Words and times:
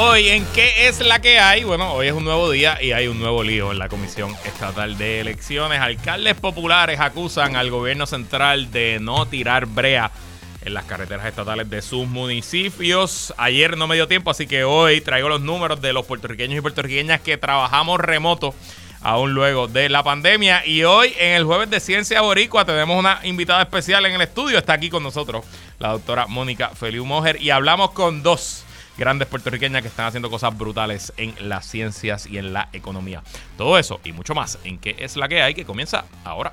hoy 0.00 0.28
en 0.28 0.46
qué 0.54 0.86
es 0.86 1.00
la 1.00 1.20
que 1.20 1.40
hay. 1.40 1.64
Bueno, 1.64 1.92
hoy 1.92 2.06
es 2.06 2.12
un 2.12 2.22
nuevo 2.22 2.50
día 2.50 2.80
y 2.80 2.92
hay 2.92 3.08
un 3.08 3.18
nuevo 3.18 3.42
lío 3.42 3.72
en 3.72 3.78
la 3.78 3.88
Comisión 3.88 4.32
Estatal 4.44 4.96
de 4.96 5.20
Elecciones. 5.20 5.80
Alcaldes 5.80 6.36
populares 6.36 7.00
acusan 7.00 7.56
al 7.56 7.70
gobierno 7.70 8.06
central 8.06 8.70
de 8.70 8.98
no 9.00 9.26
tirar 9.26 9.66
brea 9.66 10.12
en 10.62 10.74
las 10.74 10.84
carreteras 10.84 11.26
estatales 11.26 11.68
de 11.68 11.82
sus 11.82 12.06
municipios. 12.06 13.34
Ayer 13.38 13.76
no 13.76 13.88
me 13.88 13.96
dio 13.96 14.06
tiempo, 14.06 14.30
así 14.30 14.46
que 14.46 14.62
hoy 14.62 15.00
traigo 15.00 15.28
los 15.28 15.40
números 15.40 15.80
de 15.80 15.92
los 15.92 16.06
puertorriqueños 16.06 16.58
y 16.58 16.60
puertorriqueñas 16.60 17.20
que 17.20 17.36
trabajamos 17.36 17.98
remoto 17.98 18.54
aún 19.00 19.34
luego 19.34 19.66
de 19.66 19.88
la 19.88 20.04
pandemia. 20.04 20.64
Y 20.64 20.84
hoy 20.84 21.12
en 21.18 21.32
el 21.32 21.44
jueves 21.44 21.70
de 21.70 21.80
Ciencia 21.80 22.20
Boricua 22.20 22.64
tenemos 22.64 22.96
una 22.96 23.18
invitada 23.24 23.62
especial 23.62 24.06
en 24.06 24.14
el 24.14 24.20
estudio. 24.20 24.58
Está 24.58 24.74
aquí 24.74 24.90
con 24.90 25.02
nosotros 25.02 25.44
la 25.80 25.88
doctora 25.88 26.28
Mónica 26.28 26.68
Feliu 26.68 27.04
Mojer 27.04 27.42
y 27.42 27.50
hablamos 27.50 27.90
con 27.90 28.22
dos 28.22 28.64
grandes 28.98 29.28
puertorriqueñas 29.28 29.80
que 29.82 29.88
están 29.88 30.06
haciendo 30.06 30.28
cosas 30.28 30.58
brutales 30.58 31.12
en 31.16 31.48
las 31.48 31.64
ciencias 31.64 32.26
y 32.26 32.36
en 32.36 32.52
la 32.52 32.68
economía. 32.72 33.22
Todo 33.56 33.78
eso 33.78 34.00
y 34.04 34.12
mucho 34.12 34.34
más 34.34 34.58
en 34.64 34.78
qué 34.78 34.96
es 34.98 35.16
la 35.16 35.28
que 35.28 35.40
hay 35.40 35.54
que 35.54 35.64
comienza 35.64 36.04
ahora. 36.24 36.52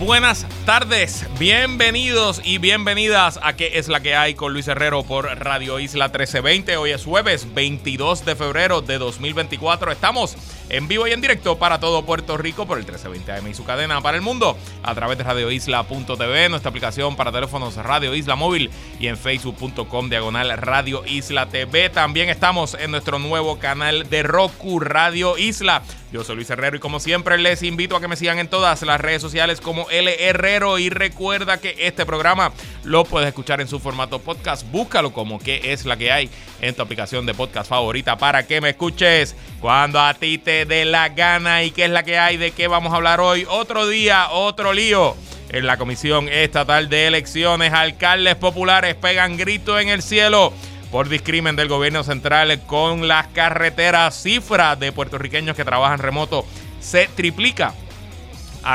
buenas 0.00 0.46
tardes, 0.64 1.26
bienvenidos 1.38 2.40
y 2.44 2.58
bienvenidas 2.58 3.38
a 3.42 3.54
¿Qué 3.54 3.78
es 3.78 3.88
la 3.88 4.00
que 4.00 4.14
hay 4.14 4.34
con 4.34 4.52
Luis 4.52 4.68
Herrero 4.68 5.02
por 5.02 5.26
Radio 5.26 5.78
Isla 5.78 6.06
1320? 6.06 6.76
Hoy 6.76 6.90
es 6.90 7.04
jueves 7.04 7.52
22 7.54 8.24
de 8.24 8.36
febrero 8.36 8.82
de 8.82 8.98
2024. 8.98 9.92
Estamos 9.92 10.36
en 10.68 10.88
vivo 10.88 11.06
y 11.06 11.12
en 11.12 11.20
directo 11.20 11.58
para 11.58 11.80
todo 11.80 12.04
Puerto 12.04 12.36
Rico 12.36 12.66
por 12.66 12.78
el 12.78 12.84
1320 12.84 13.32
AM 13.32 13.48
y 13.48 13.54
su 13.54 13.64
cadena 13.64 14.00
para 14.00 14.16
el 14.16 14.22
mundo 14.22 14.56
a 14.82 14.94
través 14.94 15.18
de 15.18 15.24
radioisla.tv, 15.24 16.48
nuestra 16.48 16.68
aplicación 16.70 17.16
para 17.16 17.32
teléfonos 17.32 17.76
Radio 17.76 18.14
Isla 18.14 18.36
Móvil 18.36 18.70
y 18.98 19.06
en 19.06 19.16
facebook.com 19.16 20.08
diagonal 20.08 20.56
Radio 20.58 21.04
Isla 21.06 21.46
TV. 21.46 21.90
También 21.90 22.28
estamos 22.28 22.74
en 22.74 22.90
nuestro 22.90 23.18
nuevo 23.18 23.58
canal 23.58 24.08
de 24.10 24.22
Roku 24.22 24.80
Radio 24.80 25.38
Isla. 25.38 25.82
Yo 26.12 26.22
soy 26.22 26.36
Luis 26.36 26.50
Herrero 26.50 26.76
y 26.76 26.80
como 26.80 27.00
siempre 27.00 27.36
les 27.36 27.64
invito 27.64 27.96
a 27.96 28.00
que 28.00 28.06
me 28.06 28.14
sigan 28.14 28.38
en 28.38 28.48
todas 28.48 28.82
las 28.82 29.00
redes 29.00 29.20
sociales 29.20 29.60
como 29.60 29.90
L 29.90 30.28
Herrero 30.28 30.78
y 30.78 30.88
recuerda 30.88 31.58
que 31.58 31.74
este 31.80 32.06
programa 32.06 32.52
lo 32.84 33.04
puedes 33.04 33.28
escuchar 33.28 33.60
en 33.60 33.66
su 33.66 33.80
formato 33.80 34.20
podcast. 34.20 34.64
Búscalo 34.70 35.12
como 35.12 35.40
que 35.40 35.72
es 35.72 35.84
la 35.84 35.96
que 35.96 36.12
hay 36.12 36.30
en 36.60 36.74
tu 36.74 36.82
aplicación 36.82 37.26
de 37.26 37.34
podcast 37.34 37.68
favorita 37.68 38.16
para 38.16 38.46
que 38.46 38.60
me 38.60 38.70
escuches 38.70 39.34
cuando 39.60 40.00
a 40.00 40.14
ti 40.14 40.38
te 40.38 40.64
dé 40.64 40.84
la 40.84 41.08
gana 41.08 41.64
y 41.64 41.72
qué 41.72 41.86
es 41.86 41.90
la 41.90 42.04
que 42.04 42.18
hay, 42.18 42.36
de 42.36 42.52
qué 42.52 42.68
vamos 42.68 42.92
a 42.92 42.96
hablar 42.96 43.20
hoy. 43.20 43.44
Otro 43.50 43.88
día, 43.88 44.28
otro 44.30 44.72
lío. 44.72 45.16
En 45.48 45.66
la 45.66 45.76
Comisión 45.76 46.28
Estatal 46.28 46.88
de 46.88 47.06
Elecciones, 47.06 47.72
alcaldes 47.72 48.34
populares 48.36 48.94
pegan 48.94 49.36
grito 49.36 49.78
en 49.78 49.88
el 49.88 50.02
cielo 50.02 50.52
por 50.90 51.08
discrimen 51.08 51.56
del 51.56 51.68
gobierno 51.68 52.04
central 52.04 52.60
con 52.66 53.08
las 53.08 53.26
carreteras. 53.28 54.22
Cifra 54.22 54.76
de 54.76 54.92
puertorriqueños 54.92 55.56
que 55.56 55.64
trabajan 55.64 55.98
remoto 55.98 56.46
se 56.80 57.08
triplica 57.08 57.74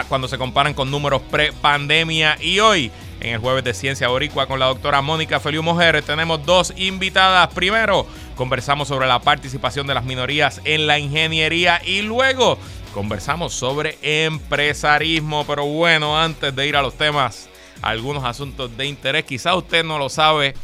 cuando 0.08 0.28
se 0.28 0.38
comparan 0.38 0.73
con 0.73 0.90
números 0.90 1.22
pre-pandemia. 1.30 2.38
Y 2.40 2.59
hoy, 2.59 2.92
en 3.20 3.34
el 3.34 3.40
jueves 3.40 3.64
de 3.64 3.73
Ciencia 3.73 4.08
Boricua, 4.08 4.48
con 4.48 4.59
la 4.59 4.68
doctora 4.68 5.02
Mónica 5.02 5.40
Feliu 5.40 5.63
Mujer, 5.63 6.02
tenemos 6.02 6.46
dos 6.46 6.74
invitadas. 6.78 7.53
Primero, 7.53 8.08
conversamos 8.36 8.88
sobre 8.88 9.07
la 9.07 9.19
participación 9.19 9.88
de 9.88 9.94
las 9.94 10.06
minorías 10.06 10.62
en 10.63 10.88
la 10.88 10.97
ingeniería 10.97 11.81
y 11.86 12.02
luego 12.02 12.57
conversamos 12.94 13.53
sobre 13.53 13.97
empresarismo. 14.02 15.46
Pero 15.46 15.66
bueno, 15.66 16.18
antes 16.18 16.56
de 16.56 16.68
ir 16.68 16.75
a 16.75 16.81
los 16.81 16.97
temas, 16.97 17.50
algunos 17.81 18.24
asuntos 18.24 18.75
de 18.78 18.86
interés, 18.86 19.25
quizá 19.25 19.56
usted 19.56 19.84
no 19.84 19.97
lo 19.97 20.07
sabe 20.09 20.56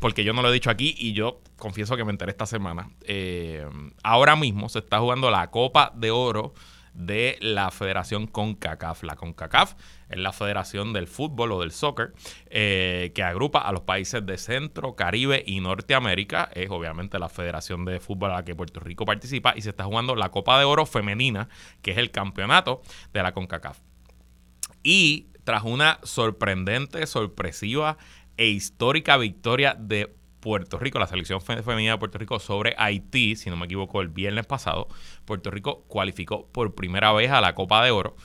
porque 0.00 0.24
yo 0.24 0.32
no 0.32 0.42
lo 0.42 0.50
he 0.50 0.52
dicho 0.52 0.70
aquí 0.70 0.94
y 0.98 1.12
yo 1.12 1.40
confieso 1.56 1.96
que 1.96 2.04
me 2.04 2.10
enteré 2.10 2.32
esta 2.32 2.46
semana. 2.46 2.90
Eh, 3.02 3.66
ahora 4.02 4.34
mismo 4.34 4.68
se 4.68 4.80
está 4.80 4.98
jugando 4.98 5.30
la 5.30 5.50
Copa 5.50 5.92
de 5.94 6.10
Oro 6.10 6.54
de 6.94 7.38
la 7.40 7.70
Federación 7.70 8.26
CONCACAF. 8.26 9.04
La 9.04 9.16
CONCACAF 9.16 9.74
es 10.08 10.18
la 10.18 10.32
Federación 10.32 10.92
del 10.92 11.06
Fútbol 11.06 11.52
o 11.52 11.60
del 11.60 11.70
Soccer 11.70 12.12
eh, 12.46 13.12
que 13.14 13.22
agrupa 13.22 13.60
a 13.60 13.72
los 13.72 13.82
países 13.82 14.24
de 14.24 14.38
Centro, 14.38 14.96
Caribe 14.96 15.44
y 15.46 15.60
Norteamérica. 15.60 16.50
Es 16.54 16.70
obviamente 16.70 17.18
la 17.18 17.28
Federación 17.28 17.84
de 17.84 18.00
Fútbol 18.00 18.32
a 18.32 18.36
la 18.36 18.44
que 18.44 18.54
Puerto 18.54 18.80
Rico 18.80 19.04
participa 19.04 19.54
y 19.56 19.62
se 19.62 19.70
está 19.70 19.84
jugando 19.84 20.16
la 20.16 20.30
Copa 20.30 20.58
de 20.58 20.64
Oro 20.64 20.86
Femenina, 20.86 21.48
que 21.82 21.92
es 21.92 21.98
el 21.98 22.10
campeonato 22.10 22.82
de 23.12 23.22
la 23.22 23.32
CONCACAF. 23.32 23.78
Y 24.82 25.26
tras 25.44 25.64
una 25.64 25.98
sorprendente, 26.02 27.06
sorpresiva 27.06 27.98
e 28.40 28.46
histórica 28.46 29.18
victoria 29.18 29.76
de 29.78 30.14
Puerto 30.40 30.78
Rico, 30.78 30.98
la 30.98 31.06
selección 31.06 31.42
femenina 31.42 31.92
de 31.92 31.98
Puerto 31.98 32.16
Rico 32.16 32.40
sobre 32.40 32.74
Haití, 32.78 33.36
si 33.36 33.50
no 33.50 33.56
me 33.56 33.66
equivoco, 33.66 34.00
el 34.00 34.08
viernes 34.08 34.46
pasado, 34.46 34.88
Puerto 35.26 35.50
Rico 35.50 35.84
cualificó 35.88 36.46
por 36.46 36.74
primera 36.74 37.12
vez 37.12 37.30
a 37.30 37.42
la 37.42 37.54
Copa 37.54 37.84
de 37.84 37.90
Oro, 37.90 38.16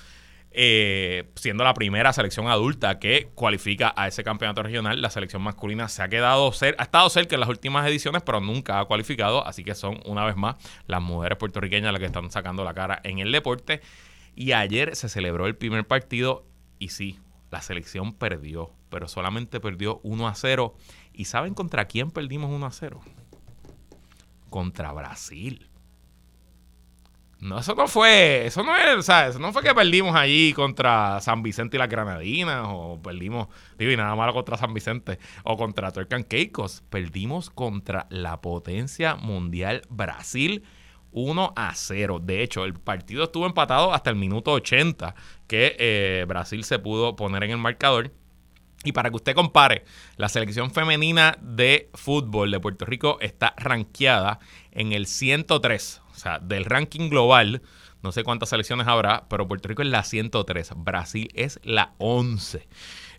eh, 0.51 1.25
siendo 1.35 1.65
la 1.65 1.73
primera 1.73 2.13
selección 2.13 2.47
adulta 2.47 2.97
que 2.97 3.27
cualifica 3.35 3.93
a 3.97 4.07
ese 4.07 4.23
campeonato 4.23 4.63
regional. 4.63 5.01
La 5.01 5.09
selección 5.09 5.41
masculina 5.41 5.89
se 5.89 6.01
ha 6.01 6.07
quedado 6.07 6.49
ha 6.49 6.83
estado 6.83 7.09
cerca 7.09 7.35
en 7.35 7.41
las 7.41 7.49
últimas 7.49 7.85
ediciones, 7.85 8.23
pero 8.23 8.39
nunca 8.39 8.79
ha 8.79 8.85
cualificado, 8.85 9.45
así 9.45 9.65
que 9.65 9.75
son 9.75 9.99
una 10.05 10.23
vez 10.23 10.37
más 10.37 10.55
las 10.87 11.01
mujeres 11.01 11.37
puertorriqueñas 11.37 11.91
las 11.91 11.99
que 11.99 12.05
están 12.05 12.31
sacando 12.31 12.63
la 12.63 12.73
cara 12.73 13.01
en 13.03 13.19
el 13.19 13.33
deporte. 13.33 13.81
Y 14.33 14.53
ayer 14.53 14.95
se 14.95 15.09
celebró 15.09 15.45
el 15.45 15.57
primer 15.57 15.85
partido 15.85 16.45
y 16.79 16.87
sí, 16.87 17.19
la 17.55 17.61
selección 17.61 18.13
perdió, 18.13 18.73
pero 18.89 19.07
solamente 19.07 19.61
perdió 19.61 20.01
1 20.03 20.27
a 20.27 20.35
0 20.35 20.75
¿Y 21.13 21.23
saben 21.23 21.53
contra 21.53 21.85
quién 21.85 22.11
perdimos 22.11 22.51
1 22.51 22.65
a 22.65 22.71
0? 22.71 22.99
Contra 24.49 24.91
Brasil. 24.91 25.69
No, 27.39 27.59
eso 27.59 27.73
no 27.73 27.87
fue, 27.87 28.45
eso 28.45 28.61
no 28.61 28.75
es, 28.75 29.05
sea, 29.05 29.27
eso 29.27 29.39
no 29.39 29.53
fue 29.53 29.63
que 29.63 29.73
perdimos 29.73 30.17
allí 30.17 30.51
contra 30.51 31.21
San 31.21 31.43
Vicente 31.43 31.77
y 31.77 31.79
las 31.79 31.87
Granadinas, 31.87 32.65
o 32.67 32.99
perdimos, 33.01 33.47
digo, 33.77 33.89
y 33.89 33.95
nada 33.95 34.15
malo 34.15 34.33
contra 34.33 34.57
San 34.57 34.73
Vicente, 34.73 35.17
o 35.45 35.55
contra 35.55 35.91
Turkan 35.91 36.23
Caicos. 36.23 36.83
Perdimos 36.89 37.49
contra 37.49 38.07
la 38.09 38.41
potencia 38.41 39.15
mundial 39.15 39.83
Brasil 39.87 40.65
1 41.15 41.53
a 41.55 41.73
0. 41.73 42.19
De 42.21 42.43
hecho, 42.43 42.65
el 42.65 42.73
partido 42.73 43.23
estuvo 43.23 43.45
empatado 43.45 43.93
hasta 43.93 44.09
el 44.09 44.17
minuto 44.17 44.51
80, 44.51 45.15
que 45.47 45.75
eh, 45.79 46.25
Brasil 46.27 46.63
se 46.63 46.77
pudo 46.77 47.15
poner 47.15 47.43
en 47.45 47.51
el 47.51 47.57
marcador. 47.57 48.11
Y 48.83 48.91
para 48.91 49.09
que 49.09 49.15
usted 49.15 49.33
compare, 49.33 49.85
la 50.17 50.29
selección 50.29 50.69
femenina 50.69 51.37
de 51.41 51.89
fútbol 51.95 52.51
de 52.51 52.59
Puerto 52.59 52.85
Rico 52.85 53.17
está 53.21 53.55
rankeada 53.57 54.39
en 54.71 54.91
el 54.91 55.07
103, 55.07 56.01
o 56.11 56.13
sea, 56.13 56.37
del 56.37 56.65
ranking 56.65 57.09
global. 57.09 57.63
No 58.03 58.11
sé 58.11 58.23
cuántas 58.23 58.49
selecciones 58.49 58.85
habrá, 58.85 59.25
pero 59.29 59.47
Puerto 59.47 59.69
Rico 59.69 59.81
es 59.81 59.87
la 59.87 60.03
103. 60.03 60.73
Brasil 60.75 61.29
es 61.33 61.59
la 61.63 61.93
11. 61.97 62.67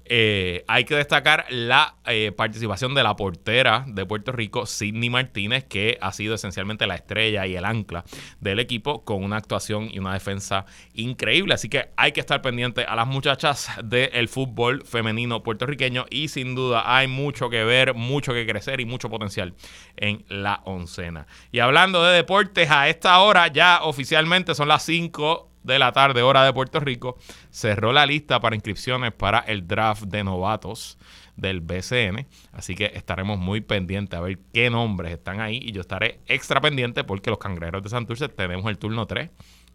Eh, 0.08 0.64
hay 0.68 0.84
que 0.84 0.94
destacar 0.94 1.46
la 1.50 1.96
eh, 2.06 2.32
participación 2.36 2.94
de 2.94 3.02
la 3.02 3.16
portera 3.16 3.84
de 3.86 4.06
Puerto 4.06 4.32
Rico, 4.32 4.66
Sidney 4.66 5.10
Martínez, 5.10 5.64
que 5.64 5.98
ha 6.00 6.12
sido 6.12 6.34
esencialmente 6.34 6.86
la 6.86 6.94
estrella 6.94 7.46
y 7.46 7.56
el 7.56 7.64
ancla 7.64 8.04
del 8.40 8.60
equipo 8.60 9.04
con 9.04 9.24
una 9.24 9.36
actuación 9.36 9.88
y 9.90 9.98
una 9.98 10.12
defensa 10.12 10.66
increíble. 10.94 11.54
Así 11.54 11.68
que 11.68 11.90
hay 11.96 12.12
que 12.12 12.20
estar 12.20 12.42
pendiente 12.42 12.84
a 12.84 12.94
las 12.94 13.06
muchachas 13.06 13.68
del 13.82 14.28
fútbol 14.28 14.84
femenino 14.84 15.42
puertorriqueño 15.42 16.06
y 16.10 16.28
sin 16.28 16.54
duda 16.54 16.96
hay 16.96 17.08
mucho 17.08 17.50
que 17.50 17.64
ver, 17.64 17.94
mucho 17.94 18.32
que 18.32 18.46
crecer 18.46 18.80
y 18.80 18.84
mucho 18.84 19.10
potencial 19.10 19.54
en 19.96 20.24
la 20.28 20.60
oncena. 20.64 21.26
Y 21.50 21.58
hablando 21.58 22.04
de 22.04 22.14
deportes, 22.14 22.70
a 22.70 22.88
esta 22.88 23.18
hora 23.20 23.48
ya 23.48 23.80
oficialmente 23.82 24.54
son 24.54 24.68
las 24.68 24.84
5 24.84 25.50
de 25.66 25.78
la 25.78 25.92
tarde, 25.92 26.22
hora 26.22 26.44
de 26.44 26.52
Puerto 26.52 26.80
Rico, 26.80 27.18
cerró 27.50 27.92
la 27.92 28.06
lista 28.06 28.40
para 28.40 28.54
inscripciones 28.54 29.12
para 29.12 29.40
el 29.40 29.66
draft 29.66 30.04
de 30.04 30.24
novatos 30.24 30.98
del 31.36 31.60
BCN. 31.60 32.26
Así 32.52 32.74
que 32.74 32.92
estaremos 32.94 33.38
muy 33.38 33.60
pendientes 33.60 34.18
a 34.18 34.22
ver 34.22 34.38
qué 34.52 34.70
nombres 34.70 35.12
están 35.12 35.40
ahí. 35.40 35.58
Y 35.62 35.72
yo 35.72 35.80
estaré 35.80 36.20
extra 36.26 36.60
pendiente 36.60 37.04
porque 37.04 37.30
los 37.30 37.38
cangrejeros 37.38 37.82
de 37.82 37.90
Santurce 37.90 38.28
tenemos 38.28 38.66
el 38.70 38.78
turno 38.78 39.06
3 39.06 39.30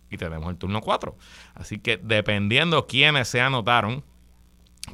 y 0.10 0.18
tenemos 0.18 0.50
el 0.50 0.58
turno 0.58 0.82
4. 0.82 1.16
Así 1.56 1.80
que 1.80 1.98
dependiendo 1.98 2.88
quiénes 2.88 3.28
se 3.28 3.42
anotaron 3.42 4.04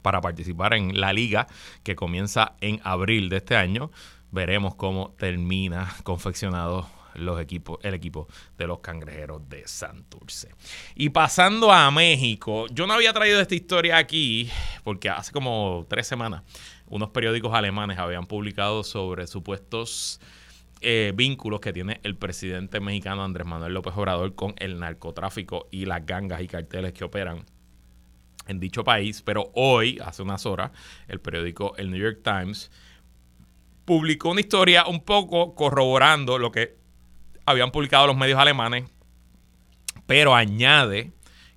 para 0.01 0.19
participar 0.21 0.73
en 0.73 0.99
la 0.99 1.13
liga 1.13 1.47
que 1.83 1.95
comienza 1.95 2.55
en 2.59 2.81
abril 2.83 3.29
de 3.29 3.37
este 3.37 3.55
año, 3.55 3.91
veremos 4.31 4.75
cómo 4.75 5.15
termina 5.17 5.93
confeccionado 6.03 6.89
los 7.17 7.39
equipos, 7.41 7.79
el 7.83 7.93
equipo 7.93 8.27
de 8.57 8.67
los 8.67 8.79
cangrejeros 8.79 9.47
de 9.49 9.67
Santurce. 9.67 10.49
Y 10.95 11.09
pasando 11.09 11.71
a 11.71 11.89
México, 11.91 12.67
yo 12.71 12.87
no 12.87 12.93
había 12.93 13.13
traído 13.13 13.41
esta 13.41 13.55
historia 13.55 13.97
aquí 13.97 14.49
porque 14.83 15.09
hace 15.09 15.31
como 15.31 15.85
tres 15.89 16.07
semanas 16.07 16.43
unos 16.87 17.09
periódicos 17.09 17.53
alemanes 17.53 17.97
habían 17.97 18.25
publicado 18.25 18.83
sobre 18.83 19.27
supuestos 19.27 20.21
eh, 20.81 21.11
vínculos 21.15 21.59
que 21.59 21.73
tiene 21.73 21.99
el 22.03 22.15
presidente 22.15 22.79
mexicano 22.79 23.23
Andrés 23.23 23.47
Manuel 23.47 23.73
López 23.73 23.93
Obrador 23.95 24.35
con 24.35 24.53
el 24.57 24.79
narcotráfico 24.79 25.67
y 25.71 25.85
las 25.85 26.05
gangas 26.05 26.41
y 26.41 26.47
carteles 26.47 26.93
que 26.93 27.03
operan 27.03 27.45
en 28.47 28.59
dicho 28.59 28.83
país. 28.83 29.21
Pero 29.21 29.51
hoy, 29.53 29.99
hace 30.03 30.21
unas 30.21 30.45
horas, 30.45 30.71
el 31.07 31.19
periódico 31.19 31.75
El 31.77 31.91
New 31.91 31.99
York 31.99 32.19
Times 32.23 32.71
publicó 33.85 34.29
una 34.29 34.41
historia 34.41 34.85
un 34.85 35.03
poco 35.03 35.55
corroborando 35.55 36.37
lo 36.37 36.51
que 36.51 36.77
habían 37.47 37.71
publicado 37.71 38.05
los 38.07 38.17
medios 38.17 38.37
alemanes, 38.37 38.83
pero 40.05 40.35
añade 40.35 41.13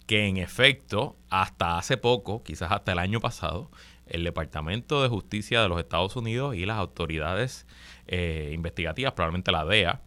que 0.06 0.28
en 0.28 0.36
efecto, 0.36 1.16
hasta 1.28 1.78
hace 1.78 1.96
poco, 1.96 2.44
quizás 2.44 2.70
hasta 2.70 2.92
el 2.92 3.00
año 3.00 3.20
pasado, 3.20 3.70
el 4.06 4.22
Departamento 4.22 5.02
de 5.02 5.08
Justicia 5.08 5.60
de 5.60 5.68
los 5.68 5.80
Estados 5.80 6.14
Unidos 6.14 6.54
y 6.54 6.64
las 6.64 6.78
autoridades 6.78 7.66
eh, 8.06 8.52
investigativas, 8.54 9.14
probablemente 9.14 9.50
la 9.50 9.64
DEA, 9.64 10.00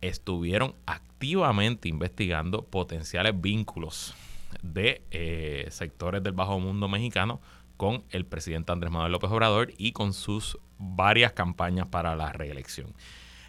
estuvieron 0.00 0.74
activamente 0.84 1.88
investigando 1.88 2.64
potenciales 2.64 3.40
vínculos 3.40 4.14
de 4.62 5.02
eh, 5.12 5.68
sectores 5.70 6.24
del 6.24 6.32
bajo 6.32 6.58
mundo 6.58 6.88
mexicano 6.88 7.40
con 7.76 8.02
el 8.10 8.26
presidente 8.26 8.72
Andrés 8.72 8.90
Manuel 8.90 9.12
López 9.12 9.30
Obrador 9.30 9.72
y 9.78 9.92
con 9.92 10.12
sus 10.12 10.58
varias 10.78 11.32
campañas 11.32 11.86
para 11.86 12.16
la 12.16 12.32
reelección. 12.32 12.92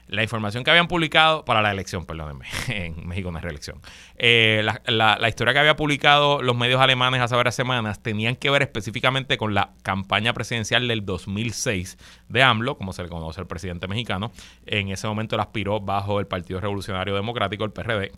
La 0.08 0.22
información 0.22 0.64
que 0.64 0.70
habían 0.70 0.88
publicado, 0.88 1.46
para 1.46 1.64
la 1.64 1.72
elección, 1.72 2.06
perdónenme, 2.06 2.46
en 2.68 3.08
México 3.08 3.32
no 3.32 3.40
es 3.40 3.44
reelección. 3.44 3.82
Eh, 4.18 4.64
la, 4.86 5.28
historia 5.28 5.54
que 5.54 5.60
había 5.60 5.76
publicado 5.76 6.44
los 6.44 6.56
medios 6.56 6.80
alemanes 6.80 7.22
hace 7.22 7.36
varias 7.36 7.56
semanas 7.56 8.04
tenían 8.04 8.36
que 8.36 8.52
ver 8.52 8.62
específicamente 8.62 9.38
con 9.38 9.56
la 9.56 9.74
campaña 9.82 10.34
presidencial 10.34 10.88
del 10.88 11.06
2006 11.06 11.98
de 12.30 12.44
AMLO, 12.44 12.78
como 12.78 12.94
se 12.94 13.02
le 13.02 13.10
conoce 13.10 13.42
al 13.42 13.48
presidente 13.48 13.88
mexicano. 13.88 14.32
En 14.68 14.90
ese 14.90 15.08
momento 15.08 15.36
él 15.36 15.42
aspiró 15.42 15.80
bajo 15.80 16.20
el 16.20 16.28
Partido 16.28 16.62
Revolucionario 16.62 17.16
Democrático, 17.16 17.66
el 17.66 17.72
PRD. 17.72 18.12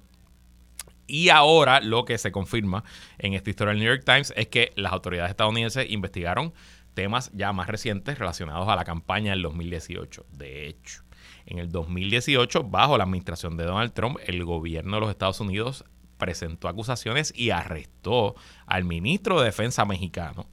Y 1.08 1.30
ahora 1.30 1.80
lo 1.80 2.04
que 2.04 2.18
se 2.18 2.34
confirma 2.34 2.84
en 3.18 3.34
esta 3.34 3.50
historia 3.50 3.72
del 3.72 3.80
New 3.80 3.88
York 3.88 4.04
Times 4.06 4.34
es 4.36 4.48
que 4.48 4.74
las 4.76 4.92
autoridades 4.92 5.30
estadounidenses 5.30 5.90
investigaron 5.90 6.54
temas 6.94 7.32
ya 7.34 7.54
más 7.54 7.68
recientes 7.68 8.20
relacionados 8.20 8.68
a 8.68 8.76
la 8.76 8.84
campaña 8.84 9.32
del 9.32 9.44
2018. 9.44 10.26
De 10.32 10.68
hecho, 10.68 11.07
en 11.48 11.60
el 11.60 11.72
2018, 11.72 12.64
bajo 12.64 12.98
la 12.98 13.06
administración 13.06 13.58
de 13.58 13.64
Donald 13.64 13.94
Trump, 13.94 14.18
el 14.26 14.44
gobierno 14.46 14.98
de 14.98 15.02
los 15.02 15.10
Estados 15.10 15.40
Unidos 15.40 15.86
presentó 16.18 16.68
acusaciones 16.68 17.34
y 17.36 17.52
arrestó 17.52 18.36
al 18.66 18.84
ministro 18.84 19.40
de 19.40 19.46
Defensa 19.46 19.86
mexicano 19.86 20.48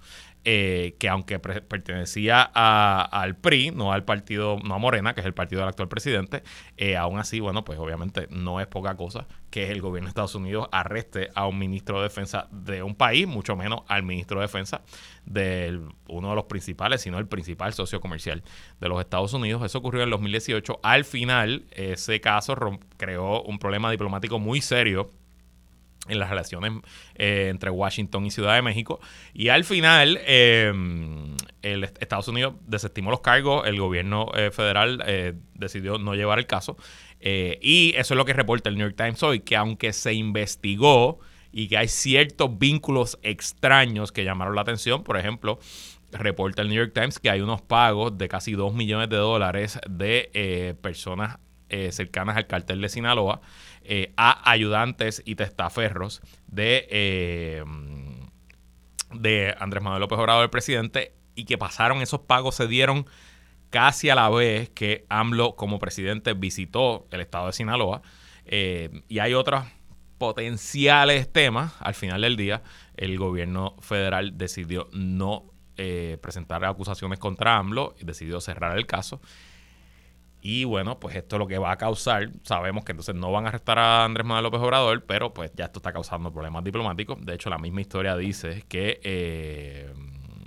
eh, 0.45 0.97
que 0.99 1.09
aunque 1.09 1.39
pertenecía 1.39 2.43
al 2.43 3.37
PRI, 3.37 3.71
no 3.71 3.93
al 3.93 4.05
partido, 4.05 4.59
no 4.63 4.75
a 4.75 4.79
Morena, 4.79 5.15
que 5.15 5.21
es 5.21 5.27
el 5.27 5.33
partido 5.33 5.61
del 5.61 5.71
actual 5.71 5.89
presidente, 5.89 6.43
eh, 6.77 6.97
aún 6.97 7.19
así, 7.19 7.41
bueno, 7.41 7.65
pues 7.65 7.79
obviamente 7.79 8.27
no 8.31 8.61
es 8.61 8.67
poca 8.67 8.95
cosa 8.95 9.27
que 9.51 9.71
el 9.71 9.81
gobierno 9.81 10.07
de 10.07 10.11
Estados 10.11 10.35
Unidos 10.35 10.69
arreste 10.71 11.31
a 11.35 11.47
un 11.47 11.59
ministro 11.59 11.99
de 11.99 12.05
defensa 12.05 12.49
de 12.51 12.83
un 12.83 12.95
país, 12.95 13.27
mucho 13.27 13.57
menos 13.57 13.81
al 13.89 14.03
ministro 14.03 14.41
de 14.41 14.47
defensa 14.47 14.83
de 15.25 15.81
uno 16.09 16.31
de 16.31 16.35
los 16.35 16.45
principales, 16.45 17.01
sino 17.01 17.19
el 17.19 17.27
principal 17.27 17.73
socio 17.73 18.01
comercial 18.01 18.43
de 18.81 18.89
los 18.89 19.01
Estados 19.01 19.33
Unidos. 19.33 19.63
Eso 19.65 19.79
ocurrió 19.79 20.03
en 20.03 20.09
el 20.09 20.11
2018. 20.11 20.81
Al 20.83 21.05
final, 21.05 21.65
ese 21.71 22.21
caso 22.21 22.55
creó 22.97 23.43
un 23.43 23.59
problema 23.59 23.91
diplomático 23.91 24.39
muy 24.39 24.61
serio 24.61 25.11
en 26.09 26.19
las 26.19 26.29
relaciones 26.29 26.73
eh, 27.15 27.49
entre 27.51 27.71
Washington 27.71 28.27
y 28.27 28.31
Ciudad 28.31 28.55
de 28.55 28.63
México. 28.63 29.01
Y 29.33 29.49
al 29.49 29.65
final, 29.65 30.21
em, 30.27 31.37
el 31.63 31.85
Estados 31.85 32.29
Unidos 32.29 32.55
desestimó 32.67 33.11
los 33.11 33.21
cargos, 33.21 33.67
el 33.67 33.79
gobierno 33.79 34.29
eh, 34.35 34.51
federal 34.51 35.03
eh, 35.07 35.35
decidió 35.55 35.99
no 35.99 36.15
llevar 36.15 36.39
el 36.39 36.47
caso. 36.47 36.77
y 37.27 37.95
eso 37.97 38.13
es 38.13 38.19
lo 38.19 38.27
que 38.27 38.35
reporta 38.35 38.69
el 38.69 38.77
New 38.77 38.87
York 38.87 38.97
Times 38.99 39.23
hoy, 39.23 39.41
que 39.41 39.57
aunque 39.57 39.95
se 39.95 40.13
investigó 40.13 41.21
y 41.53 41.69
que 41.69 41.79
hay 41.79 41.89
ciertos 41.89 42.59
vínculos 42.59 43.19
extraños 43.23 44.13
que 44.13 44.25
llamaron 44.25 44.55
la 44.55 44.61
atención, 44.61 45.03
por 45.03 45.17
ejemplo, 45.17 45.59
reporta 46.13 46.61
el 46.61 46.69
New 46.69 46.77
York 46.77 46.93
Times 46.93 47.19
que 47.19 47.31
hay 47.31 47.41
unos 47.41 47.63
pagos 47.63 48.19
de 48.19 48.29
casi 48.29 48.53
2 48.53 48.75
millones 48.75 49.09
de 49.09 49.17
dólares 49.17 49.79
de 49.89 50.77
personas 50.83 51.39
cercanas 51.93 52.37
al 52.37 52.47
cartel 52.47 52.81
de 52.81 52.89
Sinaloa. 52.89 53.41
Eh, 53.87 54.15
a 54.17 54.51
ayudantes 54.51 55.23
y 55.27 55.35
testaferros 55.35 56.23
de, 56.47 56.89
eh, 56.89 57.63
de 59.13 59.55
Andrés 59.59 59.83
Manuel 59.83 60.01
López 60.01 60.19
Obrador, 60.19 60.43
el 60.43 60.49
presidente, 60.49 61.13
y 61.35 61.45
que 61.45 61.59
pasaron 61.59 62.01
esos 62.01 62.21
pagos, 62.21 62.55
se 62.55 62.67
dieron 62.67 63.05
casi 63.69 64.09
a 64.09 64.15
la 64.15 64.31
vez 64.31 64.71
que 64.71 65.05
AMLO 65.11 65.55
como 65.55 65.79
presidente 65.79 66.33
visitó 66.33 67.07
el 67.11 67.21
estado 67.21 67.49
de 67.49 67.53
Sinaloa. 67.53 68.01
Eh, 68.47 69.03
y 69.09 69.19
hay 69.19 69.35
otros 69.35 69.67
potenciales 70.17 71.31
temas. 71.31 71.75
Al 71.81 71.93
final 71.93 72.23
del 72.23 72.39
día, 72.39 72.63
el 72.97 73.19
gobierno 73.19 73.77
federal 73.81 74.39
decidió 74.39 74.89
no 74.93 75.51
presentar 76.23 76.65
acusaciones 76.65 77.19
contra 77.19 77.57
AMLO 77.59 77.97
y 78.01 78.07
decidió 78.07 78.41
cerrar 78.41 78.79
el 78.79 78.87
caso. 78.87 79.21
Y 80.47 80.65
bueno, 80.65 81.01
pues 81.01 81.17
esto 81.17 81.37
es 81.37 81.41
lo 81.41 81.47
que 81.47 81.57
va 81.57 81.73
a 81.73 81.79
causar, 81.79 82.29
sabemos 82.43 82.85
que 82.85 82.93
entonces 82.93 83.15
no 83.15 83.33
van 83.33 83.47
a 83.47 83.49
arrestar 83.49 83.79
a 83.79 84.05
Andrés 84.05 84.27
Manuel 84.27 84.45
López 84.45 84.61
Obrador, 84.61 85.03
pero 85.07 85.33
pues 85.33 85.51
ya 85.57 85.65
esto 85.65 85.79
está 85.79 85.91
causando 85.91 86.31
problemas 86.31 86.63
diplomáticos. 86.63 87.17
De 87.25 87.33
hecho, 87.33 87.49
la 87.49 87.57
misma 87.57 87.81
historia 87.81 88.15
dice 88.15 88.63
que 88.69 89.01
eh, 89.05 89.91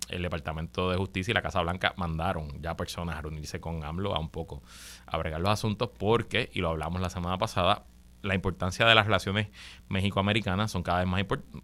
el 0.10 0.22
Departamento 0.22 0.92
de 0.92 0.98
Justicia 0.98 1.32
y 1.32 1.34
la 1.34 1.42
Casa 1.42 1.64
Blanca 1.64 1.96
mandaron 1.98 2.62
ya 2.62 2.78
personas 2.78 3.16
a 3.16 3.24
reunirse 3.24 3.60
con 3.60 3.84
AMLO 3.84 4.14
a 4.14 4.20
un 4.20 4.30
poco 4.30 4.62
a 5.08 5.18
los 5.18 5.50
asuntos 5.50 5.90
porque, 5.98 6.52
y 6.54 6.62
lo 6.62 6.70
hablamos 6.70 7.02
la 7.02 7.10
semana 7.10 7.40
pasada, 7.40 7.88
la 8.22 8.36
importancia 8.36 8.86
de 8.86 8.94
las 8.94 9.08
relaciones 9.08 9.48
México-americanas 9.90 10.70
son 10.70 10.84
cada 10.84 11.00
vez 11.00 11.08
más, 11.08 11.24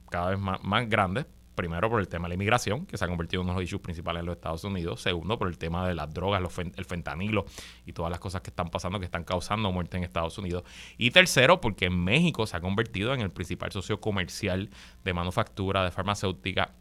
cada 0.09 0.31
vez 0.31 0.39
más 0.39 0.89
grandes 0.89 1.27
Primero 1.55 1.89
por 1.89 1.99
el 1.99 2.07
tema 2.07 2.25
de 2.25 2.29
la 2.29 2.35
inmigración, 2.35 2.85
que 2.85 2.97
se 2.97 3.05
ha 3.05 3.07
convertido 3.07 3.41
en 3.41 3.45
uno 3.47 3.53
de 3.53 3.61
los 3.61 3.69
issues 3.69 3.81
principales 3.81 4.21
en 4.21 4.25
los 4.25 4.35
Estados 4.35 4.63
Unidos. 4.63 5.01
Segundo, 5.01 5.37
por 5.37 5.47
el 5.47 5.57
tema 5.57 5.87
de 5.87 5.95
las 5.95 6.13
drogas, 6.13 6.41
el 6.57 6.85
fentanilo 6.85 7.45
y 7.85 7.93
todas 7.93 8.09
las 8.09 8.19
cosas 8.19 8.41
que 8.41 8.49
están 8.49 8.69
pasando, 8.69 8.99
que 8.99 9.05
están 9.05 9.23
causando 9.23 9.71
muerte 9.71 9.97
en 9.97 10.03
Estados 10.03 10.37
Unidos. 10.37 10.63
Y 10.97 11.11
tercero, 11.11 11.61
porque 11.61 11.89
México 11.89 12.47
se 12.47 12.57
ha 12.57 12.61
convertido 12.61 13.13
en 13.13 13.21
el 13.21 13.31
principal 13.31 13.71
socio 13.71 13.99
comercial 13.99 14.69
de 15.03 15.13
manufactura, 15.13 15.83
de 15.83 15.91
farmacéutica 15.91 16.73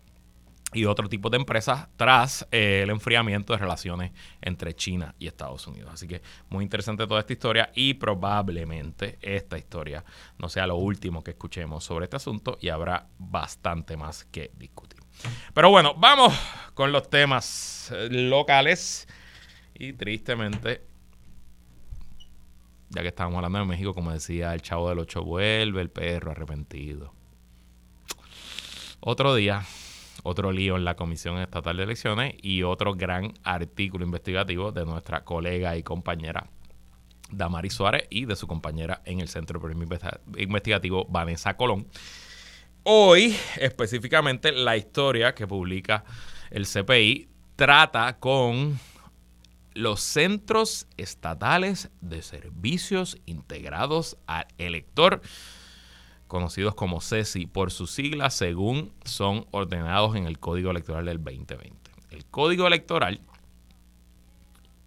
y 0.72 0.86
otro 0.86 1.08
tipo 1.08 1.28
de 1.30 1.36
empresas 1.36 1.88
tras 1.96 2.46
eh, 2.50 2.80
el 2.82 2.90
enfriamiento 2.90 3.52
de 3.52 3.58
relaciones 3.58 4.12
entre 4.40 4.74
China 4.74 5.14
y 5.18 5.26
Estados 5.26 5.66
Unidos. 5.66 5.90
Así 5.92 6.08
que 6.08 6.22
muy 6.48 6.64
interesante 6.64 7.06
toda 7.06 7.20
esta 7.20 7.32
historia 7.32 7.70
y 7.74 7.94
probablemente 7.94 9.18
esta 9.20 9.58
historia 9.58 10.04
no 10.38 10.48
sea 10.48 10.66
lo 10.66 10.76
último 10.76 11.22
que 11.22 11.32
escuchemos 11.32 11.84
sobre 11.84 12.04
este 12.04 12.16
asunto 12.16 12.58
y 12.60 12.70
habrá 12.70 13.06
bastante 13.18 13.96
más 13.96 14.24
que 14.24 14.50
discutir. 14.56 15.00
Pero 15.52 15.70
bueno, 15.70 15.94
vamos 15.96 16.34
con 16.74 16.90
los 16.90 17.08
temas 17.10 17.92
eh, 17.94 18.08
locales 18.10 19.06
y 19.74 19.92
tristemente, 19.92 20.86
ya 22.88 23.02
que 23.02 23.08
estamos 23.08 23.36
hablando 23.36 23.58
de 23.58 23.64
México, 23.66 23.94
como 23.94 24.12
decía, 24.12 24.54
el 24.54 24.62
chavo 24.62 24.88
del 24.88 25.00
ocho 25.00 25.22
vuelve, 25.22 25.82
el 25.82 25.90
perro 25.90 26.30
arrepentido. 26.30 27.12
Otro 29.00 29.34
día 29.34 29.64
otro 30.22 30.52
lío 30.52 30.76
en 30.76 30.84
la 30.84 30.96
Comisión 30.96 31.38
Estatal 31.38 31.76
de 31.76 31.82
Elecciones 31.84 32.34
y 32.42 32.62
otro 32.62 32.94
gran 32.94 33.32
artículo 33.42 34.04
investigativo 34.04 34.72
de 34.72 34.84
nuestra 34.84 35.24
colega 35.24 35.76
y 35.76 35.82
compañera 35.82 36.46
Damari 37.30 37.70
Suárez 37.70 38.06
y 38.10 38.26
de 38.26 38.36
su 38.36 38.46
compañera 38.46 39.02
en 39.04 39.20
el 39.20 39.28
Centro 39.28 39.60
Investigativo 40.36 41.06
Vanessa 41.08 41.56
Colón. 41.56 41.86
Hoy, 42.84 43.36
específicamente, 43.56 44.52
la 44.52 44.76
historia 44.76 45.34
que 45.34 45.46
publica 45.46 46.04
el 46.50 46.66
CPI 46.66 47.28
trata 47.56 48.18
con 48.18 48.78
los 49.74 50.00
centros 50.00 50.86
estatales 50.96 51.90
de 52.00 52.22
servicios 52.22 53.18
integrados 53.24 54.18
al 54.26 54.46
elector 54.58 55.22
conocidos 56.32 56.74
como 56.74 57.02
CESI 57.02 57.46
por 57.46 57.70
sus 57.70 57.90
siglas 57.90 58.32
según 58.32 58.90
son 59.04 59.44
ordenados 59.50 60.16
en 60.16 60.24
el 60.24 60.38
Código 60.38 60.70
Electoral 60.70 61.04
del 61.04 61.22
2020. 61.22 61.90
El 62.10 62.24
Código 62.24 62.66
Electoral, 62.66 63.20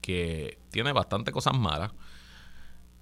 que 0.01 0.57
tiene 0.71 0.91
bastante 0.91 1.31
cosas 1.31 1.55
malas, 1.55 1.91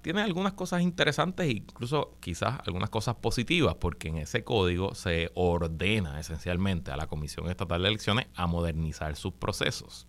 tiene 0.02 0.20
algunas 0.20 0.52
cosas 0.52 0.82
interesantes 0.82 1.46
e 1.46 1.52
incluso 1.52 2.18
quizás 2.20 2.60
algunas 2.66 2.90
cosas 2.90 3.14
positivas, 3.14 3.76
porque 3.76 4.08
en 4.08 4.18
ese 4.18 4.44
código 4.44 4.94
se 4.94 5.30
ordena 5.34 6.20
esencialmente 6.20 6.90
a 6.90 6.98
la 6.98 7.06
Comisión 7.06 7.48
Estatal 7.48 7.80
de 7.80 7.88
Elecciones 7.88 8.26
a 8.34 8.46
modernizar 8.46 9.16
sus 9.16 9.32
procesos. 9.32 10.06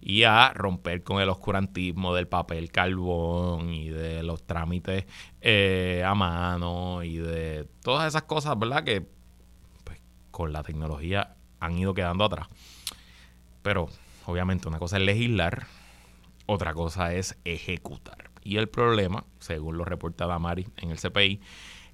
Y 0.00 0.24
a 0.24 0.52
romper 0.54 1.02
con 1.02 1.20
el 1.20 1.28
oscurantismo 1.28 2.14
del 2.14 2.28
papel 2.28 2.70
carbón 2.70 3.72
y 3.72 3.88
de 3.88 4.22
los 4.22 4.46
trámites 4.46 5.06
eh, 5.40 6.02
a 6.06 6.14
mano 6.14 7.02
y 7.02 7.16
de 7.16 7.68
todas 7.82 8.08
esas 8.08 8.22
cosas, 8.22 8.58
¿verdad? 8.58 8.84
Que 8.84 9.06
pues, 9.84 10.00
con 10.30 10.52
la 10.52 10.62
tecnología 10.62 11.36
han 11.60 11.78
ido 11.78 11.94
quedando 11.94 12.24
atrás. 12.24 12.48
Pero 13.62 13.88
obviamente 14.26 14.68
una 14.68 14.78
cosa 14.78 14.96
es 14.96 15.02
legislar, 15.02 15.66
otra 16.46 16.74
cosa 16.74 17.12
es 17.14 17.36
ejecutar. 17.44 18.30
Y 18.42 18.56
el 18.56 18.68
problema, 18.68 19.24
según 19.40 19.76
lo 19.76 19.84
reporta 19.84 20.26
Damari 20.26 20.68
en 20.76 20.90
el 20.90 20.98
CPI, 20.98 21.40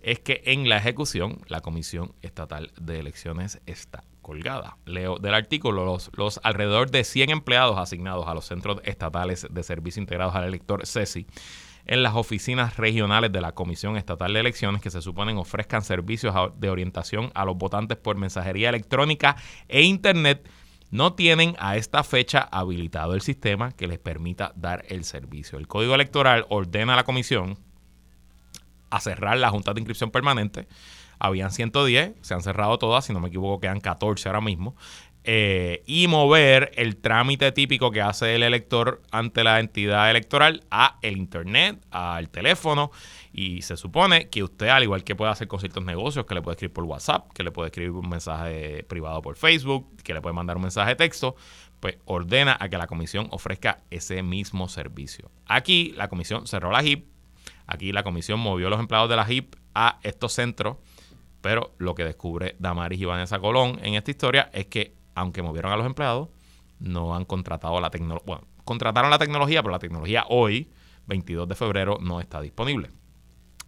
es 0.03 0.21
que 0.21 0.43
en 0.45 0.69
la 0.69 0.77
ejecución 0.77 1.41
la 1.49 1.63
Comisión 1.63 2.15
Estatal 2.21 2.71
de 2.79 3.01
Elecciones 3.01 3.61
está 3.67 4.05
colgada. 4.25 4.79
Leo 4.87 5.19
del 5.19 5.35
artículo, 5.35 5.85
los, 5.85 6.11
los 6.15 6.41
alrededor 6.43 6.91
de 6.91 7.05
100 7.05 7.31
empleados 7.31 7.79
asignados 7.79 8.27
a 8.27 8.35
los 8.35 8.47
centros 8.47 8.81
estatales 8.83 9.47
de 9.49 9.63
servicio 9.63 10.03
integrados 10.03 10.35
al 10.35 10.43
elector 10.43 10.85
CESI 10.85 11.29
en 11.87 12.03
las 12.03 12.15
oficinas 12.15 12.77
regionales 12.77 13.31
de 13.31 13.41
la 13.41 13.53
Comisión 13.53 13.97
Estatal 13.97 14.33
de 14.33 14.41
Elecciones 14.41 14.81
que 14.81 14.91
se 14.91 15.03
suponen 15.03 15.37
ofrezcan 15.37 15.83
servicios 15.83 16.35
de 16.57 16.71
orientación 16.71 17.31
a 17.35 17.45
los 17.45 17.57
votantes 17.57 17.99
por 17.99 18.17
mensajería 18.17 18.71
electrónica 18.71 19.37
e 19.69 19.83
Internet 19.83 20.49
no 20.91 21.15
tienen 21.15 21.57
a 21.59 21.77
esta 21.77 22.05
fecha 22.05 22.41
habilitado 22.41 23.15
el 23.15 23.21
sistema 23.21 23.73
que 23.73 23.89
les 23.89 23.99
permita 23.99 24.53
dar 24.55 24.85
el 24.89 25.05
servicio. 25.05 25.59
El 25.59 25.67
Código 25.67 25.95
Electoral 25.95 26.47
ordena 26.49 26.95
a 26.95 26.97
la 26.97 27.05
Comisión 27.05 27.59
a 28.91 29.01
cerrar 29.01 29.37
la 29.39 29.51
Junta 29.51 29.75
de 29.75 29.81
Inscripción 29.81 30.11
Permanente. 30.11 30.69
Habían 31.19 31.51
110, 31.51 32.15
se 32.21 32.35
han 32.35 32.43
cerrado 32.43 32.79
todas, 32.79 33.05
si 33.05 33.13
no 33.13 33.21
me 33.21 33.29
equivoco 33.29 33.61
quedan 33.61 33.81
14 33.81 34.29
ahora 34.29 34.41
mismo. 34.41 34.75
Eh, 35.27 35.83
y 35.87 36.07
mover 36.07 36.73
el 36.75 36.99
trámite 36.99 37.51
típico 37.51 37.91
que 37.91 38.03
hace 38.03 38.35
el 38.35 38.43
elector 38.43 39.01
ante 39.11 39.43
la 39.43 39.59
entidad 39.59 40.11
electoral 40.11 40.65
a 40.71 40.99
el 41.01 41.17
internet, 41.17 41.83
al 41.91 42.29
teléfono 42.29 42.91
y 43.33 43.63
se 43.63 43.79
supone 43.79 44.29
que 44.29 44.43
usted, 44.43 44.69
al 44.69 44.83
igual 44.83 45.03
que 45.03 45.17
puede 45.17 45.33
hacer 45.33 45.49
con 45.49 45.61
ciertos 45.61 45.83
negocios, 45.83 46.27
que 46.27 46.35
le 46.35 46.43
puede 46.43 46.57
escribir 46.57 46.75
por 46.75 46.85
WhatsApp, 46.85 47.33
que 47.33 47.43
le 47.43 47.51
puede 47.53 47.69
escribir 47.69 47.93
un 47.93 48.07
mensaje 48.07 48.85
privado 48.87 49.23
por 49.23 49.37
Facebook, 49.37 49.97
que 50.03 50.13
le 50.13 50.21
puede 50.21 50.35
mandar 50.35 50.57
un 50.57 50.63
mensaje 50.63 50.91
de 50.91 50.97
texto, 50.97 51.37
pues 51.81 51.97
ordena 52.05 52.59
a 52.61 52.69
que 52.69 52.77
la 52.77 52.87
comisión 52.87 53.29
ofrezca 53.31 53.81
ese 53.91 54.23
mismo 54.23 54.69
servicio. 54.69 55.31
Aquí 55.47 55.95
la 55.97 56.09
comisión 56.09 56.47
cerró 56.47 56.71
la 56.71 56.83
HIP, 56.83 57.07
aquí 57.67 57.93
la 57.93 58.03
comisión 58.03 58.41
movió 58.41 58.69
los 58.69 58.79
empleados 58.79 59.09
de 59.09 59.17
la 59.17 59.27
HIP 59.27 59.55
a 59.75 60.01
estos 60.03 60.35
centros, 60.35 60.77
pero 61.45 61.75
lo 61.77 61.95
que 61.95 62.05
descubre 62.05 62.57
Damaris 62.59 62.99
y 62.99 63.05
Vanessa 63.05 63.39
Colón 63.39 63.79
en 63.83 63.93
esta 63.97 64.11
historia 64.11 64.49
es 64.55 64.65
que 64.65 64.95
aunque 65.15 65.43
movieron 65.43 65.73
a 65.73 65.77
los 65.77 65.85
empleados, 65.85 66.31
no 66.79 67.15
han 67.15 67.27
contratado 67.27 67.79
la 67.83 67.91
tecnología. 67.91 68.25
Bueno, 68.25 68.47
contrataron 68.65 69.11
la 69.11 69.19
tecnología, 69.19 69.63
pero 69.63 69.73
la 69.73 69.79
tecnología 69.79 70.25
hoy, 70.31 70.73
22 71.05 71.47
de 71.47 71.55
febrero, 71.55 71.99
no 72.01 72.23
está 72.23 72.41
disponible. 72.41 72.89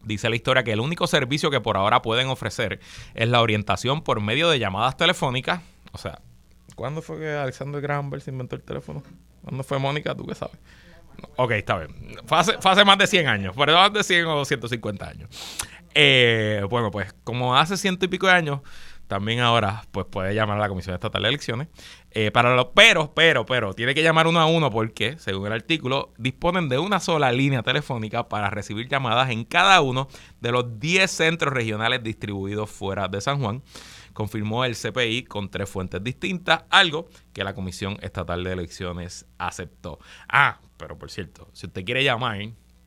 Dice 0.03 0.31
la 0.31 0.37
historia 0.37 0.65
que 0.65 0.73
el 0.73 0.81
único 0.81 1.07
servicio 1.07 1.51
que 1.51 1.61
por 1.61 1.77
ahora 1.77 2.01
pueden 2.01 2.29
ofrecer 2.29 2.81
es 3.13 3.29
la 3.29 3.43
orientación 3.43 4.01
por 4.01 4.23
medio 4.23 4.49
de 4.49 4.59
llamadas 4.59 4.97
telefónicas. 4.97 5.61
O 5.93 5.99
sea, 5.99 6.23
¿cuándo 6.77 7.03
fue 7.03 7.19
que 7.19 7.31
Alexander 7.31 7.83
Graham 7.83 8.09
Bell 8.09 8.23
se 8.23 8.31
inventó 8.31 8.57
el 8.57 8.63
teléfono? 8.63 9.03
¿Cuándo 9.43 9.63
fue 9.63 9.79
Mónica? 9.79 10.15
¿Tú 10.15 10.25
qué 10.25 10.35
sabes? 10.35 10.57
Ok, 11.37 11.51
está 11.53 11.79
bien. 11.79 12.17
Fue 12.27 12.39
hace, 12.39 12.85
más 12.85 12.99
de 12.99 13.07
100 13.07 13.29
años, 13.29 13.55
pero 13.57 13.75
más 13.75 13.93
de 13.93 14.03
100 14.03 14.27
o 14.27 14.45
150 14.45 15.09
años. 15.09 15.29
Eh, 15.99 16.63
bueno, 16.69 16.91
pues 16.91 17.15
como 17.25 17.57
hace 17.57 17.79
ciento 17.79 18.05
y 18.05 18.09
pico 18.09 18.27
de 18.27 18.35
años, 18.35 18.61
también 19.07 19.41
ahora 19.41 19.83
pues 19.93 20.05
puede 20.05 20.35
llamar 20.35 20.59
a 20.59 20.61
la 20.61 20.69
Comisión 20.69 20.95
Estatal 20.95 21.23
de 21.23 21.29
Elecciones. 21.31 21.69
Eh, 22.11 22.31
para 22.31 22.55
los 22.55 22.67
pero, 22.75 23.15
pero, 23.15 23.47
pero, 23.47 23.73
tiene 23.73 23.95
que 23.95 24.03
llamar 24.03 24.27
uno 24.27 24.39
a 24.39 24.45
uno 24.45 24.71
porque, 24.71 25.19
según 25.19 25.47
el 25.47 25.55
artículo, 25.55 26.13
disponen 26.19 26.69
de 26.69 26.79
una 26.79 27.01
sola 27.01 27.33
línea 27.33 27.63
telefónica 27.63 28.29
para 28.29 28.51
recibir 28.51 28.89
llamadas 28.89 29.31
en 29.31 29.45
cada 29.47 29.81
uno 29.81 30.09
de 30.43 30.53
los 30.53 30.79
10 30.79 31.11
centros 31.11 31.55
regionales 31.55 32.03
distribuidos 32.03 32.69
fuera 32.69 33.09
de 33.09 33.23
San 33.23 33.41
Juan. 33.41 33.63
Confirmó 34.13 34.67
el 34.67 34.77
CPI 34.77 35.25
con 35.25 35.49
tres 35.51 35.71
fuentes 35.71 36.05
distintas, 36.05 36.65
algo 36.69 37.09
que 37.33 37.43
la 37.43 37.55
Comisión 37.55 37.97
Estatal 38.03 38.45
de 38.45 38.53
Elecciones 38.53 39.25
aceptó. 39.39 39.99
Ah, 40.29 40.61
pero 40.77 40.99
por 40.99 41.11
cierto, 41.11 41.49
si 41.55 41.67
usted 41.67 41.87
quiere 41.87 42.05
llamar, 42.05 42.39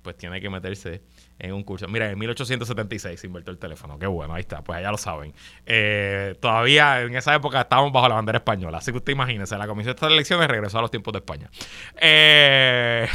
pues 0.04 0.16
tiene 0.16 0.40
que 0.42 0.50
meterse 0.52 1.02
en 1.40 1.54
un 1.54 1.64
curso. 1.64 1.88
Mira, 1.88 2.12
en 2.12 2.20
1876 2.20 3.20
se 3.20 3.28
invirtió 3.28 3.52
el 3.52 3.58
teléfono. 3.58 3.98
Qué 3.98 4.08
bueno, 4.08 4.34
ahí 4.34 4.42
está. 4.42 4.62
Pues 4.62 4.78
allá 4.78 4.92
lo 4.92 4.98
saben. 4.98 5.34
Eh, 5.66 6.36
todavía 6.40 7.02
en 7.02 7.16
esa 7.16 7.34
época 7.34 7.62
estábamos 7.62 7.92
bajo 7.94 8.10
la 8.10 8.16
bandera 8.16 8.40
española. 8.40 8.80
Así 8.80 8.92
que 8.92 8.98
usted 8.98 9.14
imagínese, 9.14 9.58
la 9.58 9.68
Comisión 9.68 9.96
de 9.96 10.08
Elecciones 10.08 10.48
regresó 10.48 10.80
a 10.80 10.82
los 10.82 10.92
tiempos 10.92 11.14
de 11.14 11.20
España. 11.20 11.50
Eh, 11.96 13.08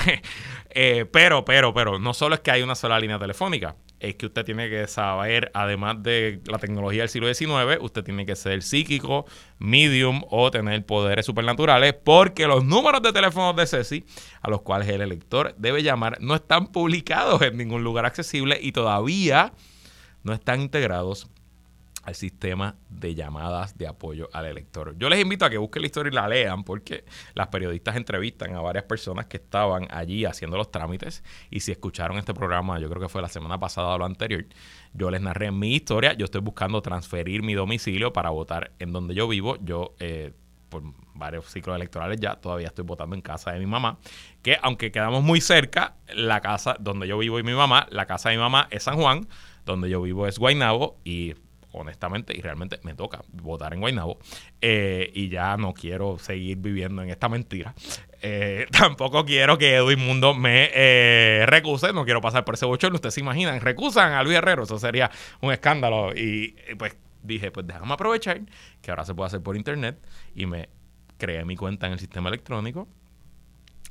eh, 0.74 1.06
pero, 1.10 1.44
pero, 1.44 1.72
pero, 1.72 1.98
no 1.98 2.14
solo 2.14 2.34
es 2.34 2.40
que 2.40 2.50
hay 2.50 2.62
una 2.62 2.74
sola 2.74 2.98
línea 2.98 3.18
telefónica 3.18 3.76
es 4.08 4.16
que 4.16 4.26
usted 4.26 4.44
tiene 4.44 4.68
que 4.68 4.86
saber, 4.86 5.50
además 5.54 6.02
de 6.02 6.40
la 6.46 6.58
tecnología 6.58 7.02
del 7.02 7.08
siglo 7.08 7.32
XIX, 7.32 7.78
usted 7.80 8.04
tiene 8.04 8.26
que 8.26 8.36
ser 8.36 8.62
psíquico, 8.62 9.24
medium 9.58 10.22
o 10.30 10.50
tener 10.50 10.84
poderes 10.84 11.24
supernaturales, 11.24 11.94
porque 11.94 12.46
los 12.46 12.64
números 12.64 13.02
de 13.02 13.12
teléfonos 13.12 13.56
de 13.56 13.66
Ceci, 13.66 14.04
a 14.42 14.50
los 14.50 14.60
cuales 14.62 14.88
el 14.88 15.00
elector 15.00 15.54
debe 15.56 15.82
llamar, 15.82 16.18
no 16.20 16.34
están 16.34 16.68
publicados 16.68 17.40
en 17.42 17.56
ningún 17.56 17.82
lugar 17.82 18.04
accesible 18.04 18.58
y 18.60 18.72
todavía 18.72 19.52
no 20.22 20.32
están 20.32 20.60
integrados 20.60 21.28
al 22.04 22.14
sistema 22.14 22.76
de 22.88 23.14
llamadas 23.14 23.76
de 23.76 23.86
apoyo 23.86 24.28
al 24.32 24.46
elector. 24.46 24.94
Yo 24.98 25.08
les 25.08 25.20
invito 25.20 25.44
a 25.44 25.50
que 25.50 25.58
busquen 25.58 25.82
la 25.82 25.86
historia 25.86 26.10
y 26.10 26.14
la 26.14 26.28
lean 26.28 26.64
porque 26.64 27.04
las 27.34 27.48
periodistas 27.48 27.96
entrevistan 27.96 28.54
a 28.54 28.60
varias 28.60 28.84
personas 28.84 29.26
que 29.26 29.38
estaban 29.38 29.88
allí 29.90 30.24
haciendo 30.24 30.56
los 30.56 30.70
trámites 30.70 31.24
y 31.50 31.60
si 31.60 31.72
escucharon 31.72 32.18
este 32.18 32.34
programa, 32.34 32.78
yo 32.78 32.88
creo 32.88 33.00
que 33.00 33.08
fue 33.08 33.22
la 33.22 33.28
semana 33.28 33.58
pasada 33.58 33.88
o 33.88 33.98
lo 33.98 34.04
anterior, 34.04 34.44
yo 34.92 35.10
les 35.10 35.20
narré 35.20 35.50
mi 35.50 35.74
historia, 35.74 36.12
yo 36.14 36.26
estoy 36.26 36.40
buscando 36.40 36.82
transferir 36.82 37.42
mi 37.42 37.54
domicilio 37.54 38.12
para 38.12 38.30
votar 38.30 38.72
en 38.78 38.92
donde 38.92 39.14
yo 39.14 39.28
vivo, 39.28 39.56
yo... 39.62 39.94
Eh, 39.98 40.32
por 40.74 40.82
varios 41.14 41.46
ciclos 41.46 41.76
electorales 41.76 42.18
ya, 42.18 42.34
todavía 42.34 42.66
estoy 42.66 42.84
votando 42.84 43.14
en 43.14 43.22
casa 43.22 43.52
de 43.52 43.60
mi 43.60 43.66
mamá, 43.66 43.98
que 44.42 44.58
aunque 44.60 44.90
quedamos 44.90 45.22
muy 45.22 45.40
cerca, 45.40 45.94
la 46.12 46.40
casa 46.40 46.76
donde 46.80 47.06
yo 47.06 47.16
vivo 47.16 47.38
y 47.38 47.44
mi 47.44 47.52
mamá, 47.52 47.86
la 47.90 48.06
casa 48.06 48.30
de 48.30 48.36
mi 48.36 48.42
mamá 48.42 48.66
es 48.72 48.82
San 48.82 48.96
Juan, 48.96 49.28
donde 49.64 49.88
yo 49.88 50.02
vivo 50.02 50.26
es 50.26 50.36
Guaynabo 50.36 50.98
y 51.04 51.34
honestamente, 51.74 52.36
y 52.36 52.40
realmente 52.40 52.78
me 52.82 52.94
toca 52.94 53.22
votar 53.32 53.74
en 53.74 53.80
Guaynabo. 53.80 54.18
Eh, 54.60 55.10
y 55.14 55.28
ya 55.28 55.56
no 55.56 55.74
quiero 55.74 56.18
seguir 56.18 56.58
viviendo 56.58 57.02
en 57.02 57.10
esta 57.10 57.28
mentira. 57.28 57.74
Eh, 58.22 58.66
tampoco 58.70 59.24
quiero 59.24 59.58
que 59.58 59.74
Edwin 59.74 60.00
Mundo 60.00 60.34
me 60.34 60.70
eh, 60.72 61.44
recuse, 61.46 61.92
no 61.92 62.04
quiero 62.04 62.20
pasar 62.20 62.44
por 62.44 62.54
ese 62.54 62.66
bochorno. 62.66 62.96
Ustedes 62.96 63.14
se 63.14 63.20
imaginan, 63.20 63.60
recusan 63.60 64.12
a 64.12 64.22
Luis 64.22 64.36
Herrero, 64.36 64.62
eso 64.64 64.78
sería 64.78 65.10
un 65.40 65.52
escándalo. 65.52 66.14
Y 66.14 66.54
pues 66.78 66.96
dije, 67.22 67.50
pues 67.50 67.66
déjame 67.66 67.92
aprovechar 67.92 68.40
que 68.80 68.90
ahora 68.90 69.04
se 69.04 69.14
puede 69.14 69.28
hacer 69.28 69.42
por 69.42 69.56
internet 69.56 69.98
y 70.34 70.46
me 70.46 70.68
creé 71.18 71.44
mi 71.44 71.56
cuenta 71.56 71.86
en 71.86 71.94
el 71.94 71.98
sistema 71.98 72.28
electrónico, 72.28 72.88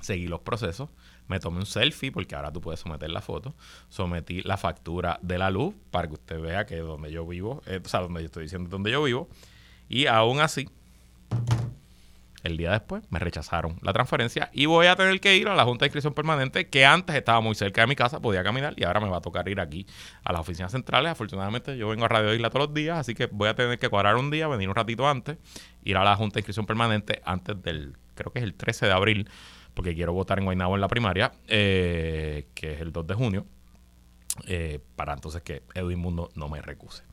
seguí 0.01 0.27
los 0.27 0.41
procesos 0.41 0.89
me 1.27 1.39
tomé 1.39 1.59
un 1.59 1.65
selfie, 1.65 2.11
porque 2.11 2.35
ahora 2.35 2.51
tú 2.51 2.61
puedes 2.61 2.79
someter 2.79 3.09
la 3.09 3.21
foto, 3.21 3.55
sometí 3.89 4.41
la 4.41 4.57
factura 4.57 5.19
de 5.21 5.37
la 5.37 5.49
luz 5.49 5.73
para 5.91 6.07
que 6.07 6.13
usted 6.13 6.39
vea 6.39 6.65
que 6.65 6.77
donde 6.77 7.11
yo 7.11 7.25
vivo, 7.25 7.61
eh, 7.65 7.81
o 7.83 7.87
sea, 7.87 8.01
donde 8.01 8.21
yo 8.21 8.25
estoy 8.25 8.43
diciendo 8.43 8.69
donde 8.69 8.91
yo 8.91 9.03
vivo, 9.03 9.29
y 9.89 10.07
aún 10.07 10.39
así, 10.39 10.67
el 12.43 12.57
día 12.57 12.71
después 12.71 13.03
me 13.09 13.19
rechazaron 13.19 13.77
la 13.81 13.93
transferencia 13.93 14.49
y 14.53 14.65
voy 14.65 14.87
a 14.87 14.95
tener 14.95 15.19
que 15.21 15.37
ir 15.37 15.47
a 15.47 15.55
la 15.55 15.63
Junta 15.63 15.85
de 15.85 15.87
Inscripción 15.87 16.13
Permanente, 16.13 16.67
que 16.67 16.85
antes 16.85 17.15
estaba 17.15 17.39
muy 17.39 17.55
cerca 17.55 17.81
de 17.81 17.87
mi 17.87 17.95
casa, 17.95 18.19
podía 18.19 18.43
caminar, 18.43 18.73
y 18.75 18.83
ahora 18.83 18.99
me 18.99 19.09
va 19.09 19.17
a 19.17 19.21
tocar 19.21 19.47
ir 19.47 19.59
aquí 19.59 19.87
a 20.23 20.33
las 20.33 20.41
oficinas 20.41 20.71
centrales. 20.71 21.11
Afortunadamente 21.11 21.77
yo 21.77 21.87
vengo 21.87 22.05
a 22.05 22.09
Radio 22.09 22.33
Isla 22.33 22.49
todos 22.49 22.67
los 22.67 22.73
días, 22.73 22.99
así 22.99 23.13
que 23.15 23.27
voy 23.27 23.47
a 23.47 23.55
tener 23.55 23.79
que 23.79 23.89
cuadrar 23.89 24.17
un 24.17 24.29
día, 24.29 24.47
venir 24.47 24.67
un 24.67 24.75
ratito 24.75 25.07
antes, 25.07 25.37
ir 25.83 25.95
a 25.95 26.03
la 26.03 26.15
Junta 26.15 26.35
de 26.35 26.39
Inscripción 26.41 26.65
Permanente 26.65 27.21
antes 27.23 27.61
del, 27.61 27.95
creo 28.13 28.31
que 28.33 28.39
es 28.39 28.43
el 28.43 28.53
13 28.53 28.87
de 28.87 28.91
abril, 28.91 29.29
porque 29.73 29.95
quiero 29.95 30.13
votar 30.13 30.39
en 30.39 30.45
Guaynabo 30.45 30.75
en 30.75 30.81
la 30.81 30.87
primaria, 30.87 31.31
eh, 31.47 32.47
que 32.53 32.73
es 32.73 32.81
el 32.81 32.91
2 32.91 33.07
de 33.07 33.13
junio, 33.13 33.45
eh, 34.47 34.79
para 34.95 35.13
entonces 35.13 35.41
que 35.41 35.63
Edwin 35.73 35.99
Mundo 35.99 36.31
no 36.35 36.49
me 36.49 36.61
recuse. 36.61 37.03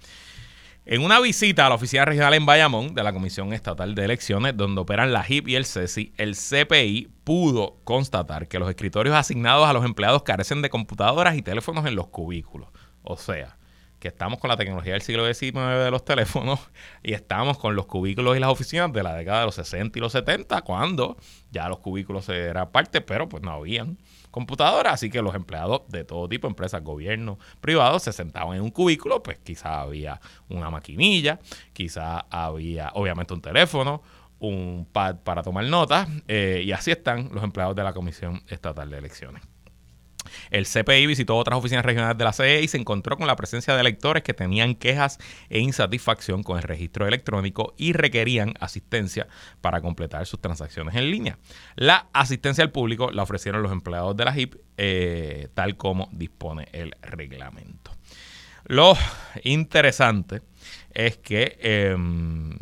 En 0.86 1.02
una 1.02 1.20
visita 1.20 1.66
a 1.66 1.68
la 1.68 1.74
oficina 1.74 2.04
regional 2.04 2.34
en 2.34 2.46
Bayamón 2.46 2.94
de 2.94 3.02
la 3.02 3.12
Comisión 3.12 3.52
Estatal 3.52 3.94
de 3.94 4.04
Elecciones, 4.04 4.56
donde 4.56 4.80
operan 4.80 5.12
la 5.12 5.24
HIP 5.26 5.48
y 5.48 5.54
el 5.54 5.66
CESI, 5.66 6.14
el 6.16 6.34
CPI 6.34 7.08
pudo 7.22 7.76
constatar 7.84 8.48
que 8.48 8.58
los 8.58 8.68
escritorios 8.68 9.14
asignados 9.14 9.68
a 9.68 9.72
los 9.72 9.84
empleados 9.84 10.22
carecen 10.22 10.62
de 10.62 10.70
computadoras 10.70 11.36
y 11.36 11.42
teléfonos 11.42 11.86
en 11.86 11.94
los 11.94 12.08
cubículos. 12.08 12.70
O 13.02 13.16
sea, 13.16 13.58
que 14.00 14.08
estamos 14.08 14.40
con 14.40 14.48
la 14.48 14.56
tecnología 14.56 14.94
del 14.94 15.02
siglo 15.02 15.32
XIX 15.32 15.54
de 15.54 15.90
los 15.90 16.04
teléfonos 16.04 16.58
y 17.02 17.12
estamos 17.12 17.58
con 17.58 17.76
los 17.76 17.86
cubículos 17.86 18.36
y 18.36 18.40
las 18.40 18.50
oficinas 18.50 18.92
de 18.92 19.02
la 19.02 19.14
década 19.14 19.40
de 19.40 19.46
los 19.46 19.54
60 19.54 19.98
y 19.98 20.02
los 20.02 20.12
70, 20.12 20.62
cuando 20.62 21.16
ya 21.50 21.68
los 21.68 21.78
cubículos 21.78 22.28
eran 22.28 22.70
parte, 22.70 23.00
pero 23.02 23.28
pues 23.28 23.42
no 23.42 23.52
habían 23.52 23.98
computadoras, 24.30 24.94
así 24.94 25.10
que 25.10 25.22
los 25.22 25.34
empleados 25.34 25.82
de 25.88 26.04
todo 26.04 26.28
tipo, 26.28 26.48
empresas, 26.48 26.82
gobiernos, 26.82 27.38
privados, 27.60 28.02
se 28.04 28.12
sentaban 28.12 28.56
en 28.56 28.62
un 28.62 28.70
cubículo, 28.70 29.22
pues 29.22 29.38
quizá 29.38 29.80
había 29.80 30.20
una 30.48 30.70
maquinilla, 30.70 31.38
quizá 31.72 32.20
había 32.30 32.90
obviamente 32.94 33.34
un 33.34 33.42
teléfono 33.42 34.02
un 34.40 34.88
pad 34.90 35.16
para 35.16 35.42
tomar 35.42 35.66
notas 35.66 36.08
eh, 36.26 36.62
y 36.64 36.72
así 36.72 36.90
están 36.90 37.28
los 37.32 37.44
empleados 37.44 37.76
de 37.76 37.84
la 37.84 37.92
Comisión 37.92 38.42
Estatal 38.48 38.88
de 38.88 38.96
Elecciones. 38.96 39.42
El 40.50 40.66
CPI 40.66 41.06
visitó 41.06 41.36
otras 41.36 41.58
oficinas 41.58 41.84
regionales 41.84 42.18
de 42.18 42.24
la 42.24 42.32
CE 42.32 42.62
y 42.62 42.68
se 42.68 42.78
encontró 42.78 43.16
con 43.16 43.26
la 43.26 43.36
presencia 43.36 43.74
de 43.74 43.80
electores 43.80 44.22
que 44.22 44.34
tenían 44.34 44.74
quejas 44.74 45.18
e 45.48 45.60
insatisfacción 45.60 46.42
con 46.42 46.56
el 46.58 46.62
registro 46.62 47.06
electrónico 47.06 47.74
y 47.76 47.92
requerían 47.92 48.54
asistencia 48.60 49.26
para 49.60 49.80
completar 49.80 50.26
sus 50.26 50.40
transacciones 50.40 50.94
en 50.94 51.10
línea. 51.10 51.38
La 51.76 52.08
asistencia 52.12 52.64
al 52.64 52.72
público 52.72 53.10
la 53.10 53.22
ofrecieron 53.22 53.62
los 53.62 53.72
empleados 53.72 54.16
de 54.16 54.24
la 54.24 54.36
HIP, 54.36 54.56
eh, 54.76 55.48
tal 55.54 55.76
como 55.76 56.08
dispone 56.12 56.68
el 56.72 56.94
reglamento. 57.02 57.92
Lo 58.64 58.96
interesante 59.42 60.42
es 60.92 61.16
que 61.18 61.58
em, 61.60 62.56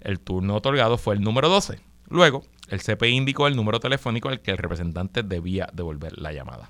El 0.00 0.20
turno 0.20 0.54
otorgado 0.54 0.98
fue 0.98 1.16
el 1.16 1.20
número 1.20 1.48
12. 1.48 1.80
Luego, 2.08 2.44
el 2.68 2.80
CPI 2.80 3.08
indicó 3.08 3.48
el 3.48 3.56
número 3.56 3.80
telefónico 3.80 4.28
al 4.28 4.40
que 4.40 4.52
el 4.52 4.58
representante 4.58 5.24
debía 5.24 5.68
devolver 5.72 6.16
la 6.18 6.32
llamada. 6.32 6.68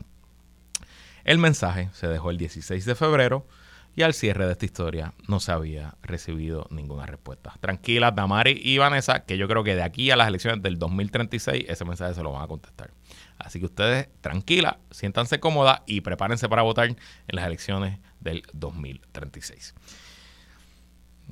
El 1.24 1.38
mensaje 1.38 1.90
se 1.92 2.08
dejó 2.08 2.30
el 2.30 2.38
16 2.38 2.86
de 2.86 2.94
febrero 2.94 3.46
y 3.94 4.02
al 4.02 4.14
cierre 4.14 4.46
de 4.46 4.52
esta 4.52 4.64
historia 4.64 5.12
no 5.28 5.38
se 5.38 5.52
había 5.52 5.96
recibido 6.02 6.66
ninguna 6.70 7.04
respuesta. 7.04 7.52
Tranquila, 7.60 8.10
Damari 8.10 8.58
y 8.62 8.78
Vanessa, 8.78 9.24
que 9.24 9.36
yo 9.36 9.46
creo 9.48 9.64
que 9.64 9.74
de 9.74 9.82
aquí 9.82 10.10
a 10.10 10.16
las 10.16 10.28
elecciones 10.28 10.62
del 10.62 10.78
2036 10.78 11.66
ese 11.68 11.84
mensaje 11.84 12.14
se 12.14 12.22
lo 12.22 12.32
van 12.32 12.42
a 12.42 12.48
contestar. 12.48 12.90
Así 13.44 13.58
que 13.58 13.66
ustedes 13.66 14.08
tranquilas, 14.20 14.76
siéntanse 14.90 15.40
cómodas 15.40 15.82
y 15.86 16.00
prepárense 16.00 16.48
para 16.48 16.62
votar 16.62 16.88
en 16.88 16.96
las 17.28 17.46
elecciones 17.46 17.98
del 18.20 18.42
2036. 18.52 19.74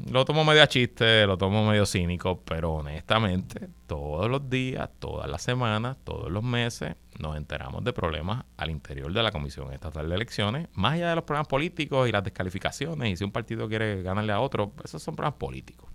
Lo 0.08 0.24
tomo 0.24 0.44
medio 0.44 0.62
a 0.62 0.66
chiste, 0.66 1.26
lo 1.26 1.36
tomo 1.36 1.66
medio 1.66 1.84
cínico, 1.84 2.40
pero 2.44 2.72
honestamente, 2.74 3.68
todos 3.86 4.30
los 4.30 4.48
días, 4.48 4.88
todas 4.98 5.28
las 5.28 5.42
semanas, 5.42 5.96
todos 6.04 6.30
los 6.30 6.42
meses, 6.42 6.96
nos 7.18 7.36
enteramos 7.36 7.84
de 7.84 7.92
problemas 7.92 8.44
al 8.56 8.70
interior 8.70 9.12
de 9.12 9.22
la 9.22 9.30
Comisión 9.30 9.72
Estatal 9.72 10.08
de 10.08 10.14
Elecciones, 10.14 10.68
más 10.72 10.94
allá 10.94 11.10
de 11.10 11.16
los 11.16 11.24
problemas 11.24 11.48
políticos 11.48 12.08
y 12.08 12.12
las 12.12 12.24
descalificaciones, 12.24 13.10
y 13.10 13.16
si 13.16 13.24
un 13.24 13.32
partido 13.32 13.68
quiere 13.68 14.02
ganarle 14.02 14.32
a 14.32 14.40
otro, 14.40 14.72
esos 14.82 15.02
son 15.02 15.16
problemas 15.16 15.38
políticos. 15.38 15.90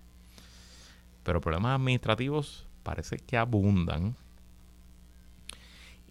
Pero 1.23 1.41
problemas 1.41 1.75
administrativos 1.75 2.67
parece 2.83 3.17
que 3.17 3.37
abundan 3.37 4.15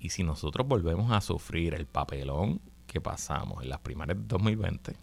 y 0.04 0.10
si 0.10 0.22
nosotros 0.22 0.68
volvemos 0.68 1.10
a 1.12 1.22
sufrir 1.22 1.72
el 1.72 1.86
papelón 1.86 2.60
que 2.86 3.00
pasamos 3.00 3.62
en 3.62 3.70
las 3.70 3.78
primarias 3.78 4.18
de 4.18 4.24
2020, 4.26 4.96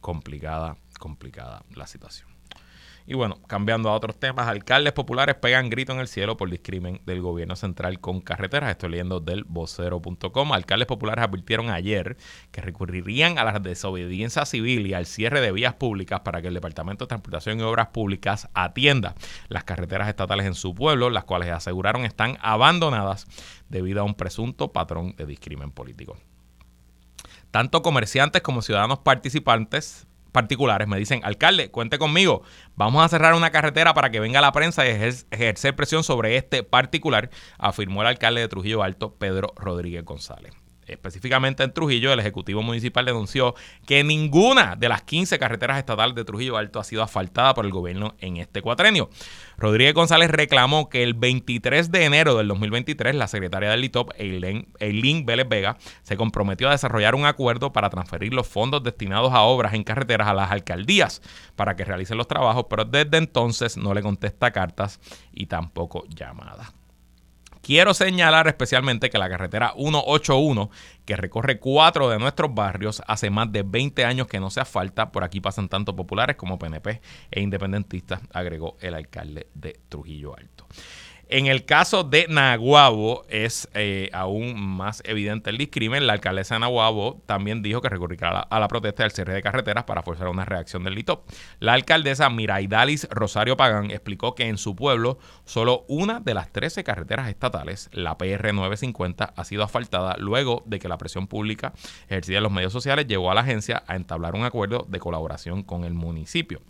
complicada, 0.00 0.76
complicada 1.00 1.64
la 1.74 1.88
situación. 1.88 2.37
Y 3.10 3.14
bueno, 3.14 3.40
cambiando 3.46 3.88
a 3.88 3.94
otros 3.94 4.20
temas, 4.20 4.48
alcaldes 4.48 4.92
populares 4.92 5.34
pegan 5.36 5.70
grito 5.70 5.94
en 5.94 5.98
el 5.98 6.08
cielo 6.08 6.36
por 6.36 6.50
discrimen 6.50 7.00
del 7.06 7.22
gobierno 7.22 7.56
central 7.56 8.00
con 8.00 8.20
carreteras. 8.20 8.70
Estoy 8.70 8.90
leyendo 8.90 9.18
del 9.18 9.44
vocero.com. 9.44 10.52
Alcaldes 10.52 10.86
populares 10.86 11.24
advirtieron 11.24 11.70
ayer 11.70 12.18
que 12.50 12.60
recurrirían 12.60 13.38
a 13.38 13.44
la 13.44 13.60
desobediencia 13.60 14.44
civil 14.44 14.86
y 14.86 14.92
al 14.92 15.06
cierre 15.06 15.40
de 15.40 15.52
vías 15.52 15.72
públicas 15.72 16.20
para 16.20 16.42
que 16.42 16.48
el 16.48 16.54
Departamento 16.54 17.06
de 17.06 17.08
Transportación 17.08 17.58
y 17.58 17.62
Obras 17.62 17.86
Públicas 17.86 18.50
atienda 18.52 19.14
las 19.48 19.64
carreteras 19.64 20.10
estatales 20.10 20.44
en 20.44 20.54
su 20.54 20.74
pueblo, 20.74 21.08
las 21.08 21.24
cuales 21.24 21.48
aseguraron 21.48 22.04
están 22.04 22.36
abandonadas 22.42 23.26
debido 23.70 24.02
a 24.02 24.04
un 24.04 24.16
presunto 24.16 24.70
patrón 24.74 25.14
de 25.16 25.24
discrimen 25.24 25.70
político. 25.70 26.18
Tanto 27.50 27.80
comerciantes 27.80 28.42
como 28.42 28.60
ciudadanos 28.60 28.98
participantes 28.98 30.07
particulares. 30.32 30.88
Me 30.88 30.98
dicen, 30.98 31.20
alcalde, 31.24 31.70
cuente 31.70 31.98
conmigo, 31.98 32.42
vamos 32.74 33.04
a 33.04 33.08
cerrar 33.08 33.34
una 33.34 33.50
carretera 33.50 33.94
para 33.94 34.10
que 34.10 34.20
venga 34.20 34.40
la 34.40 34.52
prensa 34.52 34.86
y 34.86 34.90
ejercer 34.90 35.76
presión 35.76 36.04
sobre 36.04 36.36
este 36.36 36.62
particular, 36.62 37.30
afirmó 37.58 38.02
el 38.02 38.08
alcalde 38.08 38.40
de 38.40 38.48
Trujillo 38.48 38.82
Alto, 38.82 39.14
Pedro 39.14 39.52
Rodríguez 39.56 40.04
González 40.04 40.57
específicamente 40.88 41.62
en 41.62 41.72
Trujillo, 41.72 42.12
el 42.12 42.20
Ejecutivo 42.20 42.62
Municipal 42.62 43.04
denunció 43.04 43.54
que 43.86 44.04
ninguna 44.04 44.76
de 44.76 44.88
las 44.88 45.02
15 45.02 45.38
carreteras 45.38 45.78
estatales 45.78 46.14
de 46.14 46.24
Trujillo 46.24 46.56
Alto 46.56 46.80
ha 46.80 46.84
sido 46.84 47.02
asfaltada 47.02 47.54
por 47.54 47.64
el 47.64 47.72
gobierno 47.72 48.14
en 48.18 48.36
este 48.38 48.62
cuatrenio. 48.62 49.10
Rodríguez 49.56 49.94
González 49.94 50.30
reclamó 50.30 50.88
que 50.88 51.02
el 51.02 51.14
23 51.14 51.90
de 51.90 52.04
enero 52.04 52.36
del 52.36 52.48
2023 52.48 53.14
la 53.14 53.26
secretaria 53.28 53.70
del 53.70 53.80
LITOP, 53.80 54.12
Eileen 54.18 55.26
Vélez 55.26 55.48
Vega, 55.48 55.76
se 56.02 56.16
comprometió 56.16 56.68
a 56.68 56.72
desarrollar 56.72 57.14
un 57.14 57.26
acuerdo 57.26 57.72
para 57.72 57.90
transferir 57.90 58.32
los 58.32 58.46
fondos 58.46 58.82
destinados 58.82 59.32
a 59.32 59.42
obras 59.42 59.74
en 59.74 59.84
carreteras 59.84 60.28
a 60.28 60.34
las 60.34 60.50
alcaldías 60.50 61.22
para 61.56 61.76
que 61.76 61.84
realicen 61.84 62.16
los 62.16 62.28
trabajos, 62.28 62.66
pero 62.70 62.84
desde 62.84 63.16
entonces 63.16 63.76
no 63.76 63.94
le 63.94 64.02
contesta 64.02 64.50
cartas 64.52 65.00
y 65.32 65.46
tampoco 65.46 66.04
llamadas. 66.08 66.72
Quiero 67.68 67.92
señalar 67.92 68.48
especialmente 68.48 69.10
que 69.10 69.18
la 69.18 69.28
carretera 69.28 69.74
181, 69.76 70.70
que 71.04 71.16
recorre 71.16 71.58
cuatro 71.58 72.08
de 72.08 72.18
nuestros 72.18 72.54
barrios, 72.54 73.02
hace 73.06 73.28
más 73.28 73.52
de 73.52 73.62
20 73.62 74.06
años 74.06 74.26
que 74.26 74.40
no 74.40 74.48
se 74.48 74.62
asfalta. 74.62 75.12
Por 75.12 75.22
aquí 75.22 75.42
pasan 75.42 75.68
tanto 75.68 75.94
populares 75.94 76.36
como 76.36 76.58
PNP 76.58 77.02
e 77.30 77.42
independentistas, 77.42 78.22
agregó 78.32 78.78
el 78.80 78.94
alcalde 78.94 79.48
de 79.52 79.78
Trujillo 79.90 80.34
Alto. 80.34 80.66
En 81.30 81.46
el 81.46 81.66
caso 81.66 82.04
de 82.04 82.26
Naguabo 82.26 83.26
es 83.28 83.68
eh, 83.74 84.08
aún 84.14 84.58
más 84.58 85.02
evidente 85.04 85.50
el 85.50 85.58
discrimen. 85.58 86.06
La 86.06 86.14
alcaldesa 86.14 86.54
de 86.54 86.60
Naguabo 86.60 87.20
también 87.26 87.60
dijo 87.60 87.82
que 87.82 87.90
recurrirá 87.90 88.40
a 88.40 88.58
la, 88.58 88.66
protesta 88.66 89.02
del 89.02 89.12
cierre 89.12 89.34
de 89.34 89.42
carreteras 89.42 89.84
para 89.84 90.02
forzar 90.02 90.28
una 90.28 90.46
reacción 90.46 90.84
del 90.84 90.94
LITOP. 90.94 91.28
La 91.60 91.74
alcaldesa 91.74 92.30
Miraidalis 92.30 93.06
Rosario 93.10 93.58
Pagán 93.58 93.90
explicó 93.90 94.34
que 94.34 94.48
en 94.48 94.56
su 94.56 94.74
pueblo 94.74 95.18
solo 95.44 95.84
una 95.86 96.18
de 96.20 96.32
las 96.32 96.50
13 96.50 96.82
carreteras 96.82 97.28
estatales, 97.28 97.90
la 97.92 98.16
PR 98.16 98.54
950, 98.54 99.34
ha 99.36 99.44
sido 99.44 99.64
asfaltada 99.64 100.16
luego 100.16 100.62
de 100.64 100.78
que 100.78 100.88
la 100.88 100.96
presión 100.96 101.26
pública 101.26 101.74
ejercida 102.06 102.38
en 102.38 102.44
los 102.44 102.52
medios 102.52 102.72
sociales 102.72 103.06
llevó 103.06 103.30
a 103.30 103.34
la 103.34 103.42
agencia 103.42 103.82
a 103.86 103.96
entablar 103.96 104.34
un 104.34 104.44
acuerdo 104.44 104.86
de 104.88 104.98
colaboración 104.98 105.62
con 105.62 105.84
el 105.84 105.92
municipio. 105.92 106.62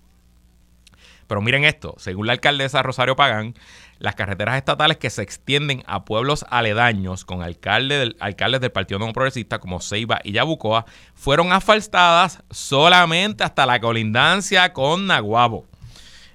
Pero 1.28 1.42
miren 1.42 1.64
esto, 1.64 1.94
según 1.98 2.26
la 2.26 2.32
alcaldesa 2.32 2.82
Rosario 2.82 3.14
Pagán, 3.14 3.54
las 3.98 4.14
carreteras 4.14 4.56
estatales 4.56 4.96
que 4.96 5.10
se 5.10 5.22
extienden 5.22 5.84
a 5.86 6.04
pueblos 6.04 6.44
aledaños 6.48 7.24
con 7.24 7.42
alcalde 7.42 7.98
del, 7.98 8.16
alcaldes 8.18 8.62
del 8.62 8.72
Partido 8.72 8.98
No 8.98 9.12
Progresista 9.12 9.58
como 9.58 9.80
Ceiba 9.80 10.20
y 10.24 10.32
Yabucoa 10.32 10.86
fueron 11.14 11.52
asfaltadas 11.52 12.42
solamente 12.50 13.44
hasta 13.44 13.66
la 13.66 13.78
colindancia 13.78 14.72
con 14.72 15.06
Naguabo. 15.06 15.67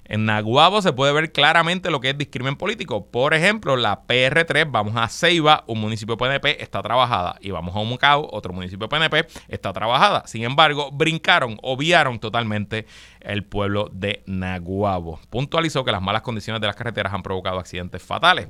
En 0.06 0.26
Naguabo 0.26 0.82
se 0.82 0.92
puede 0.92 1.14
ver 1.14 1.32
claramente 1.32 1.90
lo 1.90 2.00
que 2.00 2.10
es 2.10 2.18
discrimen 2.18 2.56
político. 2.56 3.10
Por 3.10 3.34
ejemplo, 3.34 3.76
la 3.78 4.06
PR3, 4.06 4.70
vamos 4.70 4.96
a 4.98 5.08
Ceiba, 5.08 5.64
un 5.68 5.80
municipio 5.80 6.18
PNP, 6.18 6.62
está 6.62 6.82
trabajada. 6.82 7.38
Y 7.40 7.52
vamos 7.52 7.76
a 7.76 7.80
Humacao, 7.80 8.28
otro 8.32 8.54
municipio 8.54 8.90
PNP, 8.90 9.28
está 9.48 9.72
trabajada. 9.72 10.24
Sin 10.26 10.44
embargo, 10.44 10.92
brincaron, 10.92 11.58
obviaron 11.62 12.20
totalmente 12.20 12.86
el 13.22 13.46
pueblo 13.46 13.90
de 13.94 14.24
Naguabo. 14.26 15.20
Puntualizó 15.30 15.86
que 15.86 15.92
las 15.92 16.02
malas 16.02 16.22
condiciones 16.22 16.60
de 16.60 16.68
las 16.68 16.76
carreteras 16.76 17.14
han 17.14 17.24
provocado 17.24 17.60
accidentes 17.60 18.04
fatales. 18.04 18.48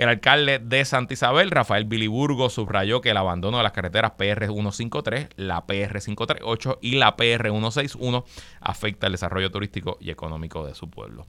El 0.00 0.08
alcalde 0.08 0.60
de 0.60 0.82
Santa 0.86 1.12
Isabel, 1.12 1.50
Rafael 1.50 1.84
Biliburgo, 1.84 2.48
subrayó 2.48 3.02
que 3.02 3.10
el 3.10 3.18
abandono 3.18 3.58
de 3.58 3.62
las 3.62 3.72
carreteras 3.72 4.12
PR 4.12 4.46
153, 4.46 5.28
la 5.36 5.66
PR 5.66 6.00
538 6.00 6.78
y 6.80 6.92
la 6.92 7.16
PR 7.16 7.50
161 7.50 8.24
afecta 8.62 9.08
el 9.08 9.12
desarrollo 9.12 9.50
turístico 9.50 9.98
y 10.00 10.08
económico 10.08 10.64
de 10.64 10.74
su 10.74 10.88
pueblo. 10.88 11.26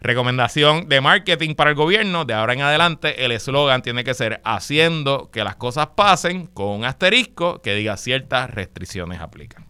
Recomendación 0.00 0.88
de 0.88 1.00
marketing 1.00 1.54
para 1.54 1.70
el 1.70 1.76
gobierno. 1.76 2.24
De 2.24 2.34
ahora 2.34 2.54
en 2.54 2.62
adelante, 2.62 3.24
el 3.24 3.30
eslogan 3.30 3.82
tiene 3.82 4.02
que 4.02 4.14
ser 4.14 4.40
haciendo 4.42 5.30
que 5.30 5.44
las 5.44 5.54
cosas 5.54 5.90
pasen 5.94 6.46
con 6.46 6.70
un 6.70 6.84
asterisco 6.84 7.62
que 7.62 7.76
diga 7.76 7.96
ciertas 7.96 8.50
restricciones 8.50 9.20
aplican 9.20 9.69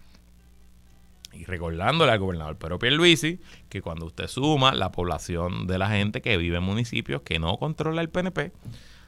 y 1.40 1.44
recordándole 1.44 2.12
al 2.12 2.18
gobernador 2.18 2.58
Pedro 2.58 2.78
Pierluisi 2.78 3.40
que 3.70 3.80
cuando 3.80 4.06
usted 4.06 4.26
suma 4.26 4.74
la 4.74 4.92
población 4.92 5.66
de 5.66 5.78
la 5.78 5.88
gente 5.88 6.20
que 6.20 6.36
vive 6.36 6.58
en 6.58 6.62
municipios 6.62 7.22
que 7.22 7.38
no 7.38 7.56
controla 7.56 8.02
el 8.02 8.10
PNP, 8.10 8.52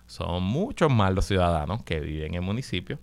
son 0.06 0.42
muchos 0.42 0.90
más 0.90 1.12
los 1.12 1.26
ciudadanos 1.26 1.82
que 1.82 2.00
viven 2.00 2.34
en 2.34 2.42
municipios 2.42 3.00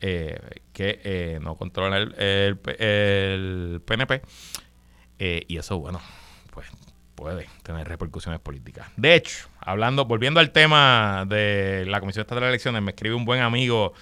eh, 0.00 0.36
que 0.72 1.00
eh, 1.04 1.38
no 1.40 1.54
controlan 1.54 2.12
el, 2.18 2.58
PNP 3.84 4.22
Eh, 5.20 5.44
y 5.46 5.58
eso, 5.58 5.78
bueno, 5.78 6.00
pues 6.50 6.66
puede 7.14 7.46
tener 7.62 7.86
repercusiones 7.86 8.40
políticas. 8.40 8.88
De 8.96 9.14
hecho, 9.14 9.46
hablando, 9.60 10.06
volviendo 10.06 10.40
al 10.40 10.50
tema 10.50 11.24
de 11.28 11.84
la 11.86 12.00
Comisión 12.00 12.22
Estatal 12.22 12.42
de 12.42 12.48
Elecciones, 12.48 12.82
me 12.82 12.90
escribe 12.90 13.14
un 13.14 13.24
buen 13.24 13.42
amigo 13.42 13.92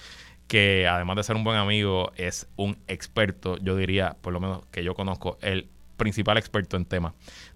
que 0.51 0.85
además 0.85 1.15
de 1.15 1.23
ser 1.23 1.37
un 1.37 1.45
buen 1.45 1.55
amigo, 1.55 2.11
es 2.17 2.49
un 2.57 2.77
experto, 2.89 3.57
yo 3.59 3.77
diría, 3.77 4.17
por 4.19 4.33
lo 4.33 4.41
menos 4.41 4.65
que 4.69 4.83
yo 4.83 4.95
conozco, 4.95 5.37
el 5.41 5.69
principal 5.95 6.37
experto 6.37 6.75
en 6.75 6.83
temas 6.83 7.13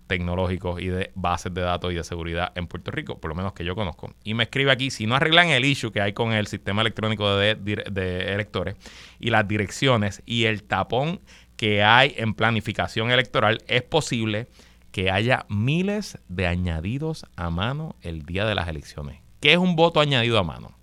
tecnológicos 0.07 0.81
y 0.81 0.87
de 0.87 1.11
bases 1.13 1.53
de 1.53 1.59
datos 1.59 1.91
y 1.91 1.95
de 1.95 2.05
seguridad 2.05 2.53
en 2.55 2.67
Puerto 2.67 2.91
Rico, 2.91 3.19
por 3.19 3.27
lo 3.27 3.35
menos 3.35 3.51
que 3.51 3.65
yo 3.65 3.75
conozco. 3.75 4.13
Y 4.23 4.33
me 4.33 4.43
escribe 4.43 4.71
aquí, 4.71 4.91
si 4.91 5.07
no 5.07 5.15
arreglan 5.15 5.49
el 5.49 5.65
issue 5.65 5.91
que 5.91 5.99
hay 5.99 6.13
con 6.13 6.31
el 6.31 6.47
sistema 6.47 6.83
electrónico 6.83 7.35
de, 7.35 7.55
de 7.55 8.33
electores 8.33 8.77
y 9.19 9.29
las 9.29 9.45
direcciones 9.45 10.23
y 10.25 10.45
el 10.45 10.63
tapón 10.63 11.19
que 11.57 11.83
hay 11.83 12.13
en 12.15 12.33
planificación 12.33 13.11
electoral, 13.11 13.61
es 13.67 13.83
posible 13.83 14.47
que 14.93 15.11
haya 15.11 15.45
miles 15.49 16.17
de 16.29 16.47
añadidos 16.47 17.25
a 17.35 17.49
mano 17.49 17.97
el 18.03 18.21
día 18.21 18.45
de 18.45 18.55
las 18.55 18.69
elecciones. 18.69 19.19
¿Qué 19.41 19.51
es 19.51 19.57
un 19.57 19.75
voto 19.75 19.99
añadido 19.99 20.39
a 20.39 20.43
mano? 20.43 20.74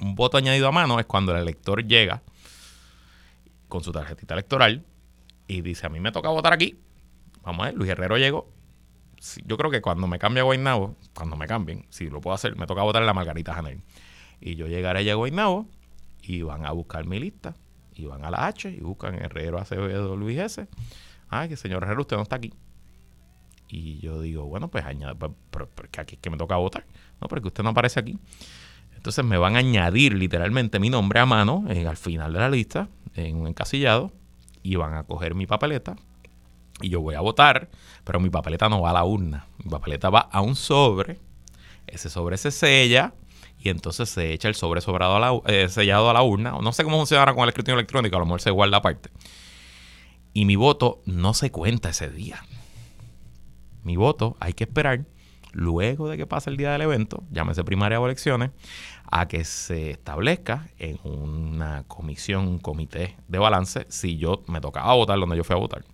Un 0.00 0.14
voto 0.14 0.36
añadido 0.36 0.68
a 0.68 0.72
mano 0.72 1.00
es 1.00 1.06
cuando 1.06 1.32
el 1.32 1.42
elector 1.42 1.84
llega 1.84 2.22
con 3.68 3.82
su 3.82 3.92
tarjetita 3.92 4.34
electoral 4.34 4.84
y 5.46 5.60
dice, 5.62 5.86
a 5.86 5.88
mí 5.88 6.00
me 6.00 6.12
toca 6.12 6.28
votar 6.28 6.52
aquí. 6.52 6.78
Vamos 7.42 7.62
a 7.62 7.66
ver, 7.66 7.74
Luis 7.74 7.90
Herrero 7.90 8.16
llegó. 8.18 8.52
Yo 9.44 9.56
creo 9.56 9.70
que 9.70 9.80
cuando 9.80 10.06
me 10.06 10.18
cambie 10.18 10.40
a 10.40 10.44
Guaynabo, 10.44 10.96
cuando 11.14 11.36
me 11.36 11.46
cambien, 11.46 11.86
si 11.90 12.08
lo 12.08 12.20
puedo 12.20 12.34
hacer, 12.34 12.56
me 12.56 12.66
toca 12.66 12.82
votar 12.82 13.02
en 13.02 13.06
la 13.06 13.14
Margarita 13.14 13.54
Janel. 13.54 13.80
Y 14.40 14.54
yo 14.54 14.68
llegaré 14.68 15.10
a 15.10 15.14
Guaynabo 15.14 15.66
y 16.22 16.42
van 16.42 16.64
a 16.66 16.72
buscar 16.72 17.04
mi 17.06 17.18
lista. 17.18 17.56
Y 17.94 18.04
van 18.06 18.24
a 18.24 18.30
la 18.30 18.46
H 18.46 18.70
y 18.70 18.80
buscan 18.80 19.16
Herrero 19.16 19.58
Acevedo 19.58 20.16
Luis 20.16 20.38
S. 20.38 20.68
Ay, 21.28 21.48
que 21.48 21.56
señor 21.56 21.82
Herrero, 21.82 22.02
usted 22.02 22.16
no 22.16 22.22
está 22.22 22.36
aquí. 22.36 22.52
Y 23.68 23.98
yo 23.98 24.20
digo, 24.20 24.44
bueno, 24.44 24.68
pues 24.68 24.84
añade, 24.84 25.14
pues, 25.14 25.32
pero, 25.50 25.68
aquí 25.98 26.14
es 26.14 26.20
que 26.20 26.30
me 26.30 26.36
toca 26.36 26.56
votar. 26.56 26.86
No, 27.20 27.28
porque 27.28 27.48
usted 27.48 27.62
no 27.62 27.70
aparece 27.70 28.00
aquí. 28.00 28.18
Entonces 29.08 29.24
me 29.24 29.38
van 29.38 29.56
a 29.56 29.60
añadir 29.60 30.12
literalmente 30.12 30.78
mi 30.78 30.90
nombre 30.90 31.18
a 31.18 31.24
mano 31.24 31.64
al 31.66 31.96
final 31.96 32.30
de 32.30 32.40
la 32.40 32.50
lista, 32.50 32.90
en 33.14 33.36
un 33.36 33.46
encasillado, 33.46 34.12
y 34.62 34.76
van 34.76 34.92
a 34.92 35.04
coger 35.04 35.34
mi 35.34 35.46
papeleta 35.46 35.96
y 36.82 36.90
yo 36.90 37.00
voy 37.00 37.14
a 37.14 37.22
votar, 37.22 37.70
pero 38.04 38.20
mi 38.20 38.28
papeleta 38.28 38.68
no 38.68 38.82
va 38.82 38.90
a 38.90 38.92
la 38.92 39.04
urna. 39.06 39.46
Mi 39.64 39.70
papeleta 39.70 40.10
va 40.10 40.28
a 40.30 40.42
un 40.42 40.54
sobre, 40.54 41.18
ese 41.86 42.10
sobre 42.10 42.36
se 42.36 42.50
sella 42.50 43.14
y 43.58 43.70
entonces 43.70 44.10
se 44.10 44.34
echa 44.34 44.48
el 44.48 44.54
sobre 44.54 44.82
sobrado 44.82 45.16
a 45.16 45.20
la, 45.20 45.40
eh, 45.46 45.70
sellado 45.70 46.10
a 46.10 46.12
la 46.12 46.22
urna. 46.22 46.58
No 46.60 46.72
sé 46.74 46.84
cómo 46.84 46.98
funcionará 46.98 47.32
con 47.32 47.44
el 47.44 47.48
escrutinio 47.48 47.78
electrónico, 47.78 48.14
a 48.14 48.18
lo 48.18 48.26
mejor 48.26 48.42
se 48.42 48.50
guarda 48.50 48.76
aparte. 48.76 49.08
Y 50.34 50.44
mi 50.44 50.56
voto 50.56 51.00
no 51.06 51.32
se 51.32 51.50
cuenta 51.50 51.88
ese 51.88 52.10
día. 52.10 52.44
Mi 53.84 53.96
voto 53.96 54.36
hay 54.38 54.52
que 54.52 54.64
esperar 54.64 55.06
luego 55.52 56.08
de 56.08 56.16
que 56.16 56.26
pase 56.26 56.50
el 56.50 56.56
día 56.56 56.72
del 56.72 56.82
evento, 56.82 57.24
llámese 57.30 57.64
primaria 57.64 58.00
o 58.00 58.06
elecciones, 58.06 58.50
a 59.10 59.26
que 59.28 59.44
se 59.44 59.90
establezca 59.90 60.68
en 60.78 60.98
una 61.02 61.84
comisión, 61.84 62.46
un 62.46 62.58
comité 62.58 63.16
de 63.26 63.38
balance, 63.38 63.86
si 63.88 64.18
yo 64.18 64.42
me 64.46 64.60
tocaba 64.60 64.94
votar 64.94 65.18
donde 65.18 65.36
yo 65.36 65.44
fui 65.44 65.54
a 65.54 65.58
votar. 65.58 65.84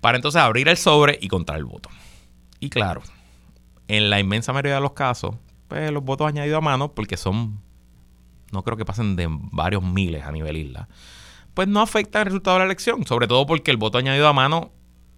Para 0.00 0.16
entonces 0.16 0.40
abrir 0.40 0.68
el 0.68 0.76
sobre 0.76 1.18
y 1.20 1.28
contar 1.28 1.56
el 1.56 1.64
voto. 1.64 1.90
Y 2.60 2.70
claro, 2.70 3.02
en 3.88 4.10
la 4.10 4.20
inmensa 4.20 4.52
mayoría 4.52 4.76
de 4.76 4.80
los 4.80 4.92
casos, 4.92 5.34
pues 5.68 5.90
los 5.90 6.02
votos 6.02 6.26
añadidos 6.26 6.58
a 6.58 6.62
mano, 6.62 6.92
porque 6.92 7.16
son, 7.16 7.60
no 8.50 8.64
creo 8.64 8.76
que 8.76 8.84
pasen 8.84 9.16
de 9.16 9.28
varios 9.30 9.82
miles 9.82 10.24
a 10.24 10.32
nivel 10.32 10.56
isla, 10.56 10.88
pues 11.54 11.68
no 11.68 11.80
afecta 11.80 12.20
el 12.20 12.26
resultado 12.26 12.56
de 12.56 12.60
la 12.60 12.66
elección, 12.66 13.06
sobre 13.06 13.28
todo 13.28 13.46
porque 13.46 13.70
el 13.70 13.76
voto 13.76 13.98
añadido 13.98 14.28
a 14.28 14.32
mano 14.32 14.72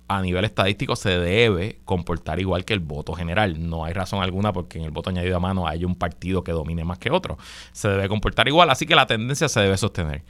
a 0.06 0.20
nivel 0.20 0.44
estadístico 0.44 0.96
se 0.96 1.18
debe 1.18 1.80
comportar 1.84 2.38
igual 2.40 2.64
que 2.64 2.74
el 2.74 2.80
voto 2.80 3.14
general. 3.14 3.68
No 3.68 3.84
hay 3.84 3.92
razón 3.92 4.22
alguna 4.22 4.52
porque 4.52 4.78
en 4.78 4.84
el 4.84 4.90
voto 4.90 5.10
añadido 5.10 5.36
a 5.36 5.40
mano 5.40 5.66
hay 5.66 5.84
un 5.84 5.94
partido 5.94 6.44
que 6.44 6.52
domine 6.52 6.84
más 6.84 6.98
que 6.98 7.10
otro. 7.10 7.38
Se 7.72 7.88
debe 7.88 8.08
comportar 8.08 8.48
igual, 8.48 8.70
así 8.70 8.86
que 8.86 8.94
la 8.94 9.06
tendencia 9.06 9.48
se 9.48 9.60
debe 9.60 9.76
sostener. 9.76 10.22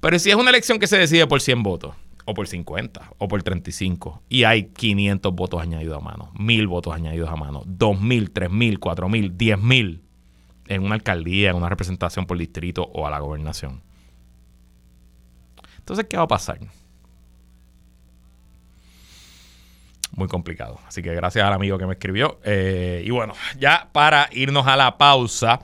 Pero 0.00 0.18
si 0.18 0.30
es 0.30 0.36
una 0.36 0.50
elección 0.50 0.78
que 0.78 0.86
se 0.86 0.98
decide 0.98 1.26
por 1.26 1.40
100 1.40 1.62
votos, 1.62 1.94
o 2.24 2.34
por 2.34 2.46
50, 2.46 3.12
o 3.18 3.28
por 3.28 3.42
35, 3.42 4.22
y 4.28 4.44
hay 4.44 4.64
500 4.64 5.34
votos 5.34 5.60
añadidos 5.60 5.98
a 5.98 6.00
mano, 6.00 6.30
1000 6.38 6.66
votos 6.66 6.94
añadidos 6.94 7.30
a 7.30 7.36
mano, 7.36 7.62
2000, 7.66 8.30
3000, 8.30 8.78
4000, 8.78 9.36
10000 9.36 10.02
en 10.68 10.82
una 10.82 10.94
alcaldía, 10.94 11.50
en 11.50 11.56
una 11.56 11.68
representación 11.68 12.26
por 12.26 12.38
distrito 12.38 12.84
o 12.84 13.06
a 13.06 13.10
la 13.10 13.18
gobernación. 13.18 13.82
Entonces, 15.78 16.06
¿qué 16.08 16.16
va 16.16 16.24
a 16.24 16.28
pasar? 16.28 16.60
Muy 20.12 20.28
complicado. 20.28 20.78
Así 20.86 21.02
que 21.02 21.14
gracias 21.14 21.44
al 21.44 21.52
amigo 21.52 21.78
que 21.78 21.86
me 21.86 21.94
escribió. 21.94 22.38
Eh, 22.44 23.02
y 23.04 23.10
bueno, 23.10 23.34
ya 23.58 23.88
para 23.92 24.28
irnos 24.32 24.66
a 24.66 24.76
la 24.76 24.96
pausa. 24.98 25.60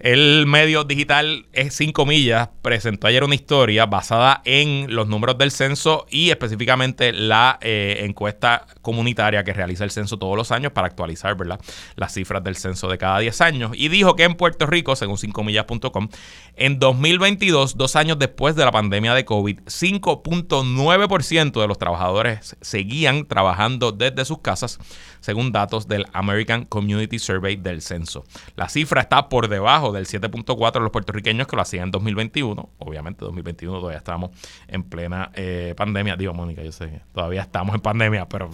El 0.00 0.46
medio 0.46 0.84
digital 0.84 1.44
es 1.52 1.74
5 1.74 2.06
millas 2.06 2.48
presentó 2.62 3.06
ayer 3.06 3.22
una 3.22 3.34
historia 3.34 3.84
basada 3.84 4.40
en 4.46 4.94
los 4.94 5.08
números 5.08 5.36
del 5.36 5.50
censo 5.50 6.06
y 6.08 6.30
específicamente 6.30 7.12
la 7.12 7.58
eh, 7.60 7.98
encuesta 8.04 8.66
comunitaria 8.80 9.44
que 9.44 9.52
realiza 9.52 9.84
el 9.84 9.90
censo 9.90 10.18
todos 10.18 10.38
los 10.38 10.52
años 10.52 10.72
para 10.72 10.86
actualizar 10.86 11.36
¿verdad? 11.36 11.60
las 11.96 12.14
cifras 12.14 12.42
del 12.42 12.56
censo 12.56 12.88
de 12.88 12.96
cada 12.96 13.18
10 13.18 13.40
años. 13.42 13.72
Y 13.74 13.88
dijo 13.88 14.16
que 14.16 14.24
en 14.24 14.36
Puerto 14.36 14.64
Rico, 14.64 14.96
según 14.96 15.18
5millas.com, 15.18 16.08
en 16.56 16.78
2022, 16.78 17.76
dos 17.76 17.94
años 17.94 18.18
después 18.18 18.56
de 18.56 18.64
la 18.64 18.72
pandemia 18.72 19.12
de 19.12 19.26
COVID, 19.26 19.60
5.9% 19.66 21.60
de 21.60 21.68
los 21.68 21.76
trabajadores 21.76 22.56
seguían 22.62 23.26
trabajando 23.26 23.92
desde 23.92 24.24
sus 24.24 24.38
casas 24.38 24.78
según 25.20 25.52
datos 25.52 25.86
del 25.86 26.06
American 26.12 26.64
Community 26.64 27.18
Survey 27.18 27.56
del 27.56 27.82
censo. 27.82 28.24
La 28.56 28.70
cifra 28.70 29.02
está 29.02 29.28
por 29.28 29.48
debajo 29.48 29.89
del 29.92 30.06
7.4 30.06 30.72
de 30.72 30.80
los 30.80 30.90
puertorriqueños 30.90 31.46
que 31.46 31.56
lo 31.56 31.62
hacían 31.62 31.84
en 31.84 31.90
2021. 31.90 32.70
Obviamente, 32.78 33.24
2021 33.24 33.78
todavía 33.78 33.98
estamos 33.98 34.30
en 34.68 34.82
plena 34.82 35.30
eh, 35.34 35.74
pandemia. 35.76 36.16
Digo, 36.16 36.34
Mónica, 36.34 36.62
yo 36.62 36.72
sé, 36.72 37.02
todavía 37.12 37.42
estamos 37.42 37.74
en 37.74 37.80
pandemia, 37.80 38.28
pero 38.28 38.50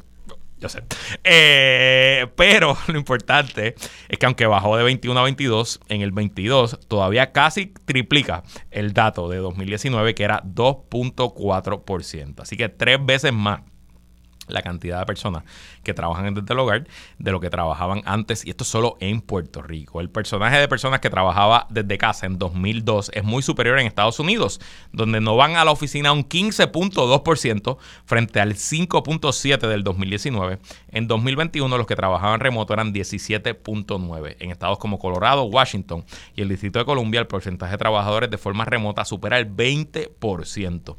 yo 0.58 0.68
sé. 0.68 0.82
Eh, 1.22 2.26
pero 2.36 2.76
lo 2.86 2.98
importante 2.98 3.74
es 4.08 4.18
que 4.18 4.26
aunque 4.26 4.46
bajó 4.46 4.76
de 4.76 4.84
21 4.84 5.18
a 5.20 5.24
22, 5.24 5.80
en 5.88 6.02
el 6.02 6.12
22 6.12 6.80
todavía 6.88 7.32
casi 7.32 7.66
triplica 7.84 8.42
el 8.70 8.92
dato 8.92 9.28
de 9.28 9.38
2019 9.38 10.14
que 10.14 10.24
era 10.24 10.42
2.4%. 10.44 12.40
Así 12.40 12.56
que 12.56 12.68
tres 12.68 13.04
veces 13.04 13.32
más 13.32 13.60
la 14.48 14.62
cantidad 14.62 15.00
de 15.00 15.06
personas 15.06 15.44
que 15.82 15.94
trabajan 15.94 16.34
desde 16.34 16.52
el 16.52 16.58
hogar 16.58 16.86
de 17.18 17.32
lo 17.32 17.40
que 17.40 17.50
trabajaban 17.50 18.02
antes, 18.04 18.44
y 18.44 18.50
esto 18.50 18.64
solo 18.64 18.96
en 19.00 19.20
Puerto 19.20 19.62
Rico. 19.62 20.00
El 20.00 20.10
personaje 20.10 20.58
de 20.58 20.68
personas 20.68 21.00
que 21.00 21.10
trabajaba 21.10 21.66
desde 21.70 21.98
casa 21.98 22.26
en 22.26 22.38
2002 22.38 23.10
es 23.14 23.24
muy 23.24 23.42
superior 23.42 23.78
en 23.78 23.86
Estados 23.86 24.20
Unidos, 24.20 24.60
donde 24.92 25.20
no 25.20 25.36
van 25.36 25.56
a 25.56 25.64
la 25.64 25.70
oficina 25.70 26.12
un 26.12 26.28
15.2% 26.28 27.78
frente 28.04 28.40
al 28.40 28.54
5.7% 28.54 29.68
del 29.68 29.84
2019. 29.84 30.58
En 30.90 31.08
2021 31.08 31.76
los 31.76 31.86
que 31.86 31.96
trabajaban 31.96 32.40
remoto 32.40 32.72
eran 32.72 32.92
17.9%. 32.92 34.36
En 34.40 34.50
estados 34.50 34.78
como 34.78 34.98
Colorado, 34.98 35.44
Washington 35.44 36.04
y 36.34 36.42
el 36.42 36.48
Distrito 36.48 36.78
de 36.78 36.84
Columbia, 36.84 37.20
el 37.20 37.26
porcentaje 37.26 37.72
de 37.72 37.78
trabajadores 37.78 38.30
de 38.30 38.38
forma 38.38 38.64
remota 38.64 39.04
supera 39.04 39.38
el 39.38 39.54
20%. 39.54 40.96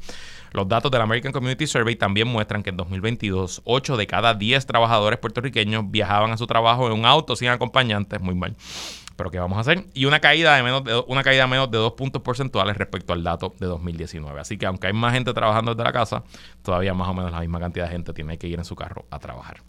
Los 0.58 0.66
datos 0.66 0.90
del 0.90 1.00
American 1.00 1.30
Community 1.30 1.68
Survey 1.68 1.94
también 1.94 2.26
muestran 2.26 2.64
que 2.64 2.70
en 2.70 2.76
2022, 2.76 3.62
8 3.64 3.96
de 3.96 4.08
cada 4.08 4.34
10 4.34 4.66
trabajadores 4.66 5.20
puertorriqueños 5.20 5.88
viajaban 5.88 6.32
a 6.32 6.36
su 6.36 6.48
trabajo 6.48 6.88
en 6.88 6.94
un 6.94 7.06
auto 7.06 7.36
sin 7.36 7.46
acompañantes. 7.46 8.20
Muy 8.20 8.34
mal. 8.34 8.56
Pero 9.14 9.30
¿qué 9.30 9.38
vamos 9.38 9.56
a 9.56 9.60
hacer? 9.60 9.86
Y 9.94 10.06
una 10.06 10.18
caída 10.18 10.56
de 10.56 10.64
menos 10.64 10.82
de, 10.82 11.00
una 11.06 11.22
caída 11.22 11.46
menos 11.46 11.70
de 11.70 11.78
2 11.78 11.92
puntos 11.92 12.22
porcentuales 12.22 12.76
respecto 12.76 13.12
al 13.12 13.22
dato 13.22 13.54
de 13.60 13.66
2019. 13.66 14.40
Así 14.40 14.58
que 14.58 14.66
aunque 14.66 14.88
hay 14.88 14.92
más 14.92 15.12
gente 15.12 15.32
trabajando 15.32 15.76
desde 15.76 15.84
la 15.84 15.92
casa, 15.92 16.24
todavía 16.62 16.92
más 16.92 17.06
o 17.06 17.14
menos 17.14 17.30
la 17.30 17.38
misma 17.38 17.60
cantidad 17.60 17.84
de 17.84 17.92
gente 17.92 18.12
tiene 18.12 18.36
que 18.36 18.48
ir 18.48 18.58
en 18.58 18.64
su 18.64 18.74
carro 18.74 19.06
a 19.12 19.20
trabajar. 19.20 19.62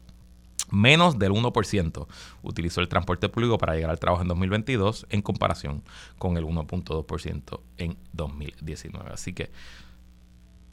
Menos 0.72 1.20
del 1.20 1.34
1% 1.34 2.08
utilizó 2.42 2.82
el 2.82 2.88
transporte 2.88 3.30
público 3.30 3.60
para 3.60 3.76
llegar 3.76 3.92
al 3.92 4.00
trabajo 4.00 4.24
en 4.24 4.28
2022 4.28 5.06
en 5.12 5.22
comparación 5.22 5.84
con 6.18 6.36
el 6.36 6.46
1.2% 6.46 7.60
en 7.78 7.96
2019. 8.14 9.12
Así 9.14 9.34
que 9.34 9.52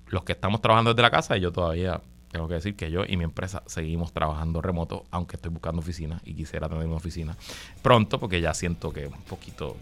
los 0.09 0.25
que 0.25 0.33
estamos 0.33 0.61
trabajando 0.61 0.93
desde 0.93 1.03
la 1.03 1.11
casa, 1.11 1.37
y 1.37 1.41
yo 1.41 1.53
todavía 1.53 2.01
tengo 2.31 2.49
que 2.49 2.55
decir 2.55 2.77
que 2.77 2.91
yo 2.91 3.05
y 3.07 3.17
mi 3.17 3.25
empresa 3.25 3.63
seguimos 3.67 4.13
trabajando 4.13 4.61
remoto, 4.61 5.05
aunque 5.11 5.37
estoy 5.37 5.51
buscando 5.51 5.81
oficina 5.81 6.21
y 6.25 6.35
quisiera 6.35 6.69
tener 6.69 6.87
una 6.87 6.97
oficina 6.97 7.37
pronto, 7.83 8.19
porque 8.19 8.41
ya 8.41 8.53
siento 8.53 8.93
que 8.93 9.07
un 9.07 9.23
poquito 9.23 9.77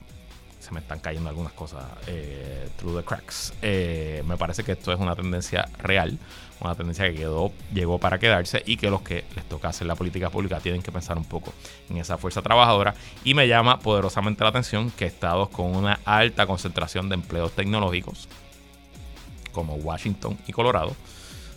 se 0.65 0.73
me 0.73 0.81
están 0.81 0.99
cayendo 0.99 1.29
algunas 1.29 1.53
cosas 1.53 1.85
eh, 2.07 2.69
through 2.79 2.97
the 2.97 3.05
cracks. 3.05 3.53
Eh, 3.61 4.23
me 4.27 4.37
parece 4.39 4.65
que 4.65 4.73
esto 4.73 4.93
es 4.93 4.99
una 4.99 5.15
tendencia 5.15 5.69
real, 5.79 6.19
una 6.61 6.75
tendencia 6.75 7.07
que 7.11 7.17
quedó, 7.17 7.53
llegó 7.75 7.99
para 7.99 8.19
quedarse 8.19 8.63
y 8.65 8.79
que 8.79 8.89
los 8.89 9.03
que 9.03 9.25
les 9.37 9.45
toca 9.47 9.69
hacer 9.69 9.87
la 9.87 9.95
política 9.95 10.31
pública 10.31 10.61
tienen 10.61 10.81
que 10.81 10.91
pensar 10.91 11.19
un 11.19 11.27
poco 11.27 11.53
en 11.91 11.99
esa 11.99 12.17
fuerza 12.17 12.41
trabajadora. 12.41 12.95
Y 13.25 13.35
me 13.35 13.47
llama 13.47 13.79
poderosamente 13.79 14.43
la 14.43 14.51
atención 14.51 14.91
que 14.91 15.05
estados 15.05 15.51
con 15.51 15.77
una 15.77 16.01
alta 16.07 16.47
concentración 16.47 17.11
de 17.11 17.17
empleos 17.17 17.53
tecnológicos, 17.53 18.29
como 19.55 19.77
Washington 19.77 20.37
y 20.47 20.53
Colorado, 20.53 20.95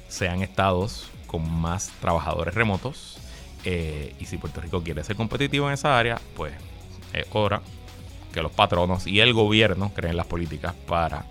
sean 0.08 0.42
estados 0.42 1.10
con 1.26 1.52
más 1.52 1.92
trabajadores 2.00 2.54
remotos. 2.54 3.18
Eh, 3.66 4.16
y 4.20 4.26
si 4.26 4.38
Puerto 4.38 4.62
Rico 4.62 4.82
quiere 4.82 5.04
ser 5.04 5.18
competitivo 5.18 5.68
en 5.68 5.74
esa 5.74 6.00
área, 6.00 6.22
pues 6.36 6.54
es 7.12 7.26
hora 7.34 7.62
que 8.34 8.42
los 8.42 8.52
patronos 8.52 9.08
y 9.08 9.20
el 9.20 9.34
gobierno 9.34 9.92
creen 9.94 10.16
las 10.16 10.28
políticas 10.28 10.74
para 10.88 11.26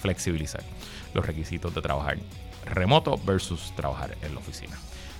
flexibilizar 0.00 0.62
los 1.14 1.24
requisitos 1.24 1.74
de 1.74 1.82
trabajar 1.82 2.18
remoto 2.64 3.18
versus 3.24 3.72
trabajar 3.76 4.16
en 4.22 4.34
la 4.34 4.40
oficina. 4.40 4.76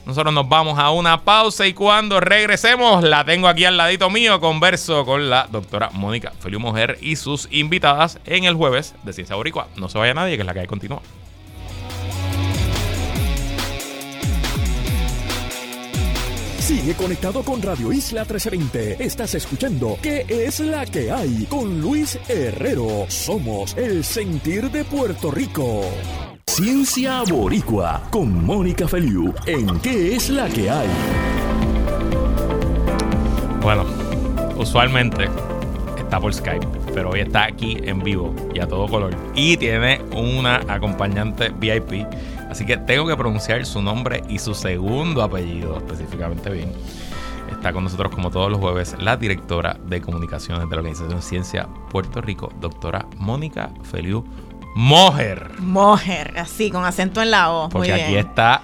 Nosotros 0.07 0.33
nos 0.33 0.49
vamos 0.49 0.79
a 0.79 0.93
una 0.93 1.23
pausa 1.23 1.67
y 1.67 1.75
cuando 1.75 2.21
regresemos, 2.21 3.03
la 3.03 3.25
tengo 3.25 3.49
aquí 3.49 3.65
al 3.65 3.77
ladito 3.77 4.09
mío, 4.09 4.39
converso 4.39 5.05
con 5.05 5.29
la 5.29 5.49
doctora 5.51 5.91
Mónica 5.93 6.33
Feliu 6.39 6.61
Mujer 6.61 6.97
y 7.01 7.17
sus 7.17 7.49
invitadas 7.51 8.21
en 8.25 8.45
el 8.45 8.55
jueves 8.55 8.95
de 9.03 9.13
Ciencia 9.13 9.35
Boricua. 9.35 9.67
No 9.75 9.89
se 9.89 9.99
vaya 9.99 10.15
nadie, 10.15 10.37
que 10.37 10.43
es 10.43 10.47
la 10.47 10.53
hay 10.53 10.69
continúa. 10.69 11.03
Sigue 16.61 16.95
conectado 16.95 17.43
con 17.43 17.61
Radio 17.61 17.93
Isla 17.93 18.21
1320. 18.23 19.05
Estás 19.05 19.35
escuchando 19.35 19.99
¿Qué 20.01 20.25
es 20.29 20.61
la 20.61 20.87
que 20.87 21.11
hay? 21.11 21.47
Con 21.47 21.81
Luis 21.81 22.17
Herrero. 22.29 23.07
Somos 23.09 23.77
el 23.77 24.05
sentir 24.05 24.71
de 24.71 24.85
Puerto 24.85 25.33
Rico. 25.33 25.83
Ciencia 26.57 27.23
Boricua 27.29 28.01
con 28.11 28.47
Mónica 28.47 28.89
Feliu 28.89 29.35
en 29.45 29.79
¿Qué 29.81 30.17
es 30.17 30.31
la 30.31 30.49
que 30.49 30.71
hay? 30.71 30.89
Bueno, 33.61 33.85
usualmente 34.57 35.29
está 35.99 36.19
por 36.19 36.33
Skype, 36.33 36.67
pero 36.95 37.11
hoy 37.11 37.21
está 37.21 37.45
aquí 37.45 37.77
en 37.83 38.03
vivo 38.03 38.35
y 38.55 38.61
a 38.61 38.67
todo 38.67 38.89
color. 38.89 39.15
Y 39.35 39.59
tiene 39.59 40.01
una 40.13 40.63
acompañante 40.67 41.51
VIP, 41.51 42.07
así 42.49 42.65
que 42.65 42.79
tengo 42.79 43.07
que 43.07 43.17
pronunciar 43.17 43.67
su 43.67 43.83
nombre 43.83 44.23
y 44.27 44.39
su 44.39 44.55
segundo 44.55 45.23
apellido 45.23 45.77
específicamente 45.77 46.49
bien. 46.49 46.73
Está 47.51 47.75
con 47.75 47.85
nosotros 47.85 48.11
como 48.15 48.31
todos 48.31 48.51
los 48.51 48.61
jueves 48.61 48.97
la 48.99 49.19
directora 49.19 49.77
de 49.87 50.01
comunicaciones 50.01 50.71
de 50.71 50.75
la 50.75 50.81
Organización 50.81 51.21
Ciencia 51.21 51.69
Puerto 51.91 52.23
Rico, 52.23 52.51
doctora 52.63 53.05
Mónica 53.19 53.69
Feliu 53.83 54.25
Mojer. 54.77 55.53
Mojer, 55.59 56.35
así, 56.39 56.71
con 56.71 56.85
acento 56.85 57.23
en 57.23 57.31
la 57.31 57.51
O. 57.51 57.69
Porque 57.71 57.93
Muy 57.93 58.01
aquí 58.01 58.13
bien. 58.13 58.27
está 58.27 58.61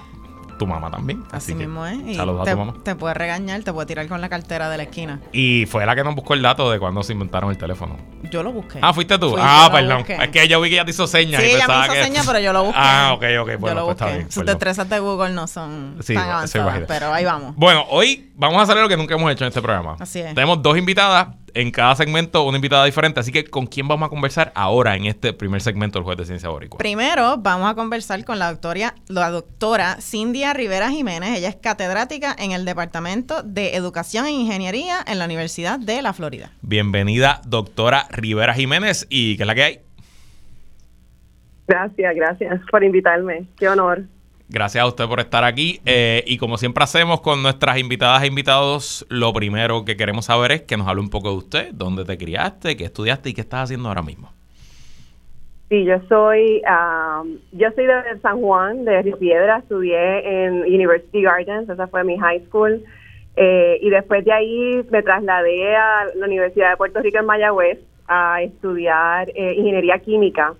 tu 0.59 0.67
mamá 0.67 0.91
también. 0.91 1.23
Así, 1.31 1.55
mismo 1.55 1.83
es. 1.87 1.97
Y 2.05 2.13
Saludos 2.13 2.43
te, 2.45 2.51
a 2.51 2.53
tu 2.53 2.59
mamá. 2.59 2.75
te 2.83 2.93
puede 2.95 3.15
regañar, 3.15 3.63
te 3.63 3.73
puede 3.73 3.87
tirar 3.87 4.07
con 4.07 4.21
la 4.21 4.29
cartera 4.29 4.69
de 4.69 4.77
la 4.77 4.83
esquina. 4.83 5.19
Y 5.31 5.65
fue 5.65 5.83
la 5.87 5.95
que 5.95 6.03
nos 6.03 6.13
buscó 6.13 6.35
el 6.35 6.43
dato 6.43 6.69
de 6.69 6.77
cuando 6.77 7.01
se 7.01 7.13
inventaron 7.13 7.49
el 7.49 7.57
teléfono. 7.57 7.97
Yo 8.31 8.43
lo 8.43 8.51
busqué. 8.51 8.77
Ah, 8.79 8.93
fuiste 8.93 9.17
tú. 9.17 9.31
Fui, 9.31 9.39
ah, 9.43 9.63
yo 9.69 9.71
perdón. 9.75 9.97
busqué. 9.97 10.13
Es 10.21 10.29
que 10.29 10.47
yo 10.47 10.61
vi 10.61 10.69
que 10.69 10.75
ella 10.75 10.85
te 10.85 10.91
hizo 10.91 11.07
señas 11.07 11.41
Sí, 11.41 11.47
y 11.49 11.51
ella 11.55 11.67
me 11.67 11.79
hizo 11.85 11.93
que. 11.93 12.03
señas, 12.03 12.27
pero 12.27 12.39
yo 12.39 12.53
lo 12.53 12.63
busqué. 12.65 12.79
Ah, 12.79 13.13
ok, 13.15 13.23
ok. 13.41 13.49
yo 13.49 13.57
Bueno, 13.59 13.79
lo 13.79 13.85
pues 13.87 13.95
está 13.97 14.11
bien. 14.15 14.31
Sus 14.31 14.45
destrezas 14.45 14.87
de 14.87 14.99
Google 14.99 15.31
no 15.33 15.47
son 15.47 15.97
Sí, 16.01 16.13
tan 16.13 16.29
avanzadas, 16.29 16.81
pero 16.87 17.11
ahí 17.11 17.25
vamos. 17.25 17.55
Bueno, 17.55 17.85
hoy 17.89 18.31
vamos 18.35 18.59
a 18.59 18.61
hacer 18.61 18.77
lo 18.77 18.87
que 18.87 18.95
nunca 18.95 19.15
hemos 19.15 19.31
hecho 19.31 19.45
en 19.45 19.47
este 19.47 19.61
programa. 19.63 19.95
Así 19.99 20.19
es. 20.19 20.35
Tenemos 20.35 20.61
dos 20.61 20.77
invitadas. 20.77 21.29
En 21.55 21.69
cada 21.69 21.95
segmento, 21.95 22.43
una 22.43 22.57
invitada 22.57 22.83
diferente. 22.85 23.19
Así 23.19 23.31
que, 23.31 23.43
¿con 23.43 23.67
quién 23.67 23.87
vamos 23.87 24.07
a 24.07 24.09
conversar 24.09 24.51
ahora 24.55 24.95
en 24.95 25.05
este 25.05 25.33
primer 25.33 25.61
segmento 25.61 25.99
del 25.99 26.03
Juez 26.03 26.17
de 26.17 26.25
Ciencia 26.25 26.49
Boricua? 26.49 26.79
Primero 26.79 27.37
vamos 27.37 27.69
a 27.69 27.75
conversar 27.75 28.25
con 28.25 28.39
la 28.39 28.51
doctora, 28.51 28.95
la 29.07 29.29
doctora 29.29 29.97
Cindia 30.01 30.53
Rivera 30.53 30.89
Jiménez. 30.89 31.37
Ella 31.37 31.49
es 31.49 31.55
catedrática 31.55 32.35
en 32.39 32.53
el 32.53 32.65
Departamento 32.65 33.43
de 33.43 33.75
Educación 33.75 34.25
e 34.25 34.31
Ingeniería 34.31 34.97
en 35.05 35.19
la 35.19 35.25
Universidad 35.25 35.79
de 35.79 36.01
la 36.01 36.13
Florida. 36.13 36.51
Bienvenida, 36.63 37.41
doctora 37.45 38.07
Rivera 38.09 38.55
Jiménez. 38.55 39.05
¿Y 39.09 39.37
qué 39.37 39.43
es 39.43 39.47
la 39.47 39.55
que 39.55 39.63
hay? 39.63 39.79
Gracias, 41.67 42.15
gracias 42.15 42.61
por 42.71 42.83
invitarme. 42.83 43.45
Qué 43.57 43.69
honor. 43.69 44.03
Gracias 44.49 44.83
a 44.83 44.87
usted 44.87 45.07
por 45.07 45.19
estar 45.19 45.43
aquí. 45.43 45.79
Eh, 45.85 46.23
y 46.27 46.37
como 46.37 46.57
siempre 46.57 46.83
hacemos 46.83 47.21
con 47.21 47.41
nuestras 47.41 47.79
invitadas 47.79 48.23
e 48.23 48.27
invitados, 48.27 49.05
lo 49.09 49.33
primero 49.33 49.85
que 49.85 49.97
queremos 49.97 50.25
saber 50.25 50.51
es 50.51 50.61
que 50.63 50.77
nos 50.77 50.87
hable 50.87 51.01
un 51.01 51.09
poco 51.09 51.29
de 51.29 51.37
usted, 51.37 51.73
dónde 51.73 52.05
te 52.05 52.17
criaste, 52.17 52.75
qué 52.75 52.85
estudiaste 52.85 53.29
y 53.29 53.33
qué 53.33 53.41
estás 53.41 53.63
haciendo 53.63 53.87
ahora 53.89 54.01
mismo. 54.01 54.31
Sí, 55.69 55.85
yo 55.85 55.99
soy, 56.07 56.61
um, 56.67 57.39
yo 57.51 57.71
soy 57.71 57.87
de 57.87 58.19
San 58.21 58.39
Juan, 58.41 58.85
de 58.85 59.01
Río 59.01 59.17
Piedra. 59.17 59.57
Estudié 59.57 60.45
en 60.45 60.61
University 60.61 61.23
Gardens, 61.23 61.67
esa 61.67 61.87
fue 61.87 62.03
mi 62.03 62.17
high 62.19 62.45
school. 62.45 62.83
Eh, 63.35 63.79
y 63.81 63.89
después 63.89 64.23
de 64.23 64.31
ahí 64.31 64.85
me 64.91 65.01
trasladé 65.01 65.75
a 65.75 66.05
la 66.15 66.25
Universidad 66.27 66.69
de 66.69 66.77
Puerto 66.77 66.99
Rico 66.99 67.17
en 67.17 67.25
Mayagüez 67.25 67.79
a 68.07 68.43
estudiar 68.43 69.31
eh, 69.33 69.55
ingeniería 69.57 69.97
química. 69.97 70.53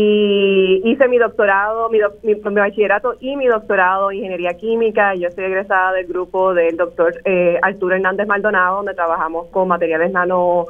Y 0.00 0.80
hice 0.84 1.08
mi 1.08 1.18
doctorado, 1.18 1.88
mi, 1.90 1.98
doc- 1.98 2.22
mi- 2.22 2.34
bachillerato 2.34 3.16
y 3.18 3.34
mi 3.34 3.48
doctorado 3.48 4.12
en 4.12 4.18
ingeniería 4.18 4.54
química. 4.54 5.16
Yo 5.16 5.28
soy 5.32 5.42
egresada 5.42 5.90
del 5.92 6.06
grupo 6.06 6.54
del 6.54 6.76
doctor 6.76 7.14
eh, 7.24 7.58
Arturo 7.62 7.96
Hernández 7.96 8.28
Maldonado, 8.28 8.76
donde 8.76 8.94
trabajamos 8.94 9.48
con 9.48 9.66
materiales 9.66 10.12
nano 10.12 10.66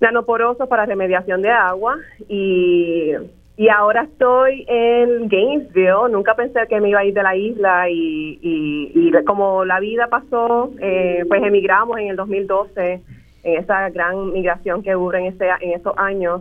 nanoporosos 0.00 0.66
para 0.68 0.86
remediación 0.86 1.42
de 1.42 1.50
agua 1.50 1.98
y, 2.30 3.12
y 3.58 3.68
ahora 3.68 4.04
estoy 4.04 4.64
en 4.68 5.28
Gainesville. 5.28 6.08
Nunca 6.10 6.34
pensé 6.34 6.60
que 6.66 6.80
me 6.80 6.88
iba 6.88 7.00
a 7.00 7.04
ir 7.04 7.12
de 7.12 7.22
la 7.22 7.36
isla 7.36 7.90
y, 7.90 8.38
y, 8.40 8.90
y 8.94 9.24
como 9.26 9.66
la 9.66 9.80
vida 9.80 10.06
pasó, 10.06 10.70
eh, 10.80 11.26
pues 11.28 11.42
emigramos 11.42 11.98
en 11.98 12.08
el 12.08 12.16
2012 12.16 13.02
en 13.42 13.58
esa 13.58 13.90
gran 13.90 14.32
migración 14.32 14.82
que 14.82 14.96
hubo 14.96 15.12
en, 15.12 15.26
ese, 15.26 15.46
en 15.60 15.72
esos 15.72 15.92
años 15.98 16.40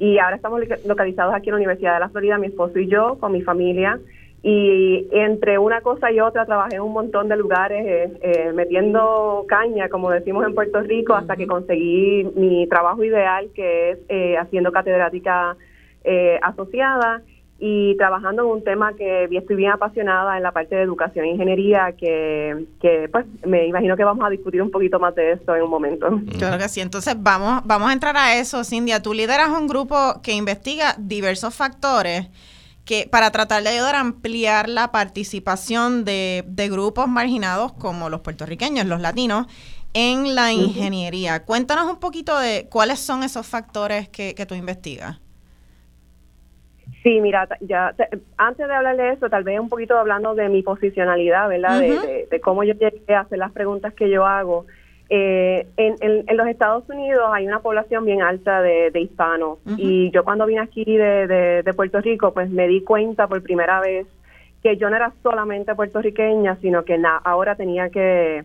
y 0.00 0.18
ahora 0.18 0.36
estamos 0.36 0.58
loca- 0.60 0.78
localizados 0.86 1.34
aquí 1.34 1.50
en 1.50 1.52
la 1.52 1.58
Universidad 1.58 1.94
de 1.94 2.00
la 2.00 2.08
Florida, 2.08 2.38
mi 2.38 2.46
esposo 2.46 2.78
y 2.78 2.88
yo, 2.88 3.18
con 3.20 3.32
mi 3.32 3.42
familia. 3.42 4.00
Y 4.42 5.06
entre 5.12 5.58
una 5.58 5.82
cosa 5.82 6.10
y 6.10 6.18
otra 6.18 6.46
trabajé 6.46 6.76
en 6.76 6.80
un 6.82 6.94
montón 6.94 7.28
de 7.28 7.36
lugares 7.36 7.84
eh, 7.86 8.18
eh, 8.22 8.52
metiendo 8.54 9.44
caña, 9.46 9.90
como 9.90 10.10
decimos 10.10 10.46
en 10.46 10.54
Puerto 10.54 10.80
Rico, 10.80 11.12
hasta 11.14 11.36
que 11.36 11.46
conseguí 11.46 12.24
mi 12.34 12.66
trabajo 12.66 13.04
ideal, 13.04 13.50
que 13.54 13.90
es 13.90 13.98
eh, 14.08 14.38
haciendo 14.38 14.72
catedrática 14.72 15.56
eh, 16.04 16.38
asociada 16.40 17.20
y 17.62 17.94
trabajando 17.98 18.42
en 18.42 18.48
un 18.48 18.64
tema 18.64 18.94
que 18.94 19.28
estoy 19.30 19.54
bien 19.54 19.70
apasionada 19.70 20.38
en 20.38 20.42
la 20.42 20.50
parte 20.50 20.74
de 20.74 20.82
educación 20.82 21.26
e 21.26 21.32
ingeniería, 21.32 21.92
que, 21.92 22.66
que 22.80 23.08
pues 23.12 23.26
me 23.46 23.66
imagino 23.66 23.98
que 23.98 24.04
vamos 24.04 24.26
a 24.26 24.30
discutir 24.30 24.62
un 24.62 24.70
poquito 24.70 24.98
más 24.98 25.14
de 25.14 25.32
esto 25.32 25.54
en 25.54 25.62
un 25.62 25.70
momento. 25.70 26.08
Yo 26.24 26.46
creo 26.46 26.58
que 26.58 26.68
sí. 26.70 26.80
Entonces 26.80 27.14
vamos, 27.18 27.60
vamos 27.66 27.90
a 27.90 27.92
entrar 27.92 28.16
a 28.16 28.36
eso, 28.36 28.64
Cindia. 28.64 29.02
Tú 29.02 29.12
lideras 29.12 29.50
un 29.50 29.68
grupo 29.68 30.22
que 30.22 30.32
investiga 30.32 30.94
diversos 30.98 31.54
factores 31.54 32.28
que 32.86 33.06
para 33.10 33.30
tratar 33.30 33.62
de 33.62 33.68
ayudar 33.68 33.94
a 33.94 34.00
ampliar 34.00 34.68
la 34.68 34.90
participación 34.90 36.06
de, 36.06 36.44
de 36.46 36.68
grupos 36.70 37.08
marginados 37.08 37.74
como 37.74 38.08
los 38.08 38.22
puertorriqueños, 38.22 38.86
los 38.86 39.02
latinos, 39.02 39.46
en 39.92 40.34
la 40.34 40.52
ingeniería. 40.52 41.44
Cuéntanos 41.44 41.90
un 41.90 42.00
poquito 42.00 42.38
de 42.38 42.68
cuáles 42.70 43.00
son 43.00 43.22
esos 43.22 43.46
factores 43.46 44.08
que, 44.08 44.34
que 44.34 44.46
tú 44.46 44.54
investigas. 44.54 45.18
Sí, 47.02 47.20
mira, 47.20 47.48
ya 47.60 47.94
te- 47.96 48.08
antes 48.36 48.68
de 48.68 48.74
hablar 48.74 48.96
de 48.96 49.12
eso, 49.12 49.30
tal 49.30 49.42
vez 49.44 49.58
un 49.58 49.68
poquito 49.70 49.96
hablando 49.98 50.34
de 50.34 50.48
mi 50.50 50.62
posicionalidad, 50.62 51.48
¿verdad? 51.48 51.78
De- 51.78 51.92
Ujú. 51.96 52.06
de, 52.06 52.28
de 52.30 52.40
cómo 52.40 52.62
yo 52.62 52.74
llegué 52.74 53.14
a 53.14 53.20
hacer 53.20 53.38
las 53.38 53.52
preguntas 53.52 53.94
que 53.94 54.10
yo 54.10 54.26
hago. 54.26 54.66
Eh, 55.08 55.66
en, 55.76 55.96
en- 56.00 56.24
en 56.28 56.36
los 56.36 56.46
Estados 56.46 56.88
Unidos 56.88 57.28
hay 57.32 57.46
una 57.46 57.60
población 57.60 58.04
bien 58.04 58.22
alta 58.22 58.62
de, 58.62 58.90
de 58.92 59.00
hispanos 59.00 59.58
y 59.76 60.10
yo 60.12 60.22
cuando 60.22 60.46
vine 60.46 60.60
aquí 60.60 60.84
de, 60.84 61.64
Puerto 61.74 62.00
Rico, 62.00 62.32
pues 62.32 62.48
me 62.50 62.68
di 62.68 62.84
cuenta 62.84 63.26
por 63.26 63.42
primera 63.42 63.80
vez 63.80 64.06
que 64.62 64.76
yo 64.76 64.88
no 64.90 64.96
era 64.96 65.12
solamente 65.22 65.74
puertorriqueña, 65.74 66.56
sino 66.60 66.84
que 66.84 66.96
na- 66.98 67.16
ahora 67.24 67.56
tenía 67.56 67.88
que, 67.88 68.44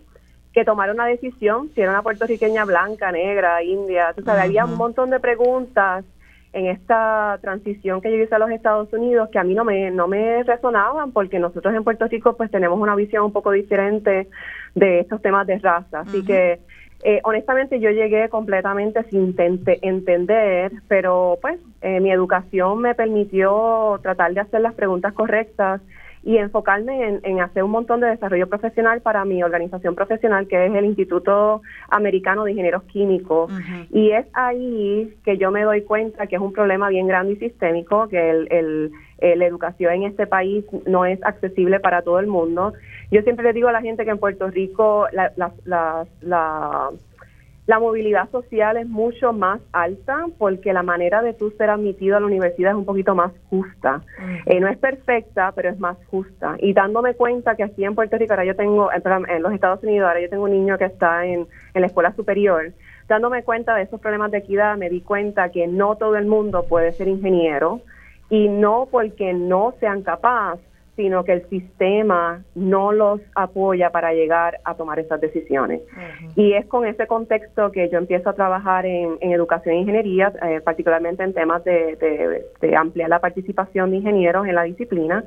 que 0.53 0.63
tomar 0.65 0.89
una 0.89 1.05
decisión, 1.05 1.69
si 1.75 1.81
era 1.81 1.91
una 1.91 2.01
puertorriqueña 2.01 2.63
blanca, 2.65 3.11
negra, 3.11 3.61
india, 3.61 4.13
tú 4.15 4.23
sabes, 4.23 4.45
había 4.45 4.65
un 4.65 4.75
montón 4.77 5.09
de 5.11 5.19
preguntas 5.19 6.05
en 6.55 6.67
esta 6.67 7.37
transición 7.41 7.99
que 7.99 8.09
yo 8.09 8.23
hice 8.23 8.33
a 8.33 8.39
los 8.39 8.49
Estados 8.49 8.91
Unidos 8.93 9.27
que 9.29 9.37
a 9.37 9.43
mí 9.43 9.53
no 9.53 9.65
me 9.65 9.91
no 9.91 10.07
me 10.07 10.41
resonaban 10.43 11.11
porque 11.11 11.37
nosotros 11.37 11.75
en 11.75 11.83
Puerto 11.83 12.07
Rico 12.07 12.37
pues 12.37 12.49
tenemos 12.49 12.79
una 12.79 12.95
visión 12.95 13.25
un 13.25 13.33
poco 13.33 13.51
diferente 13.51 14.29
de 14.73 14.99
estos 15.01 15.21
temas 15.21 15.45
de 15.47 15.59
raza. 15.59 15.99
Así 15.99 16.23
que 16.23 16.61
eh, 17.03 17.19
honestamente 17.25 17.81
yo 17.81 17.89
llegué 17.89 18.29
completamente 18.29 19.03
sin 19.09 19.35
entender 19.37 20.71
pero 20.87 21.37
pues 21.41 21.59
eh, 21.81 21.99
mi 21.99 22.09
educación 22.09 22.79
me 22.79 22.95
permitió 22.95 23.99
tratar 24.01 24.33
de 24.33 24.39
hacer 24.39 24.61
las 24.61 24.75
preguntas 24.75 25.11
correctas 25.11 25.81
y 26.25 26.37
enfocarme 26.37 27.07
en, 27.07 27.19
en 27.23 27.39
hacer 27.39 27.63
un 27.63 27.69
montón 27.71 27.99
de 28.01 28.07
desarrollo 28.07 28.47
profesional 28.49 28.99
para 29.01 29.23
mi 29.25 29.43
organización 29.43 29.93
profesional 29.93 30.47
que 30.47 30.65
es 30.65 30.73
el 30.73 30.83
Instituto 30.85 31.61
Americano 31.87 32.43
de 32.43 32.51
Ingenieros 32.51 32.83
Químicos 32.85 33.51
y 33.91 34.09
es 34.11 34.25
ahí 34.33 35.13
que 35.23 35.37
yo 35.37 35.51
me 35.51 35.61
doy 35.63 35.83
cuenta 35.83 36.25
que 36.25 36.35
es 36.35 36.41
un 36.41 36.51
problema 36.51 36.89
bien 36.89 37.07
grande 37.07 37.33
y 37.33 37.35
sistémico, 37.37 38.07
que 38.09 38.29
el, 38.31 38.47
el- 38.51 38.91
eh, 39.19 39.37
la 39.37 39.45
educación 39.45 39.93
en 39.93 40.03
este 40.03 40.27
país 40.27 40.65
no 40.87 41.05
es 41.05 41.23
accesible 41.23 41.79
para 41.79 42.01
todo 42.01 42.19
el 42.19 42.27
mundo. 42.27 42.73
Yo 43.11 43.21
siempre 43.21 43.45
le 43.45 43.53
digo 43.53 43.69
a 43.69 43.71
la 43.71 43.81
gente 43.81 44.03
que 44.03 44.11
en 44.11 44.17
Puerto 44.17 44.49
Rico 44.49 45.07
la, 45.13 45.31
la, 45.37 45.53
la, 45.63 46.05
la- 46.21 46.89
La 47.67 47.79
movilidad 47.79 48.29
social 48.29 48.77
es 48.77 48.87
mucho 48.87 49.33
más 49.33 49.59
alta 49.71 50.27
porque 50.37 50.71
la 50.71 50.83
manera 50.83 51.23
de 51.23 51.33
tú 51.33 51.49
ser 51.57 51.71
admitido 51.71 52.15
a 52.15 52.19
la 52.19 52.27
universidad 52.27 52.71
es 52.71 52.77
un 52.77 52.85
poquito 52.85 53.15
más 53.15 53.31
justa. 53.49 54.03
Eh, 54.45 54.59
no 54.59 54.67
es 54.67 54.77
perfecta, 54.77 55.51
pero 55.55 55.69
es 55.69 55.79
más 55.79 55.97
justa. 56.05 56.57
Y 56.59 56.73
dándome 56.73 57.15
cuenta 57.15 57.55
que 57.55 57.63
aquí 57.63 57.83
en 57.83 57.95
Puerto 57.95 58.17
Rico, 58.19 58.33
ahora 58.33 58.45
yo 58.45 58.55
tengo, 58.55 58.89
en 58.93 59.41
los 59.41 59.51
Estados 59.51 59.83
Unidos, 59.83 60.07
ahora 60.07 60.21
yo 60.21 60.29
tengo 60.29 60.43
un 60.43 60.51
niño 60.51 60.77
que 60.77 60.85
está 60.85 61.25
en, 61.25 61.47
en 61.73 61.81
la 61.81 61.87
escuela 61.87 62.13
superior, 62.15 62.71
dándome 63.07 63.43
cuenta 63.43 63.73
de 63.73 63.83
esos 63.83 63.99
problemas 63.99 64.29
de 64.29 64.39
equidad, 64.39 64.77
me 64.77 64.89
di 64.91 65.01
cuenta 65.01 65.49
que 65.49 65.65
no 65.65 65.95
todo 65.95 66.17
el 66.17 66.27
mundo 66.27 66.65
puede 66.69 66.93
ser 66.93 67.07
ingeniero 67.07 67.81
y 68.29 68.47
no 68.47 68.87
porque 68.91 69.33
no 69.33 69.73
sean 69.79 70.03
capaces 70.03 70.74
sino 70.95 71.25
que 71.25 71.33
el 71.33 71.49
sistema 71.49 72.43
no 72.55 72.91
los 72.91 73.19
apoya 73.35 73.89
para 73.89 74.13
llegar 74.13 74.59
a 74.63 74.75
tomar 74.75 74.99
esas 74.99 75.19
decisiones. 75.19 75.81
Y 76.35 76.53
es 76.53 76.65
con 76.67 76.85
ese 76.85 77.05
contexto 77.05 77.71
que 77.71 77.89
yo 77.89 77.97
empiezo 77.97 78.29
a 78.29 78.33
trabajar 78.33 78.85
en, 78.85 79.17
educación 79.19 79.75
e 79.75 79.79
ingeniería, 79.79 80.31
eh, 80.41 80.61
particularmente 80.61 81.23
en 81.23 81.33
temas 81.33 81.63
de, 81.65 82.45
ampliar 82.77 83.09
la 83.09 83.19
participación 83.19 83.91
de 83.91 83.97
ingenieros 83.97 84.47
en 84.47 84.55
la 84.55 84.63
disciplina. 84.63 85.25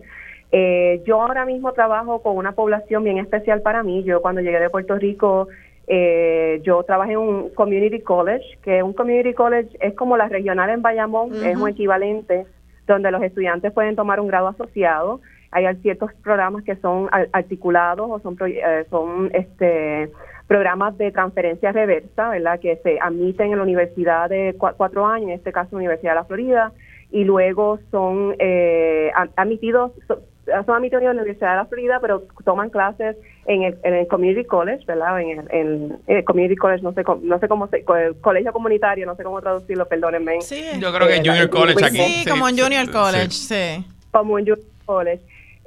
Eh, 0.50 1.02
yo 1.04 1.20
ahora 1.20 1.44
mismo 1.44 1.72
trabajo 1.72 2.22
con 2.22 2.38
una 2.38 2.52
población 2.52 3.04
bien 3.04 3.18
especial 3.18 3.60
para 3.60 3.82
mí. 3.82 4.02
Yo 4.04 4.22
cuando 4.22 4.40
llegué 4.40 4.60
de 4.60 4.70
Puerto 4.70 4.96
Rico, 4.96 5.48
eh, 5.86 6.60
yo 6.64 6.82
trabajé 6.84 7.12
en 7.12 7.18
un 7.18 7.50
community 7.50 8.00
college, 8.00 8.44
que 8.62 8.82
un 8.82 8.94
community 8.94 9.34
college 9.34 9.68
es 9.80 9.92
como 9.94 10.16
la 10.16 10.28
regional 10.28 10.70
en 10.70 10.80
Bayamón, 10.80 11.34
es 11.44 11.56
un 11.56 11.68
equivalente 11.68 12.46
donde 12.86 13.10
los 13.10 13.22
estudiantes 13.22 13.70
pueden 13.72 13.96
tomar 13.96 14.18
un 14.18 14.28
grado 14.28 14.48
asociado 14.48 15.20
hay 15.50 15.74
ciertos 15.76 16.12
programas 16.22 16.64
que 16.64 16.76
son 16.76 17.08
articulados 17.32 18.08
o 18.10 18.20
son, 18.20 18.36
eh, 18.46 18.84
son 18.90 19.30
este, 19.32 20.10
programas 20.46 20.96
de 20.98 21.12
transferencia 21.12 21.72
reversa, 21.72 22.30
¿verdad? 22.30 22.58
Que 22.60 22.76
se 22.82 22.98
admiten 23.00 23.52
en 23.52 23.58
la 23.58 23.62
universidad 23.62 24.28
de 24.28 24.54
cuatro 24.58 25.06
años, 25.06 25.28
en 25.28 25.34
este 25.34 25.52
caso 25.52 25.70
la 25.72 25.78
Universidad 25.78 26.12
de 26.12 26.16
la 26.16 26.24
Florida, 26.24 26.72
y 27.10 27.24
luego 27.24 27.78
son 27.90 28.34
eh, 28.38 29.10
admitidos, 29.36 29.92
son 30.06 30.76
admitidos 30.76 31.02
en 31.02 31.08
la 31.08 31.22
Universidad 31.22 31.50
de 31.50 31.56
la 31.56 31.64
Florida, 31.66 31.98
pero 32.00 32.24
toman 32.44 32.70
clases 32.70 33.16
en 33.46 33.62
el, 33.62 33.78
en 33.82 33.94
el 33.94 34.06
Community 34.08 34.44
College, 34.44 34.84
¿verdad? 34.86 35.20
En 35.20 35.98
el, 36.06 36.24
Community 36.24 36.56
College, 36.56 36.82
no 36.82 36.92
sé, 36.92 37.02
no 37.22 37.38
sé 37.38 37.48
cómo 37.48 37.68
se, 37.68 37.78
el 37.78 38.20
colegio 38.20 38.52
comunitario, 38.52 39.06
no 39.06 39.16
sé 39.16 39.22
cómo 39.22 39.40
traducirlo, 39.40 39.86
perdónenme. 39.86 40.40
Sí. 40.40 40.64
Yo 40.78 40.92
creo 40.92 41.08
que 41.08 41.16
eh, 41.16 41.22
Junior 41.24 41.48
College 41.48 41.84
aquí. 41.84 41.96
Sí, 41.96 42.28
como 42.28 42.44
un 42.44 42.58
Junior 42.58 42.90
College, 42.90 43.30
sí. 43.30 43.84
Como 44.10 44.34
un 44.34 44.40
Junior 44.40 44.58
College. 44.84 45.20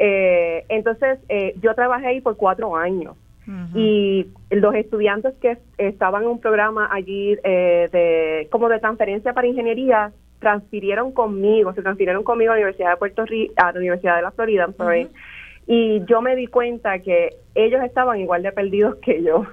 Eh, 0.03 0.65
entonces, 0.69 1.19
eh, 1.29 1.53
yo 1.61 1.75
trabajé 1.75 2.07
ahí 2.07 2.21
por 2.21 2.35
cuatro 2.35 2.75
años. 2.75 3.15
Y 3.75 4.27
los 4.49 4.73
estudiantes 4.75 5.33
que 5.41 5.57
estaban 5.77 6.23
en 6.23 6.29
un 6.29 6.39
programa 6.39 6.87
allí 6.89 7.37
eh, 7.43 7.89
de 7.91 8.47
como 8.49 8.69
de 8.69 8.79
transferencia 8.79 9.33
para 9.33 9.47
ingeniería 9.47 10.13
transfirieron 10.39 11.11
conmigo, 11.11 11.73
se 11.73 11.81
transfirieron 11.81 12.23
conmigo 12.23 12.51
a 12.51 12.55
la 12.55 12.61
Universidad 12.61 12.91
de 12.91 12.97
Puerto 12.97 13.25
Rico, 13.25 13.53
a 13.57 13.73
la 13.73 13.79
Universidad 13.79 14.15
de 14.15 14.21
la 14.21 14.31
Florida, 14.31 14.63
I'm 14.63 14.75
sorry, 14.77 15.09
y 15.67 16.01
yo 16.05 16.21
me 16.21 16.35
di 16.37 16.47
cuenta 16.47 16.99
que 16.99 17.35
ellos 17.53 17.83
estaban 17.83 18.21
igual 18.21 18.41
de 18.41 18.53
perdidos 18.53 18.95
que 19.01 19.21
yo. 19.21 19.45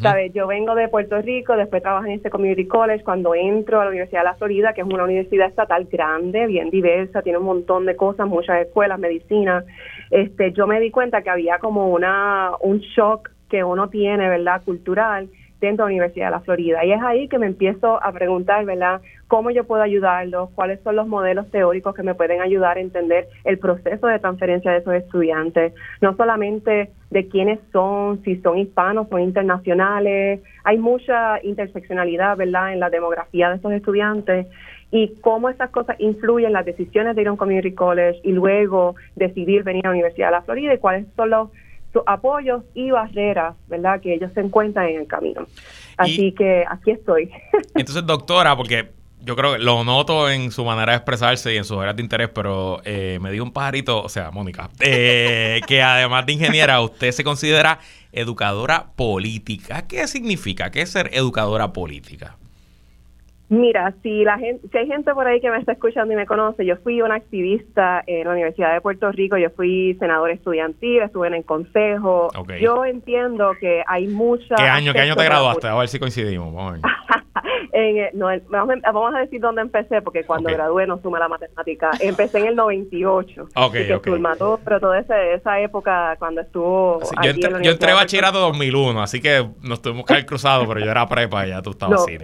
¿Sabes? 0.00 0.32
Yo 0.32 0.46
vengo 0.46 0.74
de 0.74 0.88
Puerto 0.88 1.20
Rico, 1.20 1.56
después 1.56 1.82
trabajo 1.82 2.06
en 2.06 2.12
este 2.12 2.30
community 2.30 2.66
college, 2.66 3.04
cuando 3.04 3.34
entro 3.34 3.80
a 3.80 3.84
la 3.84 3.90
Universidad 3.90 4.20
de 4.20 4.24
la 4.24 4.34
Florida, 4.34 4.72
que 4.72 4.80
es 4.80 4.86
una 4.86 5.04
universidad 5.04 5.48
estatal 5.48 5.86
grande, 5.90 6.46
bien 6.46 6.70
diversa, 6.70 7.22
tiene 7.22 7.38
un 7.38 7.44
montón 7.44 7.86
de 7.86 7.96
cosas, 7.96 8.26
muchas 8.26 8.66
escuelas, 8.66 8.98
medicina, 8.98 9.64
este, 10.10 10.52
yo 10.52 10.66
me 10.66 10.80
di 10.80 10.90
cuenta 10.90 11.22
que 11.22 11.30
había 11.30 11.58
como 11.58 11.90
una 11.90 12.52
un 12.60 12.78
shock 12.78 13.30
que 13.48 13.62
uno 13.64 13.88
tiene, 13.88 14.28
¿verdad? 14.28 14.62
Cultural 14.64 15.28
dentro 15.60 15.84
de 15.84 15.90
la 15.90 15.96
Universidad 15.96 16.26
de 16.26 16.30
la 16.32 16.40
Florida. 16.40 16.84
Y 16.84 16.92
es 16.92 17.02
ahí 17.02 17.28
que 17.28 17.38
me 17.38 17.46
empiezo 17.46 18.02
a 18.02 18.12
preguntar, 18.12 18.64
¿verdad?, 18.64 19.00
cómo 19.28 19.50
yo 19.50 19.64
puedo 19.64 19.82
ayudarlos, 19.82 20.50
cuáles 20.56 20.80
son 20.80 20.96
los 20.96 21.06
modelos 21.06 21.48
teóricos 21.50 21.94
que 21.94 22.02
me 22.02 22.14
pueden 22.14 22.40
ayudar 22.40 22.78
a 22.78 22.80
entender 22.80 23.28
el 23.44 23.58
proceso 23.58 24.08
de 24.08 24.18
transferencia 24.18 24.72
de 24.72 24.78
esos 24.78 24.94
estudiantes, 24.94 25.72
no 26.00 26.16
solamente 26.16 26.90
de 27.10 27.28
quiénes 27.28 27.60
son, 27.72 28.22
si 28.24 28.40
son 28.40 28.58
hispanos, 28.58 29.08
son 29.08 29.20
internacionales, 29.20 30.40
hay 30.64 30.78
mucha 30.78 31.42
interseccionalidad, 31.44 32.36
¿verdad?, 32.36 32.72
en 32.72 32.80
la 32.80 32.90
demografía 32.90 33.50
de 33.50 33.56
estos 33.56 33.72
estudiantes 33.72 34.46
y 34.90 35.14
cómo 35.20 35.48
esas 35.48 35.70
cosas 35.70 35.96
influyen 36.00 36.48
en 36.48 36.54
las 36.54 36.64
decisiones 36.64 37.14
de 37.14 37.22
ir 37.22 37.28
a 37.28 37.32
un 37.32 37.36
community 37.36 37.72
college 37.72 38.20
y 38.24 38.32
luego 38.32 38.96
decidir 39.14 39.62
venir 39.62 39.86
a 39.86 39.90
la 39.90 39.92
Universidad 39.92 40.28
de 40.28 40.32
la 40.32 40.42
Florida 40.42 40.74
y 40.74 40.78
cuáles 40.78 41.06
son 41.14 41.30
los 41.30 41.50
apoyos 42.06 42.64
y 42.74 42.90
barreras, 42.90 43.56
¿verdad?, 43.68 44.00
que 44.00 44.14
ellos 44.14 44.32
se 44.32 44.40
encuentran 44.40 44.88
en 44.88 45.00
el 45.00 45.06
camino. 45.06 45.46
Así 45.96 46.32
que 46.32 46.64
aquí 46.68 46.92
estoy. 46.92 47.30
Entonces, 47.74 48.06
doctora, 48.06 48.56
porque 48.56 48.90
yo 49.22 49.36
creo 49.36 49.52
que 49.52 49.58
lo 49.58 49.84
noto 49.84 50.30
en 50.30 50.50
su 50.50 50.64
manera 50.64 50.92
de 50.92 50.98
expresarse 50.98 51.52
y 51.54 51.56
en 51.58 51.64
sus 51.64 51.78
áreas 51.78 51.96
de 51.96 52.02
interés, 52.02 52.30
pero 52.34 52.80
eh, 52.84 53.18
me 53.20 53.30
dijo 53.30 53.44
un 53.44 53.52
pajarito, 53.52 54.02
o 54.02 54.08
sea, 54.08 54.30
Mónica, 54.30 54.70
eh, 54.80 55.60
que 55.66 55.82
además 55.82 56.26
de 56.26 56.32
ingeniera, 56.32 56.80
usted 56.80 57.12
se 57.12 57.24
considera 57.24 57.78
educadora 58.12 58.92
política. 58.96 59.86
¿Qué 59.86 60.06
significa? 60.08 60.70
¿Qué 60.70 60.82
es 60.82 60.90
ser 60.90 61.10
educadora 61.12 61.72
política? 61.72 62.36
Mira, 63.50 63.92
si 64.00 64.22
la 64.22 64.38
gente, 64.38 64.68
si 64.70 64.78
hay 64.78 64.86
gente 64.86 65.12
por 65.12 65.26
ahí 65.26 65.40
que 65.40 65.50
me 65.50 65.58
está 65.58 65.72
escuchando 65.72 66.14
y 66.14 66.16
me 66.16 66.24
conoce, 66.24 66.64
yo 66.64 66.76
fui 66.76 67.02
una 67.02 67.16
activista 67.16 68.00
en 68.06 68.24
la 68.24 68.30
Universidad 68.30 68.72
de 68.72 68.80
Puerto 68.80 69.10
Rico, 69.10 69.36
yo 69.36 69.50
fui 69.50 69.96
senador 69.98 70.30
estudiantil, 70.30 71.02
estuve 71.02 71.26
en 71.26 71.34
el 71.34 71.44
consejo. 71.44 72.28
Yo 72.60 72.84
entiendo 72.84 73.50
que 73.58 73.82
hay 73.88 74.06
mucha. 74.06 74.54
¿Qué 74.54 74.62
año, 74.62 74.92
¿qué 74.92 75.00
año 75.00 75.16
te 75.16 75.24
graduaste? 75.24 75.66
A 75.66 75.74
ver 75.74 75.88
si 75.88 75.98
coincidimos. 75.98 76.54
Vamos 76.54 76.78
a, 76.84 77.42
en, 77.72 78.16
no, 78.16 78.28
vamos 78.48 79.14
a 79.16 79.18
decir 79.18 79.40
dónde 79.40 79.62
empecé, 79.62 80.00
porque 80.00 80.22
cuando 80.22 80.48
gradué 80.48 80.86
no 80.86 81.02
sumé 81.02 81.18
la 81.18 81.26
matemática. 81.26 81.90
Empecé 81.98 82.38
en 82.38 82.46
el 82.46 82.54
98. 82.54 83.48
Ok, 83.56 83.72
que 83.72 83.94
okay. 83.94 84.14
pero 84.64 84.78
toda 84.78 85.00
esa, 85.00 85.60
época 85.60 86.14
cuando 86.20 86.42
estuvo. 86.42 87.00
yo, 87.20 87.30
entré, 87.30 87.50
yo 87.64 87.72
entré 87.72 87.94
bachillerato 87.94 88.38
2001, 88.38 89.02
así 89.02 89.20
que 89.20 89.44
nos 89.60 89.82
tuvimos 89.82 90.06
que 90.06 90.12
haber 90.12 90.26
cruzado, 90.26 90.68
pero 90.68 90.78
yo 90.78 90.88
era 90.88 91.08
prepa 91.08 91.48
y 91.48 91.50
ya 91.50 91.60
tú 91.62 91.70
estabas 91.70 92.02
así. 92.02 92.16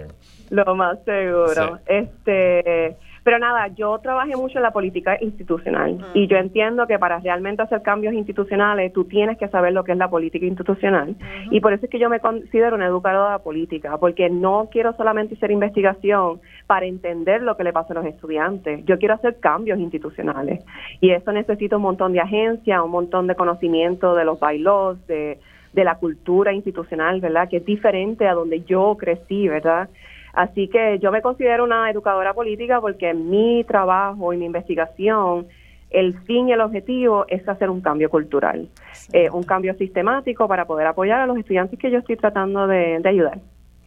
Lo 0.49 0.75
más 0.75 0.99
seguro. 1.03 1.79
Este, 1.85 2.95
pero 3.27 3.39
nada, 3.39 3.67
yo 3.75 3.99
trabajé 3.99 4.37
mucho 4.37 4.57
en 4.57 4.63
la 4.63 4.71
política 4.71 5.17
institucional 5.19 5.97
y 6.13 6.27
yo 6.27 6.37
entiendo 6.37 6.87
que 6.87 6.97
para 6.97 7.19
realmente 7.19 7.61
hacer 7.61 7.81
cambios 7.81 8.13
institucionales 8.13 8.93
tú 8.93 9.03
tienes 9.03 9.37
que 9.37 9.49
saber 9.49 9.73
lo 9.73 9.83
que 9.83 9.91
es 9.91 9.97
la 9.97 10.09
política 10.09 10.45
institucional 10.45 11.13
y 11.51 11.59
por 11.59 11.73
eso 11.73 11.87
es 11.87 11.91
que 11.91 11.99
yo 11.99 12.09
me 12.09 12.21
considero 12.21 12.77
una 12.77 12.87
educadora 12.87 13.39
política 13.39 13.97
porque 13.97 14.29
no 14.29 14.69
quiero 14.71 14.93
solamente 14.93 15.35
hacer 15.35 15.51
investigación 15.51 16.39
para 16.67 16.85
entender 16.85 17.41
lo 17.41 17.57
que 17.57 17.65
le 17.65 17.73
pasa 17.73 17.91
a 17.91 17.97
los 17.97 18.05
estudiantes, 18.05 18.85
yo 18.85 18.97
quiero 18.97 19.15
hacer 19.15 19.41
cambios 19.41 19.77
institucionales 19.77 20.63
y 21.01 21.11
eso 21.11 21.33
necesita 21.33 21.75
un 21.75 21.81
montón 21.81 22.13
de 22.13 22.21
agencias, 22.21 22.81
un 22.81 22.91
montón 22.91 23.27
de 23.27 23.35
conocimiento 23.35 24.15
de 24.15 24.23
los 24.23 24.39
bailos, 24.39 25.05
de 25.05 25.37
de 25.73 25.83
la 25.83 25.95
cultura 25.95 26.53
institucional, 26.53 27.21
¿verdad? 27.21 27.47
Que 27.47 27.57
es 27.57 27.65
diferente 27.65 28.27
a 28.27 28.33
donde 28.33 28.63
yo 28.63 28.97
crecí, 28.97 29.47
¿verdad? 29.47 29.89
Así 30.33 30.67
que 30.67 30.99
yo 30.99 31.11
me 31.11 31.21
considero 31.21 31.63
una 31.63 31.89
educadora 31.89 32.33
política 32.33 32.79
porque 32.79 33.13
mi 33.13 33.63
trabajo 33.63 34.33
y 34.33 34.37
mi 34.37 34.45
investigación, 34.45 35.47
el 35.89 36.19
fin 36.23 36.49
y 36.49 36.53
el 36.53 36.61
objetivo 36.61 37.25
es 37.27 37.47
hacer 37.47 37.69
un 37.69 37.81
cambio 37.81 38.09
cultural, 38.09 38.69
eh, 39.13 39.29
un 39.29 39.43
cambio 39.43 39.75
sistemático 39.77 40.47
para 40.47 40.65
poder 40.65 40.87
apoyar 40.87 41.21
a 41.21 41.25
los 41.25 41.37
estudiantes 41.37 41.79
que 41.79 41.89
yo 41.89 41.99
estoy 41.99 42.17
tratando 42.17 42.67
de, 42.67 43.01
ayudar. 43.05 43.39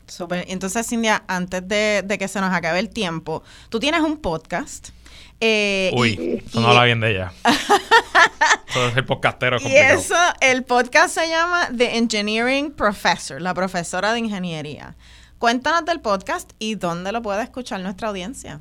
Super. 0.06 0.44
Entonces, 0.48 0.86
Cindia, 0.88 1.22
antes 1.28 1.66
de, 1.68 2.16
que 2.18 2.26
se 2.26 2.40
nos 2.40 2.52
acabe 2.52 2.80
el 2.80 2.88
tiempo, 2.88 3.42
tú 3.68 3.78
tienes 3.78 4.00
un 4.00 4.16
podcast. 4.16 4.88
Eh, 5.42 5.92
Uy, 5.94 6.42
eso 6.44 6.60
no 6.60 6.68
habla 6.68 6.84
bien 6.84 7.00
de 7.00 7.12
ella. 7.12 7.32
eso 8.68 8.88
es 8.88 8.96
el 8.96 9.04
podcastero 9.04 9.56
Y 9.60 9.74
eso, 9.74 10.14
el 10.40 10.64
podcast 10.64 11.14
se 11.14 11.28
llama 11.28 11.68
The 11.76 11.96
Engineering 11.96 12.72
Professor, 12.72 13.40
la 13.40 13.54
profesora 13.54 14.12
de 14.12 14.18
ingeniería. 14.18 14.96
Cuéntanos 15.40 15.86
del 15.86 16.02
podcast 16.02 16.52
y 16.58 16.74
dónde 16.74 17.12
lo 17.12 17.22
puede 17.22 17.42
escuchar 17.42 17.80
nuestra 17.80 18.08
audiencia. 18.08 18.60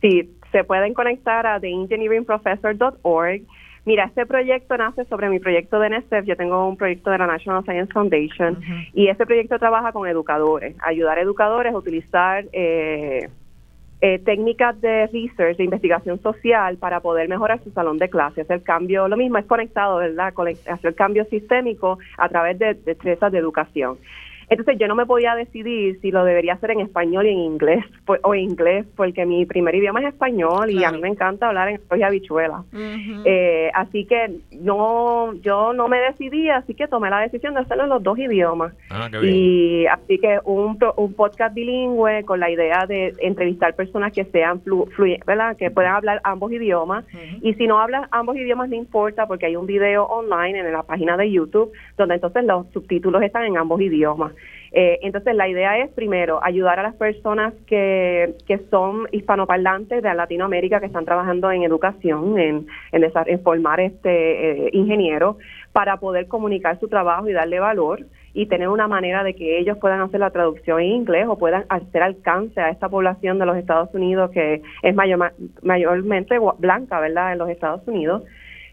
Sí, 0.00 0.30
se 0.52 0.62
pueden 0.62 0.94
conectar 0.94 1.48
a 1.48 1.58
theengineeringprofessor.org. 1.58 3.42
Mira, 3.84 4.04
este 4.04 4.24
proyecto 4.24 4.76
nace 4.76 5.04
sobre 5.06 5.28
mi 5.28 5.40
proyecto 5.40 5.80
de 5.80 5.90
NSF. 5.90 6.26
Yo 6.26 6.36
tengo 6.36 6.68
un 6.68 6.76
proyecto 6.76 7.10
de 7.10 7.18
la 7.18 7.26
National 7.26 7.64
Science 7.64 7.92
Foundation 7.92 8.60
y 8.94 9.08
este 9.08 9.26
proyecto 9.26 9.58
trabaja 9.58 9.90
con 9.90 10.06
educadores, 10.06 10.76
ayudar 10.80 11.18
a 11.18 11.22
educadores 11.22 11.74
a 11.74 11.78
utilizar 11.78 12.44
eh, 12.52 13.28
eh, 14.00 14.20
técnicas 14.20 14.80
de 14.80 15.08
research, 15.08 15.56
de 15.56 15.64
investigación 15.64 16.22
social 16.22 16.76
para 16.76 17.00
poder 17.00 17.28
mejorar 17.28 17.60
su 17.64 17.72
salón 17.72 17.98
de 17.98 18.08
clase, 18.08 18.42
hacer 18.42 18.62
cambio, 18.62 19.08
lo 19.08 19.16
mismo 19.16 19.38
es 19.38 19.46
conectado, 19.46 19.96
¿verdad? 19.96 20.32
Hacer 20.70 20.94
cambio 20.94 21.24
sistémico 21.24 21.98
a 22.16 22.28
través 22.28 22.60
de 22.60 22.74
destrezas 22.74 23.32
de 23.32 23.38
educación. 23.38 23.98
Entonces 24.50 24.76
yo 24.78 24.88
no 24.88 24.94
me 24.94 25.06
podía 25.06 25.34
decidir 25.34 26.00
si 26.00 26.10
lo 26.10 26.24
debería 26.24 26.54
hacer 26.54 26.70
en 26.70 26.80
español 26.80 27.26
y 27.26 27.30
en 27.30 27.38
inglés 27.38 27.84
o 28.06 28.34
en 28.34 28.40
inglés, 28.40 28.86
porque 28.96 29.26
mi 29.26 29.44
primer 29.46 29.74
idioma 29.74 30.00
es 30.00 30.08
español 30.08 30.70
y 30.70 30.84
a 30.84 30.90
mí 30.90 31.00
me 31.00 31.08
encanta 31.08 31.48
hablar 31.48 31.68
en 31.68 31.74
español 31.74 32.00
y 32.00 32.04
habichuela. 32.04 32.64
Eh, 33.24 33.70
así 33.74 34.04
que 34.04 34.40
no, 34.52 35.34
yo 35.34 35.72
no 35.72 35.88
me 35.88 35.98
decidí, 35.98 36.48
así 36.50 36.74
que 36.74 36.88
tomé 36.88 37.10
la 37.10 37.20
decisión 37.20 37.54
de 37.54 37.60
hacerlo 37.60 37.84
en 37.84 37.90
los 37.90 38.02
dos 38.02 38.18
idiomas. 38.18 38.72
Ah, 38.90 39.08
y 39.22 39.86
así 39.86 40.18
que 40.18 40.38
un, 40.44 40.78
un 40.96 41.12
podcast 41.14 41.54
bilingüe 41.54 42.24
con 42.24 42.40
la 42.40 42.50
idea 42.50 42.86
de 42.86 43.14
entrevistar 43.20 43.74
personas 43.74 44.12
que 44.12 44.24
sean 44.26 44.60
flu, 44.60 44.88
¿verdad? 45.26 45.56
Que 45.56 45.70
puedan 45.70 45.94
hablar 45.94 46.20
ambos 46.24 46.52
idiomas. 46.52 47.04
Y 47.42 47.54
si 47.54 47.66
no 47.66 47.80
hablas 47.80 48.08
ambos 48.10 48.36
idiomas, 48.36 48.68
no 48.68 48.76
importa, 48.76 49.26
porque 49.26 49.46
hay 49.46 49.56
un 49.56 49.66
video 49.66 50.04
online 50.04 50.58
en 50.58 50.72
la 50.72 50.82
página 50.82 51.16
de 51.16 51.30
YouTube 51.30 51.72
donde 51.96 52.14
entonces 52.14 52.44
los 52.44 52.66
subtítulos 52.72 53.22
están 53.22 53.44
en 53.44 53.56
ambos 53.56 53.80
idiomas. 53.80 54.32
Eh, 54.72 54.98
entonces, 55.02 55.34
la 55.34 55.48
idea 55.48 55.78
es, 55.78 55.90
primero, 55.90 56.40
ayudar 56.42 56.78
a 56.78 56.82
las 56.82 56.94
personas 56.94 57.54
que, 57.66 58.34
que 58.46 58.58
son 58.70 59.06
hispanoparlantes 59.12 60.02
de 60.02 60.14
Latinoamérica 60.14 60.80
que 60.80 60.86
están 60.86 61.04
trabajando 61.04 61.50
en 61.50 61.62
educación, 61.62 62.38
en, 62.38 62.66
en, 62.92 63.42
formar 63.42 63.80
este 63.80 64.66
eh, 64.66 64.70
ingenieros, 64.72 65.36
para 65.72 65.98
poder 65.98 66.28
comunicar 66.28 66.78
su 66.80 66.88
trabajo 66.88 67.28
y 67.28 67.32
darle 67.32 67.60
valor 67.60 68.06
y 68.34 68.46
tener 68.46 68.68
una 68.68 68.88
manera 68.88 69.24
de 69.24 69.34
que 69.34 69.58
ellos 69.58 69.78
puedan 69.78 70.00
hacer 70.00 70.20
la 70.20 70.30
traducción 70.30 70.80
en 70.80 70.88
inglés 70.88 71.26
o 71.28 71.38
puedan 71.38 71.64
hacer 71.68 72.02
alcance 72.02 72.60
a 72.60 72.70
esta 72.70 72.88
población 72.88 73.38
de 73.38 73.46
los 73.46 73.56
Estados 73.56 73.92
Unidos 73.94 74.30
que 74.30 74.62
es 74.82 74.94
mayor, 74.94 75.32
mayormente 75.62 76.38
blanca, 76.58 77.00
¿verdad?, 77.00 77.32
en 77.32 77.38
los 77.38 77.48
Estados 77.48 77.82
Unidos. 77.86 78.22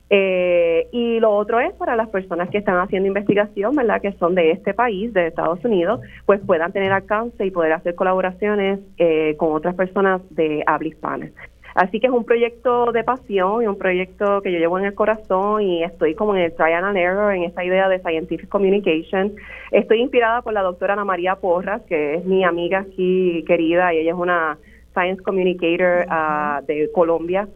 Eh, 0.10 0.88
y 0.91 1.20
lo 1.20 1.32
otro 1.32 1.60
es 1.60 1.74
para 1.74 1.95
las 1.95 2.10
personas 2.10 2.49
que 2.49 2.60
están 2.60 2.78
haciendo 2.78 3.08
investigación, 3.08 3.76
¿verdad? 3.76 4.01
Que 4.01 4.14
son 4.14 4.36
de 4.36 4.51
este 4.51 4.74
país, 4.74 5.12
de 5.14 5.28
Estados 5.28 5.64
Unidos, 5.66 6.01
pues 6.26 6.39
puedan 6.45 6.72
tener 6.72 6.91
alcance 6.91 7.45
y 7.45 7.51
poder 7.51 7.74
hacer 7.74 7.95
colaboraciones 7.95 8.80
eh, 8.97 9.36
con 9.38 9.53
otras 9.53 9.76
personas 9.76 10.22
de 10.30 10.64
habla 10.68 10.89
hispana. 10.89 11.32
Así 11.74 11.99
que 11.99 12.08
es 12.08 12.14
un 12.14 12.24
proyecto 12.24 12.93
de 12.93 13.03
pasión 13.03 13.62
y 13.62 13.68
un 13.68 13.78
proyecto 13.78 14.41
que 14.41 14.51
yo 14.51 14.60
llevo 14.60 14.80
en 14.80 14.86
el 14.86 14.93
corazón 14.93 15.62
y 15.62 15.84
estoy 15.84 16.16
como 16.16 16.34
en 16.34 16.43
el 16.43 16.56
trial 16.56 16.86
and 16.86 16.97
error 16.97 17.34
en 17.34 17.43
esta 17.43 17.66
idea 17.66 17.89
de 17.89 17.99
scientific 17.99 18.47
communication. 18.47 19.34
Estoy 19.72 19.99
inspirada 19.99 20.41
por 20.41 20.53
la 20.53 20.62
doctora 20.62 20.93
Ana 20.93 21.03
María 21.03 21.36
Porras, 21.36 21.82
que 21.82 22.16
es 22.16 22.26
mi 22.26 22.45
amiga 22.45 22.80
aquí 22.80 23.43
querida 23.45 23.93
y 23.93 23.97
ella 23.97 24.12
es 24.12 24.18
una 24.18 24.58
science 24.93 25.22
communicator 25.22 26.06
ah, 26.08 26.62
de 26.66 26.89
Colombia 26.93 27.49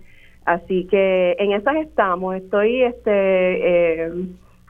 Así 0.45 0.87
que 0.87 1.35
en 1.39 1.51
esas 1.51 1.75
estamos. 1.77 2.35
Estoy 2.35 2.83
este 2.83 3.11
eh, 3.11 4.11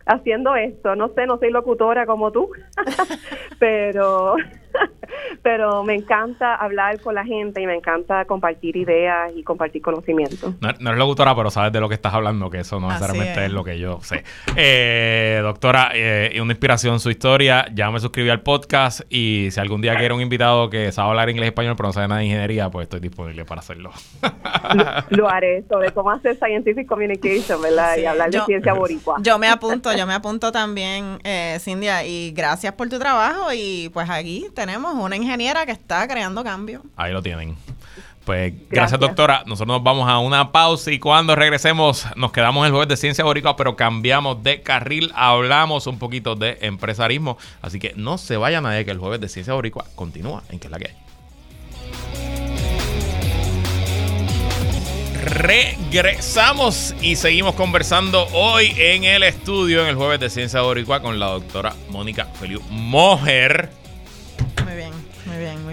haciendo 0.06 0.56
esto. 0.56 0.96
No 0.96 1.10
sé, 1.10 1.26
no 1.26 1.38
soy 1.38 1.52
locutora 1.52 2.06
como 2.06 2.32
tú, 2.32 2.50
pero 3.60 4.36
pero 5.42 5.84
me 5.84 5.96
encanta 5.96 6.56
hablar 6.56 7.00
con 7.02 7.16
la 7.16 7.26
gente 7.26 7.62
y 7.62 7.68
me 7.68 7.76
encanta 7.76 8.26
compartir 8.26 8.78
ideas 8.78 9.32
y 9.36 9.44
compartir 9.44 9.82
conocimiento. 9.82 10.54
No, 10.62 10.70
eres 10.70 11.00
locutora, 11.00 11.36
pero 11.36 11.50
sabes 11.50 11.72
de 11.72 11.80
lo 11.80 11.88
que 11.90 11.96
estás 11.96 12.14
hablando, 12.14 12.50
que 12.50 12.60
eso 12.60 12.80
no 12.80 12.88
necesariamente 12.90 13.46
es. 13.46 13.52
lo 13.52 13.64
que 13.64 13.80
yo 13.80 14.00
sé. 14.02 14.24
Eh, 14.56 15.40
doctora, 15.42 15.92
eh, 15.94 16.38
una 16.42 16.54
inspiración 16.54 17.00
su 17.00 17.10
historia. 17.10 17.66
Ya 17.74 17.90
me 17.92 18.00
suscribí 18.00 18.30
al 18.30 18.42
podcast 18.42 19.02
y 19.10 19.50
si 19.52 19.60
algún 19.60 19.82
día 19.82 19.96
quiero 19.98 20.16
un 20.16 20.22
invitado 20.22 20.70
que 20.70 20.92
sabe 20.92 21.10
hablar 21.10 21.30
inglés 21.30 21.48
y 21.48 21.50
español, 21.50 21.76
pero 21.76 21.90
no 21.90 21.94
sabe 21.94 22.08
nada 22.08 22.20
de 22.20 22.26
ingeniería, 22.26 22.70
pues 22.70 22.84
estoy 22.84 23.00
disponible 23.00 23.46
para 23.46 23.60
hacerlo. 23.60 23.92
lo, 25.10 25.30
haré 25.30 25.64
sobre 25.70 25.92
cómo 25.92 26.12
hacer 26.12 26.36
scientific 26.38 26.88
communication, 26.88 27.62
¿verdad? 27.62 27.98
y 27.98 28.06
hablar 28.06 28.30
de 28.30 28.42
ciencia 28.42 28.74
boricua. 28.74 29.18
Yo 29.22 29.38
me 29.40 29.48
apunto, 29.48 29.96
yo 29.96 30.06
me 30.06 30.14
apunto 30.14 30.52
también, 30.52 31.20
eh, 31.24 31.58
Cindia, 31.60 32.06
y 32.06 32.32
gracias 32.32 32.74
por 32.74 32.90
tu 32.90 33.00
trabajo 33.00 33.52
y 33.54 33.90
pues 33.94 34.10
aquí 34.10 34.48
tenemos 34.60 34.94
una 34.94 35.16
ingeniera 35.16 35.66
que 35.66 35.72
está 35.72 36.06
creando 36.06 36.44
cambio. 36.44 36.82
Ahí 36.98 37.14
lo 37.14 37.24
tienen. 37.24 37.56
Pues 38.26 38.54
gracias, 38.70 39.00
doctora. 39.00 39.44
Nosotros 39.46 39.78
nos 39.78 39.84
vamos 39.84 40.10
a 40.10 40.20
una 40.20 40.52
pausa 40.52 40.92
y 40.92 41.00
cuando 41.00 41.34
regresemos 41.34 42.06
nos 42.18 42.34
quedamos 42.34 42.64
en 42.64 42.66
el 42.66 42.72
jueves 42.72 42.90
de 42.90 42.98
Ciencia 42.98 43.24
Boricua, 43.24 43.56
pero 43.56 43.78
cambiamos 43.78 44.44
de 44.44 44.62
carril, 44.62 45.14
hablamos 45.16 45.88
un 45.88 45.98
poquito 45.98 46.36
de 46.36 46.58
empresarismo. 46.60 47.38
Así 47.62 47.80
que 47.80 47.94
no 47.96 48.18
se 48.18 48.36
vaya 48.36 48.60
nadie 48.60 48.84
que 48.84 48.92
el 48.92 48.98
jueves 48.98 49.22
de 49.22 49.30
Ciencia 49.30 49.54
Boricua 49.54 49.86
continúa 49.96 50.44
en 50.50 50.60
que 50.60 50.68
es 50.68 50.72
la 50.72 50.78
que 50.78 50.88
hay. 50.88 50.96
Regresamos 55.24 56.94
y 57.02 57.16
seguimos 57.16 57.56
conversando 57.56 58.28
hoy 58.34 58.74
en 58.76 59.06
el 59.06 59.24
estudio, 59.24 59.84
en 59.84 59.88
el 59.88 59.96
jueves 59.96 60.20
de 60.20 60.30
Ciencia 60.30 60.60
Boricua, 60.62 61.02
con 61.02 61.18
la 61.18 61.28
doctora 61.28 61.74
Mónica 61.90 62.26
Feliu 62.26 62.62
Mojer 62.70 63.79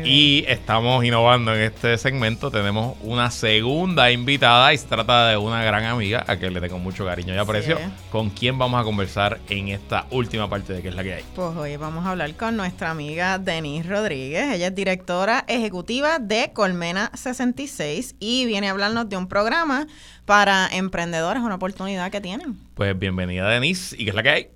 y 0.04 0.44
estamos 0.46 1.04
innovando 1.04 1.54
en 1.54 1.62
este 1.62 1.98
segmento. 1.98 2.50
Tenemos 2.50 2.96
una 3.02 3.30
segunda 3.30 4.10
invitada 4.10 4.72
y 4.72 4.78
se 4.78 4.86
trata 4.86 5.28
de 5.28 5.36
una 5.36 5.62
gran 5.64 5.84
amiga 5.84 6.24
a 6.26 6.36
quien 6.36 6.54
le 6.54 6.60
tengo 6.60 6.78
mucho 6.78 7.04
cariño 7.04 7.34
y 7.34 7.38
aprecio. 7.38 7.78
¿Con 8.10 8.30
quién 8.30 8.58
vamos 8.58 8.80
a 8.80 8.84
conversar 8.84 9.40
en 9.48 9.68
esta 9.68 10.06
última 10.10 10.48
parte 10.48 10.72
de 10.72 10.82
qué 10.82 10.88
es 10.88 10.94
la 10.94 11.02
que 11.02 11.14
hay? 11.14 11.24
Pues 11.34 11.56
hoy 11.56 11.76
vamos 11.76 12.06
a 12.06 12.12
hablar 12.12 12.34
con 12.34 12.56
nuestra 12.56 12.90
amiga 12.90 13.38
Denise 13.38 13.88
Rodríguez. 13.88 14.54
Ella 14.54 14.68
es 14.68 14.74
directora 14.74 15.44
ejecutiva 15.48 16.18
de 16.18 16.50
Colmena 16.52 17.10
66 17.14 18.16
y 18.20 18.46
viene 18.46 18.68
a 18.68 18.72
hablarnos 18.72 19.08
de 19.08 19.16
un 19.16 19.28
programa 19.28 19.86
para 20.24 20.68
emprendedores, 20.68 21.42
una 21.42 21.56
oportunidad 21.56 22.10
que 22.10 22.20
tienen. 22.20 22.56
Pues 22.74 22.98
bienvenida 22.98 23.48
Denise. 23.48 23.96
¿Y 23.98 24.04
qué 24.04 24.10
es 24.10 24.16
la 24.16 24.22
que 24.22 24.30
hay? 24.30 24.55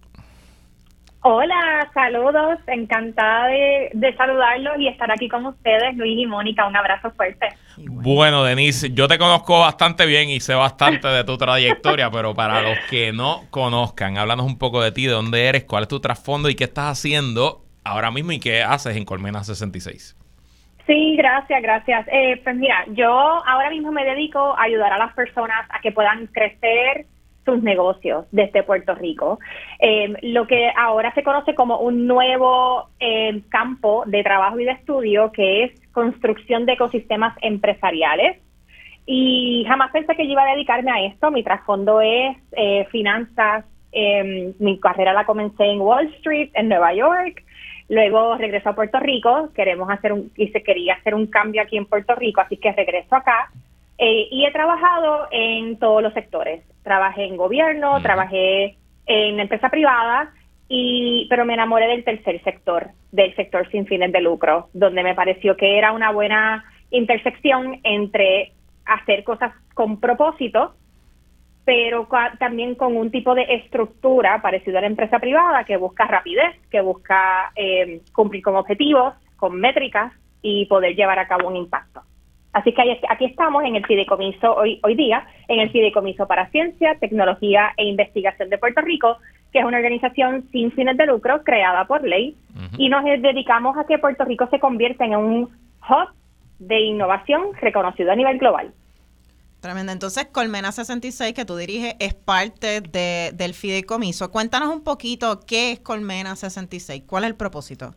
Hola, 1.22 1.90
saludos, 1.92 2.58
encantada 2.66 3.48
de, 3.48 4.14
saludarlos 4.16 4.78
y 4.78 4.88
estar 4.88 5.10
aquí 5.12 5.28
con 5.28 5.44
ustedes, 5.44 5.94
Luis 5.96 6.18
y 6.18 6.26
Mónica, 6.26 6.66
un 6.66 6.74
abrazo 6.74 7.10
fuerte. 7.10 7.46
Bueno, 7.76 8.42
Denise, 8.42 8.90
yo 8.94 9.06
te 9.06 9.18
conozco 9.18 9.60
bastante 9.60 10.06
bien 10.06 10.30
y 10.30 10.40
sé 10.40 10.54
bastante 10.54 11.08
de 11.08 11.24
tu 11.24 11.36
trayectoria, 11.36 12.10
pero 12.10 12.34
para 12.34 12.62
los 12.62 12.78
que 12.88 13.12
no 13.12 13.42
conozcan, 13.50 14.16
háblanos 14.16 14.46
un 14.46 14.58
poco 14.58 14.80
de 14.82 14.92
ti, 14.92 15.04
de 15.04 15.12
dónde 15.12 15.46
eres, 15.46 15.64
cuál 15.64 15.82
es 15.82 15.88
tu 15.88 16.00
trasfondo 16.00 16.48
y 16.48 16.54
qué 16.54 16.64
estás 16.64 16.98
haciendo 16.98 17.66
ahora 17.84 18.10
mismo 18.10 18.32
y 18.32 18.40
qué 18.40 18.62
haces 18.62 18.96
en 18.96 19.04
Colmena 19.04 19.44
66. 19.44 20.16
Sí, 20.86 21.16
gracias, 21.16 21.62
gracias. 21.62 22.08
Eh, 22.10 22.40
pues 22.42 22.56
mira, 22.56 22.84
yo 22.88 23.12
ahora 23.12 23.68
mismo 23.68 23.92
me 23.92 24.04
dedico 24.04 24.56
a 24.58 24.62
ayudar 24.62 24.94
a 24.94 24.98
las 24.98 25.12
personas 25.12 25.66
a 25.68 25.80
que 25.80 25.92
puedan 25.92 26.26
crecer, 26.28 27.04
sus 27.50 27.62
negocios 27.64 28.26
desde 28.30 28.62
Puerto 28.62 28.94
Rico. 28.94 29.40
Eh, 29.80 30.14
lo 30.22 30.46
que 30.46 30.70
ahora 30.76 31.12
se 31.14 31.24
conoce 31.24 31.54
como 31.54 31.78
un 31.78 32.06
nuevo 32.06 32.88
eh, 33.00 33.42
campo 33.48 34.04
de 34.06 34.22
trabajo 34.22 34.60
y 34.60 34.64
de 34.64 34.72
estudio 34.72 35.32
que 35.32 35.64
es 35.64 35.72
construcción 35.92 36.64
de 36.64 36.74
ecosistemas 36.74 37.36
empresariales. 37.42 38.38
Y 39.04 39.64
jamás 39.66 39.90
pensé 39.90 40.14
que 40.14 40.26
yo 40.26 40.32
iba 40.32 40.44
a 40.44 40.54
dedicarme 40.54 40.92
a 40.92 41.04
esto. 41.06 41.32
Mi 41.32 41.42
trasfondo 41.42 42.00
es 42.00 42.36
eh, 42.52 42.86
finanzas. 42.92 43.64
Em, 43.90 44.54
mi 44.60 44.78
carrera 44.78 45.12
la 45.12 45.26
comencé 45.26 45.64
en 45.64 45.80
Wall 45.80 46.06
Street, 46.18 46.50
en 46.54 46.68
Nueva 46.68 46.94
York. 46.94 47.42
Luego 47.88 48.36
regreso 48.36 48.68
a 48.68 48.76
Puerto 48.76 49.00
Rico. 49.00 49.48
Queremos 49.56 49.90
hacer 49.90 50.12
un, 50.12 50.30
y 50.36 50.46
se 50.48 50.62
quería 50.62 50.94
hacer 50.94 51.16
un 51.16 51.26
cambio 51.26 51.62
aquí 51.62 51.76
en 51.76 51.86
Puerto 51.86 52.14
Rico, 52.14 52.40
así 52.40 52.56
que 52.56 52.70
regreso 52.70 53.16
acá. 53.16 53.50
y 53.98 54.46
he 54.46 54.52
trabajado 54.52 55.26
en 55.30 55.78
todos 55.78 56.02
los 56.02 56.14
sectores, 56.14 56.62
trabajé 56.82 57.24
en 57.24 57.36
gobierno, 57.36 58.00
trabajé 58.00 58.76
en 59.06 59.40
empresa 59.40 59.68
privada, 59.68 60.32
y, 60.68 61.26
pero 61.28 61.44
me 61.44 61.54
enamoré 61.54 61.88
del 61.88 62.04
tercer 62.04 62.42
sector, 62.44 62.90
del 63.10 63.34
sector 63.34 63.68
sin 63.70 63.86
fines 63.86 64.12
de 64.12 64.20
lucro, 64.20 64.68
donde 64.72 65.02
me 65.02 65.14
pareció 65.14 65.56
que 65.56 65.76
era 65.76 65.92
una 65.92 66.12
buena 66.12 66.64
intersección 66.90 67.80
entre 67.82 68.52
hacer 68.86 69.24
cosas 69.24 69.52
con 69.74 69.98
propósito, 69.98 70.74
pero 71.64 72.08
también 72.38 72.74
con 72.74 72.96
un 72.96 73.10
tipo 73.10 73.34
de 73.34 73.46
estructura 73.48 74.40
parecido 74.42 74.78
a 74.78 74.80
la 74.80 74.86
empresa 74.86 75.18
privada 75.18 75.64
que 75.64 75.76
busca 75.76 76.06
rapidez, 76.06 76.56
que 76.70 76.80
busca 76.80 77.52
eh, 77.54 78.00
cumplir 78.12 78.42
con 78.42 78.56
objetivos, 78.56 79.14
con 79.36 79.58
métricas 79.58 80.12
y 80.42 80.66
poder 80.66 80.94
llevar 80.94 81.18
a 81.18 81.28
cabo 81.28 81.48
un 81.48 81.56
impacto. 81.56 82.02
Así 82.52 82.72
que 82.72 82.82
aquí 83.08 83.26
estamos 83.26 83.62
en 83.64 83.76
el 83.76 83.86
fideicomiso 83.86 84.54
hoy, 84.54 84.80
hoy 84.82 84.96
día, 84.96 85.24
en 85.46 85.60
el 85.60 85.70
Fideicomiso 85.70 86.26
para 86.26 86.50
Ciencia, 86.50 86.96
Tecnología 86.98 87.72
e 87.76 87.84
Investigación 87.84 88.50
de 88.50 88.58
Puerto 88.58 88.80
Rico, 88.80 89.18
que 89.52 89.60
es 89.60 89.64
una 89.64 89.76
organización 89.76 90.48
sin 90.50 90.72
fines 90.72 90.96
de 90.96 91.06
lucro 91.06 91.42
creada 91.44 91.84
por 91.84 92.02
ley, 92.02 92.36
y 92.76 92.88
nos 92.88 93.04
dedicamos 93.04 93.76
a 93.78 93.84
que 93.84 93.98
Puerto 93.98 94.24
Rico 94.24 94.48
se 94.50 94.58
convierta 94.58 95.04
en 95.04 95.16
un 95.16 95.42
hub 95.42 96.08
de 96.58 96.80
innovación 96.80 97.52
reconocido 97.60 98.10
a 98.10 98.16
nivel 98.16 98.38
global. 98.38 98.72
Tremendo. 99.60 99.92
Entonces, 99.92 100.26
Colmena 100.32 100.72
66, 100.72 101.34
que 101.34 101.44
tú 101.44 101.56
diriges, 101.56 101.94
es 101.98 102.14
parte 102.14 102.80
de, 102.80 103.30
del 103.34 103.54
fideicomiso. 103.54 104.30
Cuéntanos 104.30 104.70
un 104.70 104.82
poquito 104.82 105.40
qué 105.46 105.72
es 105.72 105.80
Colmena 105.80 106.34
66, 106.34 107.02
cuál 107.06 107.24
es 107.24 107.30
el 107.30 107.36
propósito. 107.36 107.94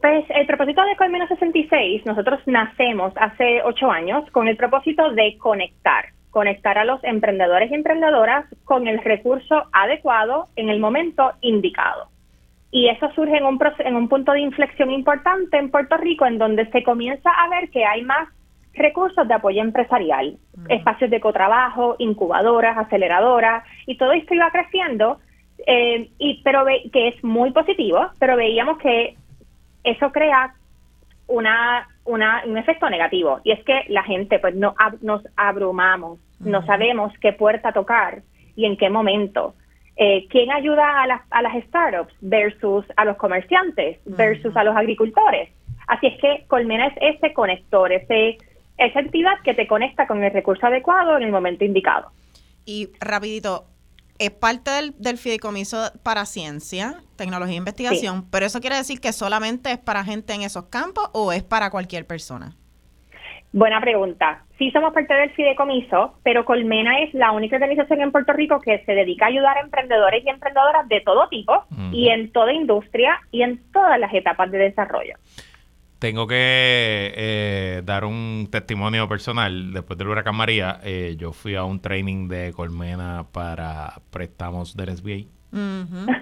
Pues 0.00 0.24
el 0.30 0.46
propósito 0.46 0.82
de 0.82 0.96
Colmena 0.96 1.28
66, 1.28 2.06
nosotros 2.06 2.40
nacemos 2.46 3.12
hace 3.16 3.60
ocho 3.62 3.90
años 3.90 4.24
con 4.30 4.48
el 4.48 4.56
propósito 4.56 5.10
de 5.12 5.36
conectar, 5.36 6.06
conectar 6.30 6.78
a 6.78 6.84
los 6.84 7.04
emprendedores 7.04 7.70
y 7.70 7.74
emprendedoras 7.74 8.46
con 8.64 8.88
el 8.88 8.98
recurso 9.02 9.64
adecuado 9.72 10.46
en 10.56 10.70
el 10.70 10.80
momento 10.80 11.32
indicado. 11.42 12.08
Y 12.70 12.88
eso 12.88 13.10
surge 13.14 13.36
en 13.36 13.44
un, 13.44 13.58
en 13.80 13.94
un 13.94 14.08
punto 14.08 14.32
de 14.32 14.40
inflexión 14.40 14.90
importante 14.90 15.58
en 15.58 15.70
Puerto 15.70 15.98
Rico, 15.98 16.24
en 16.24 16.38
donde 16.38 16.70
se 16.70 16.82
comienza 16.82 17.28
a 17.30 17.50
ver 17.50 17.68
que 17.68 17.84
hay 17.84 18.02
más 18.02 18.28
recursos 18.72 19.28
de 19.28 19.34
apoyo 19.34 19.60
empresarial, 19.60 20.38
espacios 20.70 21.10
de 21.10 21.20
cotrabajo, 21.20 21.96
incubadoras, 21.98 22.78
aceleradoras, 22.78 23.64
y 23.86 23.98
todo 23.98 24.12
esto 24.12 24.32
iba 24.32 24.50
creciendo, 24.50 25.18
eh, 25.66 26.08
y 26.18 26.40
pero 26.42 26.64
que 26.90 27.08
es 27.08 27.22
muy 27.22 27.50
positivo, 27.50 28.06
pero 28.18 28.36
veíamos 28.36 28.78
que 28.78 29.16
eso 29.84 30.12
crea 30.12 30.54
una, 31.26 31.88
una, 32.04 32.42
un 32.46 32.58
efecto 32.58 32.90
negativo, 32.90 33.40
y 33.44 33.52
es 33.52 33.64
que 33.64 33.84
la 33.88 34.02
gente, 34.02 34.38
pues, 34.38 34.54
no, 34.54 34.74
nos 35.00 35.22
abrumamos, 35.36 36.18
no 36.40 36.64
sabemos 36.66 37.12
qué 37.20 37.32
puerta 37.32 37.72
tocar 37.72 38.22
y 38.56 38.64
en 38.66 38.76
qué 38.76 38.90
momento. 38.90 39.54
Eh, 39.96 40.26
¿Quién 40.30 40.50
ayuda 40.50 41.02
a 41.02 41.06
las, 41.06 41.20
a 41.30 41.42
las 41.42 41.62
startups 41.64 42.14
versus 42.20 42.86
a 42.96 43.04
los 43.04 43.16
comerciantes 43.16 43.98
versus 44.06 44.56
a 44.56 44.64
los 44.64 44.74
agricultores? 44.76 45.50
Así 45.86 46.06
es 46.06 46.20
que 46.20 46.44
Colmena 46.46 46.86
es 46.86 47.16
ese 47.16 47.32
conector, 47.34 47.92
ese 47.92 48.38
esa 48.80 49.00
entidad 49.00 49.40
que 49.44 49.54
te 49.54 49.66
conecta 49.66 50.06
con 50.06 50.24
el 50.24 50.32
recurso 50.32 50.66
adecuado 50.66 51.16
en 51.16 51.24
el 51.24 51.30
momento 51.30 51.64
indicado. 51.64 52.10
Y 52.64 52.88
rapidito, 53.00 53.64
es 54.20 54.30
parte 54.30 54.70
del, 54.98 55.16
fideicomiso 55.16 55.78
para 56.02 56.26
ciencia, 56.26 56.96
tecnología 57.16 57.54
e 57.54 57.58
investigación, 57.58 58.26
pero 58.30 58.44
eso 58.44 58.60
quiere 58.60 58.76
decir 58.76 59.00
que 59.00 59.12
solamente 59.12 59.72
es 59.72 59.78
para 59.78 60.04
gente 60.04 60.34
en 60.34 60.42
esos 60.42 60.66
campos 60.66 61.08
o 61.14 61.32
es 61.32 61.42
para 61.42 61.70
cualquier 61.70 62.06
persona. 62.06 62.54
Buena 63.52 63.80
pregunta. 63.80 64.44
Sí 64.58 64.70
somos 64.70 64.92
parte 64.92 65.14
del 65.14 65.30
fideicomiso, 65.30 66.18
pero 66.22 66.44
Colmena 66.44 67.00
es 67.00 67.14
la 67.14 67.32
única 67.32 67.56
organización 67.56 68.02
en 68.02 68.12
Puerto 68.12 68.34
Rico 68.34 68.60
que 68.60 68.84
se 68.84 68.92
dedica 68.92 69.24
a 69.24 69.28
ayudar 69.28 69.56
a 69.56 69.60
emprendedores 69.60 70.22
y 70.24 70.28
emprendedoras 70.28 70.86
de 70.88 71.00
todo 71.00 71.26
tipo 71.28 71.64
y 71.90 72.10
en 72.10 72.30
toda 72.30 72.52
industria 72.52 73.20
y 73.32 73.42
en 73.42 73.58
todas 73.72 73.98
las 73.98 74.12
etapas 74.12 74.50
de 74.50 74.58
desarrollo. 74.58 75.14
Tengo 76.00 76.26
que 76.26 77.12
eh, 77.14 77.82
dar 77.84 78.06
un 78.06 78.48
testimonio 78.50 79.06
personal. 79.06 79.74
Después 79.74 79.98
del 79.98 80.08
huracán 80.08 80.34
María, 80.34 80.80
eh, 80.82 81.14
yo 81.18 81.34
fui 81.34 81.56
a 81.56 81.64
un 81.64 81.78
training 81.78 82.26
de 82.26 82.54
Colmena 82.54 83.26
para 83.30 84.00
préstamos 84.08 84.74
del 84.74 84.96
SBA. 84.96 85.26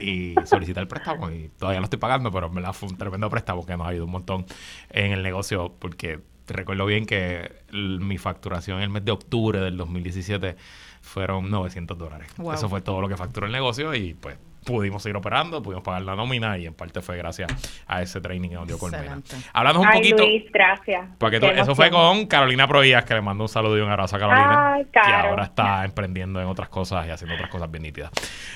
Y 0.01 0.35
solicité 0.47 0.81
el 0.81 0.89
préstamo 0.89 1.31
y 1.31 1.51
todavía 1.57 1.79
lo 1.79 1.85
estoy 1.85 2.01
pagando, 2.01 2.33
pero 2.33 2.51
me 2.51 2.61
la 2.61 2.73
fue 2.73 2.89
un 2.89 2.97
tremendo 2.97 3.31
préstamo 3.31 3.65
que 3.65 3.77
nos 3.77 3.87
ha 3.87 3.91
ayudado 3.91 4.07
un 4.07 4.11
montón 4.11 4.47
en 4.91 5.13
el 5.13 5.23
negocio 5.23 5.73
porque 5.79 6.19
recuerdo 6.49 6.85
bien 6.85 7.07
que 7.07 7.63
mi 7.71 8.19
facturación 8.19 8.79
en 8.79 8.85
el 8.85 8.91
mes 8.91 9.05
de 9.05 9.13
octubre 9.13 9.61
del 9.61 9.77
2017 9.77 10.57
fueron 11.03 11.51
900 11.51 11.97
dólares. 11.97 12.29
Eso 12.53 12.69
fue 12.69 12.81
todo 12.81 13.01
lo 13.01 13.09
que 13.09 13.17
facturó 13.17 13.47
el 13.47 13.53
negocio 13.53 13.95
y 13.95 14.15
pues 14.15 14.39
pudimos 14.69 15.03
seguir 15.03 15.17
operando, 15.17 15.63
pudimos 15.63 15.83
pagar 15.83 16.03
la 16.03 16.15
nómina 16.15 16.59
y 16.59 16.67
en 16.67 16.75
parte 16.75 17.01
fue 17.01 17.17
gracias 17.17 17.49
a 17.87 18.03
ese 18.03 18.21
training 18.21 18.51
que 18.51 18.59
dio 18.67 18.79
Colmena. 18.79 19.19
Hablando 19.55 19.81
un 19.81 19.89
poquito. 19.89 20.23
gracias. 20.53 21.07
Porque 21.17 21.39
eso 21.57 21.75
fue 21.75 21.91
con 21.91 22.27
Carolina 22.27 22.69
Provías, 22.69 23.07
que 23.07 23.15
le 23.15 23.23
mando 23.23 23.45
un 23.45 23.49
saludo 23.49 23.79
y 23.79 23.81
un 23.81 23.91
abrazo 23.91 24.17
a 24.17 24.19
Carolina, 24.19 24.79
que 24.93 25.11
ahora 25.11 25.45
está 25.45 25.87
emprendiendo 25.87 26.39
en 26.43 26.49
otras 26.49 26.69
cosas 26.69 27.07
y 27.07 27.11
haciendo 27.11 27.35
otras 27.35 27.49
cosas 27.49 27.71
bien 27.71 27.85
nítidas. 27.85 28.11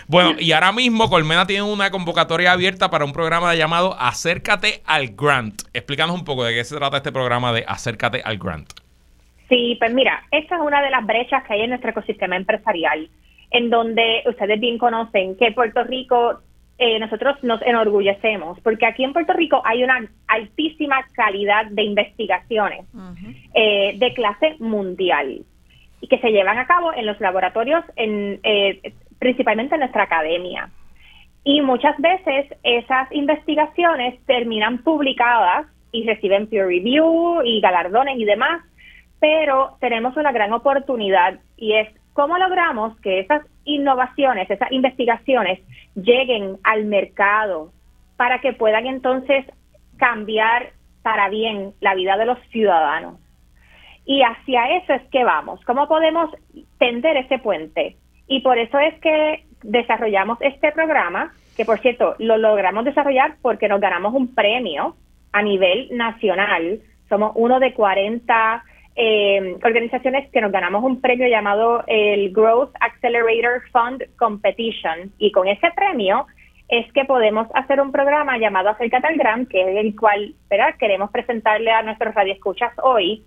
Bueno, 0.07 0.35
y 0.39 0.53
ahora 0.53 0.71
mismo 0.73 1.09
Colmena 1.09 1.47
tiene 1.47 1.63
una 1.63 1.91
convocatoria 1.91 2.53
abierta 2.53 2.91
para 2.91 3.07
un 3.07 3.15
programa 3.15 3.55
llamado 3.55 3.97
Acércate 3.99 4.83
al 4.85 5.15
Grant. 5.17 5.63
Explícanos 5.73 6.15
un 6.15 6.27
poco 6.27 6.45
de 6.45 6.53
qué 6.53 6.63
se 6.65 6.77
trata 6.77 6.99
este 6.99 7.11
programa 7.11 7.55
de 7.55 7.65
Acércate 7.67 8.21
al 8.23 8.37
Grant. 8.37 8.71
Sí, 9.49 9.77
pues 9.79 9.93
mira, 9.95 10.25
esta 10.31 10.57
es 10.57 10.61
una 10.61 10.83
de 10.83 10.91
las 10.91 11.07
brechas 11.07 11.43
que 11.45 11.55
hay 11.55 11.63
en 11.63 11.71
nuestro 11.71 11.91
ecosistema 11.91 12.37
empresarial 12.37 13.09
en 13.53 13.71
donde 13.71 14.23
ustedes 14.27 14.59
bien 14.59 14.79
conocen 14.79 15.37
que 15.37 15.53
Puerto 15.53 15.85
Rico, 15.85 16.41
eh, 16.79 16.99
nosotros 16.99 17.37
nos 17.43 17.61
enorgullecemos, 17.63 18.59
porque 18.61 18.87
aquí 18.87 19.05
en 19.05 19.13
Puerto 19.13 19.35
Rico 19.35 19.63
hay 19.65 19.85
una 19.85 20.09
altísima 20.27 21.07
calidad 21.13 21.67
de 21.67 21.83
investigaciones 21.83 22.87
eh, 23.55 23.95
de 23.99 24.15
clase 24.15 24.57
mundial 24.59 25.43
y 26.01 26.09
que 26.09 26.19
se 26.19 26.33
llevan 26.33 26.59
a 26.59 26.67
cabo 26.67 26.93
en 26.95 27.07
los 27.07 27.21
laboratorios, 27.21 27.85
en, 27.97 28.41
eh, 28.43 28.93
principalmente 29.19 29.75
en 29.75 29.81
nuestra 29.81 30.05
academia. 30.05 30.71
Y 31.45 31.61
muchas 31.61 31.97
veces 31.99 32.47
esas 32.63 33.13
investigaciones 33.13 34.19
terminan 34.27 34.79
publicadas 34.79 35.67
y 35.93 36.07
reciben 36.07 36.47
peer 36.47 36.67
review 36.67 37.43
y 37.45 37.61
galardones 37.61 38.19
y 38.19 38.25
demás, 38.25 38.63
pero 39.21 39.77
tenemos 39.81 40.17
una 40.17 40.33
gran 40.33 40.53
oportunidad 40.53 41.39
y 41.57 41.75
es 41.75 41.89
¿Cómo 42.13 42.37
logramos 42.39 42.99
que 43.01 43.21
esas 43.21 43.43
innovaciones, 43.65 44.51
esas 44.51 44.71
investigaciones 44.71 45.61
lleguen 45.95 46.59
al 46.63 46.85
mercado 46.85 47.73
para 48.17 48.41
que 48.41 48.53
puedan 48.53 48.87
entonces 48.87 49.47
cambiar 49.97 50.73
para 51.03 51.29
bien 51.29 51.73
la 51.81 51.95
vida 51.95 52.17
de 52.17 52.27
los 52.27 52.39
ciudadanos? 52.51 53.19
Y 54.05 54.23
hacia 54.23 54.77
eso 54.77 54.93
es 54.95 55.03
que 55.11 55.25
vamos. 55.25 55.65
¿Cómo 55.65 55.89
podemos 55.89 56.31
tender 56.79 57.17
ese 57.17 57.39
puente? 57.39 57.97
Y 58.27 58.41
por 58.41 58.59
eso 58.59 58.79
es 58.79 58.95
que 59.01 59.45
desarrollamos 59.63 60.39
este 60.41 60.73
programa, 60.73 61.33
que 61.57 61.65
por 61.65 61.79
cierto 61.81 62.17
lo 62.19 62.37
logramos 62.37 62.85
desarrollar 62.85 63.37
porque 63.43 63.69
nos 63.69 63.81
ganamos 63.81 64.13
un 64.13 64.35
premio 64.35 64.97
a 65.33 65.43
nivel 65.43 65.89
nacional. 65.93 66.81
Somos 67.09 67.33
uno 67.37 67.61
de 67.61 67.73
40 67.75 68.65
eh, 68.95 69.57
organizaciones 69.65 70.31
que 70.31 70.41
nos 70.41 70.53
ganamos 70.53 70.85
un 70.85 71.01
premio 71.01 71.29
llamado 71.29 71.83
el 71.87 72.33
Growth 72.33 72.73
Accelerator 72.81 73.63
Fund 73.73 74.05
Competition. 74.17 75.13
Y 75.19 75.33
con 75.33 75.49
ese 75.49 75.71
premio 75.75 76.27
es 76.69 76.91
que 76.93 77.05
podemos 77.05 77.49
hacer 77.55 77.81
un 77.81 77.93
programa 77.93 78.39
llamado 78.39 78.71
Acércate 78.71 79.07
al 79.07 79.49
que 79.49 79.61
es 79.61 79.85
el 79.85 79.95
cual 79.95 80.35
queremos 80.79 81.11
presentarle 81.11 81.71
a 81.71 81.83
nuestros 81.83 82.15
radioescuchas 82.15 82.73
hoy, 82.83 83.25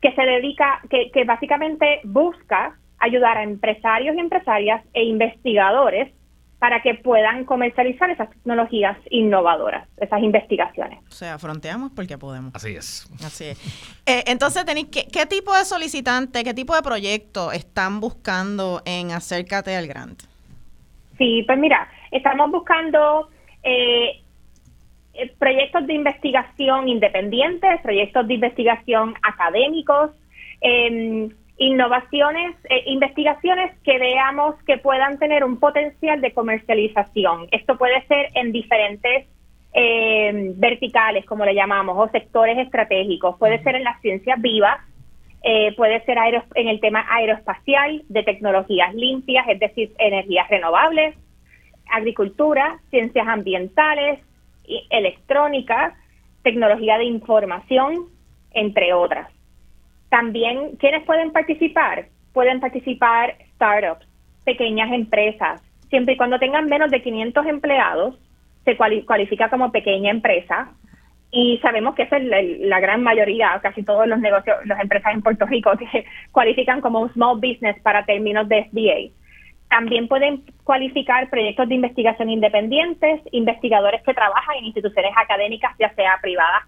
que 0.00 0.12
se 0.12 0.22
dedica, 0.22 0.80
que, 0.88 1.10
que 1.10 1.24
básicamente 1.24 2.00
busca 2.04 2.76
ayudar 2.98 3.38
a 3.38 3.42
empresarios 3.42 4.16
y 4.16 4.20
empresarias 4.20 4.84
e 4.94 5.04
investigadores 5.04 6.12
para 6.58 6.82
que 6.82 6.94
puedan 6.94 7.44
comercializar 7.44 8.10
esas 8.10 8.30
tecnologías 8.30 8.96
innovadoras, 9.10 9.88
esas 9.98 10.20
investigaciones. 10.22 10.98
O 11.08 11.12
sea, 11.12 11.38
fronteamos 11.38 11.92
porque 11.94 12.18
podemos. 12.18 12.54
Así 12.54 12.74
es. 12.74 13.08
Así 13.24 13.44
es. 13.44 14.02
Eh, 14.06 14.24
entonces, 14.26 14.64
tenéis 14.64 14.88
¿qué, 14.88 15.06
¿qué, 15.06 15.26
tipo 15.26 15.56
de 15.56 15.64
solicitante, 15.64 16.42
qué 16.42 16.54
tipo 16.54 16.74
de 16.74 16.82
proyecto 16.82 17.52
están 17.52 18.00
buscando 18.00 18.82
en 18.84 19.12
Acércate 19.12 19.76
al 19.76 19.86
Grant? 19.86 20.22
Sí, 21.16 21.44
pues 21.46 21.58
mira, 21.58 21.88
estamos 22.10 22.50
buscando 22.50 23.28
eh, 23.62 24.22
eh, 25.14 25.32
proyectos 25.38 25.86
de 25.86 25.94
investigación 25.94 26.88
independientes, 26.88 27.80
proyectos 27.82 28.26
de 28.28 28.34
investigación 28.34 29.14
académicos, 29.22 30.12
eh, 30.60 31.28
innovaciones, 31.58 32.54
eh, 32.70 32.84
investigaciones 32.86 33.76
que 33.82 33.98
veamos 33.98 34.54
que 34.64 34.78
puedan 34.78 35.18
tener 35.18 35.44
un 35.44 35.58
potencial 35.58 36.20
de 36.20 36.32
comercialización. 36.32 37.48
Esto 37.50 37.76
puede 37.76 38.06
ser 38.06 38.30
en 38.34 38.52
diferentes 38.52 39.26
eh, 39.74 40.52
verticales, 40.56 41.26
como 41.26 41.44
le 41.44 41.54
llamamos, 41.54 41.96
o 41.98 42.10
sectores 42.10 42.56
estratégicos. 42.58 43.36
Puede 43.38 43.62
ser 43.64 43.74
en 43.74 43.84
las 43.84 44.00
ciencias 44.00 44.40
vivas, 44.40 44.78
eh, 45.42 45.74
puede 45.76 46.00
ser 46.04 46.16
en 46.54 46.68
el 46.68 46.80
tema 46.80 47.04
aeroespacial, 47.10 48.02
de 48.08 48.22
tecnologías 48.22 48.94
limpias, 48.94 49.46
es 49.48 49.58
decir, 49.58 49.92
energías 49.98 50.48
renovables, 50.48 51.16
agricultura, 51.90 52.78
ciencias 52.90 53.26
ambientales, 53.26 54.20
electrónica, 54.90 55.96
tecnología 56.42 56.98
de 56.98 57.04
información, 57.04 58.06
entre 58.52 58.92
otras. 58.92 59.28
También, 60.08 60.76
¿quiénes 60.78 61.04
pueden 61.04 61.32
participar? 61.32 62.06
Pueden 62.32 62.60
participar 62.60 63.36
startups, 63.54 64.06
pequeñas 64.44 64.92
empresas, 64.92 65.62
siempre 65.90 66.14
y 66.14 66.16
cuando 66.16 66.38
tengan 66.38 66.66
menos 66.66 66.90
de 66.90 67.02
500 67.02 67.46
empleados, 67.46 68.18
se 68.64 68.76
cualifica 68.76 69.48
como 69.48 69.72
pequeña 69.72 70.10
empresa. 70.10 70.72
Y 71.30 71.58
sabemos 71.58 71.94
que 71.94 72.04
esa 72.04 72.16
es 72.16 72.24
la, 72.60 72.80
gran 72.80 73.02
mayoría, 73.02 73.58
casi 73.62 73.82
todos 73.82 74.06
los 74.06 74.18
negocios, 74.18 74.56
las 74.64 74.80
empresas 74.80 75.12
en 75.12 75.22
Puerto 75.22 75.44
Rico 75.46 75.72
que 75.76 76.06
cualifican 76.32 76.80
como 76.80 77.00
un 77.00 77.12
small 77.12 77.36
business 77.36 77.78
para 77.82 78.04
términos 78.04 78.48
de 78.48 78.64
SBA. 78.70 79.14
También 79.68 80.08
pueden 80.08 80.44
cualificar 80.64 81.28
proyectos 81.28 81.68
de 81.68 81.74
investigación 81.74 82.30
independientes, 82.30 83.20
investigadores 83.32 84.02
que 84.02 84.14
trabajan 84.14 84.56
en 84.56 84.66
instituciones 84.66 85.12
académicas, 85.16 85.72
ya 85.78 85.92
sea 85.94 86.18
privadas 86.22 86.62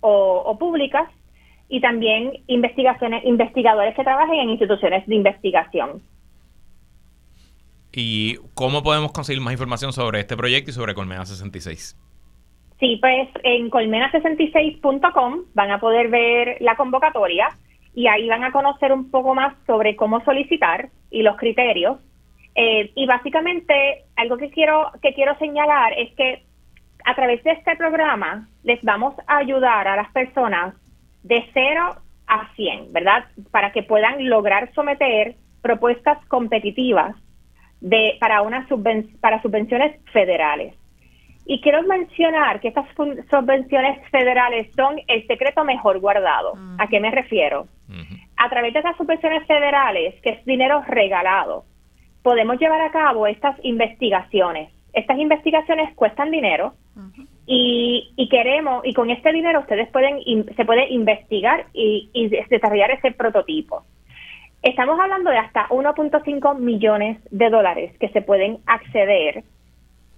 o 0.00 0.56
públicas, 0.58 1.08
y 1.70 1.80
también 1.80 2.32
investigaciones, 2.48 3.24
investigadores 3.24 3.94
que 3.94 4.02
trabajen 4.02 4.40
en 4.40 4.50
instituciones 4.50 5.06
de 5.06 5.14
investigación. 5.14 6.02
¿Y 7.92 8.36
cómo 8.54 8.82
podemos 8.82 9.12
conseguir 9.12 9.40
más 9.40 9.52
información 9.52 9.92
sobre 9.92 10.20
este 10.20 10.36
proyecto 10.36 10.70
y 10.70 10.74
sobre 10.74 10.94
Colmena 10.94 11.24
66? 11.24 11.96
Sí, 12.80 12.98
pues 13.00 13.28
en 13.44 13.70
colmena66.com 13.70 15.44
van 15.54 15.70
a 15.70 15.80
poder 15.80 16.08
ver 16.08 16.56
la 16.60 16.76
convocatoria 16.76 17.48
y 17.94 18.08
ahí 18.08 18.28
van 18.28 18.42
a 18.42 18.52
conocer 18.52 18.92
un 18.92 19.10
poco 19.10 19.34
más 19.34 19.54
sobre 19.66 19.94
cómo 19.94 20.24
solicitar 20.24 20.88
y 21.10 21.22
los 21.22 21.36
criterios. 21.36 21.98
Eh, 22.54 22.90
y 22.96 23.06
básicamente 23.06 24.06
algo 24.16 24.36
que 24.36 24.50
quiero 24.50 24.90
que 25.02 25.14
quiero 25.14 25.36
señalar 25.38 25.92
es 25.96 26.12
que 26.14 26.42
a 27.04 27.14
través 27.14 27.44
de 27.44 27.52
este 27.52 27.76
programa 27.76 28.48
les 28.64 28.82
vamos 28.82 29.14
a 29.26 29.38
ayudar 29.38 29.86
a 29.86 29.96
las 29.96 30.10
personas 30.12 30.74
de 31.22 31.44
0 31.52 31.96
a 32.26 32.54
100, 32.54 32.92
¿verdad? 32.92 33.24
Para 33.50 33.72
que 33.72 33.82
puedan 33.82 34.28
lograr 34.28 34.72
someter 34.74 35.36
propuestas 35.62 36.24
competitivas 36.26 37.14
de, 37.80 38.16
para, 38.20 38.42
una 38.42 38.66
para 39.20 39.42
subvenciones 39.42 40.00
federales. 40.12 40.74
Y 41.46 41.60
quiero 41.60 41.82
mencionar 41.82 42.60
que 42.60 42.68
estas 42.68 42.86
subvenciones 42.94 44.08
federales 44.10 44.70
son 44.76 45.00
el 45.08 45.26
secreto 45.26 45.64
mejor 45.64 45.98
guardado. 45.98 46.54
¿A 46.78 46.86
qué 46.86 47.00
me 47.00 47.10
refiero? 47.10 47.66
A 48.36 48.48
través 48.48 48.72
de 48.72 48.78
estas 48.78 48.96
subvenciones 48.96 49.46
federales, 49.46 50.14
que 50.22 50.30
es 50.30 50.44
dinero 50.44 50.82
regalado, 50.86 51.64
podemos 52.22 52.58
llevar 52.60 52.80
a 52.82 52.92
cabo 52.92 53.26
estas 53.26 53.56
investigaciones. 53.64 54.70
Estas 54.92 55.18
investigaciones 55.18 55.92
cuestan 55.94 56.30
dinero 56.30 56.74
y, 57.52 58.28
queremos, 58.30 58.86
y 58.86 58.94
con 58.94 59.10
este 59.10 59.32
dinero 59.32 59.58
ustedes 59.58 59.88
pueden, 59.88 60.22
se 60.54 60.64
puede 60.64 60.88
investigar 60.88 61.66
y, 61.72 62.08
y 62.12 62.28
desarrollar 62.28 62.92
ese 62.92 63.10
prototipo. 63.10 63.82
Estamos 64.62 65.00
hablando 65.00 65.30
de 65.30 65.38
hasta 65.38 65.68
1.5 65.68 66.58
millones 66.58 67.18
de 67.32 67.50
dólares 67.50 67.92
que 67.98 68.08
se 68.10 68.22
pueden 68.22 68.58
acceder 68.66 69.42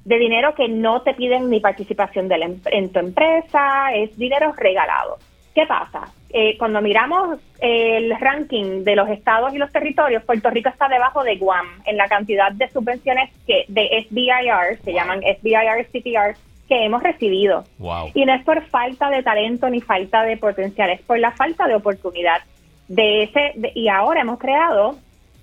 de 0.05 0.19
dinero 0.19 0.55
que 0.55 0.69
no 0.69 1.01
te 1.03 1.15
piden 1.15 1.49
ni 1.49 1.61
participación 1.61 2.29
de 2.29 2.35
em, 2.35 2.61
en 2.67 2.93
tu 2.93 2.99
empresa, 2.99 3.95
es 3.95 4.15
dinero 4.19 4.53
regalado. 4.55 5.17
¿Qué 5.55 5.65
pasa? 5.67 6.13
Eh, 6.31 6.59
cuando 6.59 6.83
miramos 6.83 7.39
el 7.61 8.15
ranking 8.19 8.85
de 8.85 8.97
los 8.97 9.09
estados 9.09 9.55
y 9.55 9.59
los 9.59 9.73
territorios, 9.73 10.25
Puerto 10.25 10.51
Rico 10.51 10.69
está 10.69 10.89
debajo 10.89 11.23
de 11.25 11.37
Guam 11.37 11.67
en 11.87 11.97
la 11.97 12.09
cantidad 12.09 12.53
de 12.53 12.69
subvenciones 12.69 13.31
que 13.47 13.65
de 13.69 14.07
SBIR, 14.09 14.83
se 14.83 14.93
llaman 14.93 15.21
SBIR 15.21 15.87
CTR, 15.87 16.52
que 16.69 16.85
hemos 16.85 17.03
recibido. 17.03 17.65
Y 18.15 18.25
no 18.25 18.35
es 18.35 18.45
por 18.45 18.63
falta 18.67 19.11
de 19.11 19.23
talento 19.23 19.69
ni 19.69 19.81
falta 19.81 20.23
de 20.23 20.37
potencial, 20.37 20.91
es 20.91 21.01
por 21.03 21.19
la 21.19 21.33
falta 21.33 21.67
de 21.67 21.75
oportunidad 21.75 22.43
de 22.89 23.25
ese, 23.25 23.55
y 23.75 23.89
ahora 23.89 24.21
hemos 24.21 24.39
creado, 24.39 24.97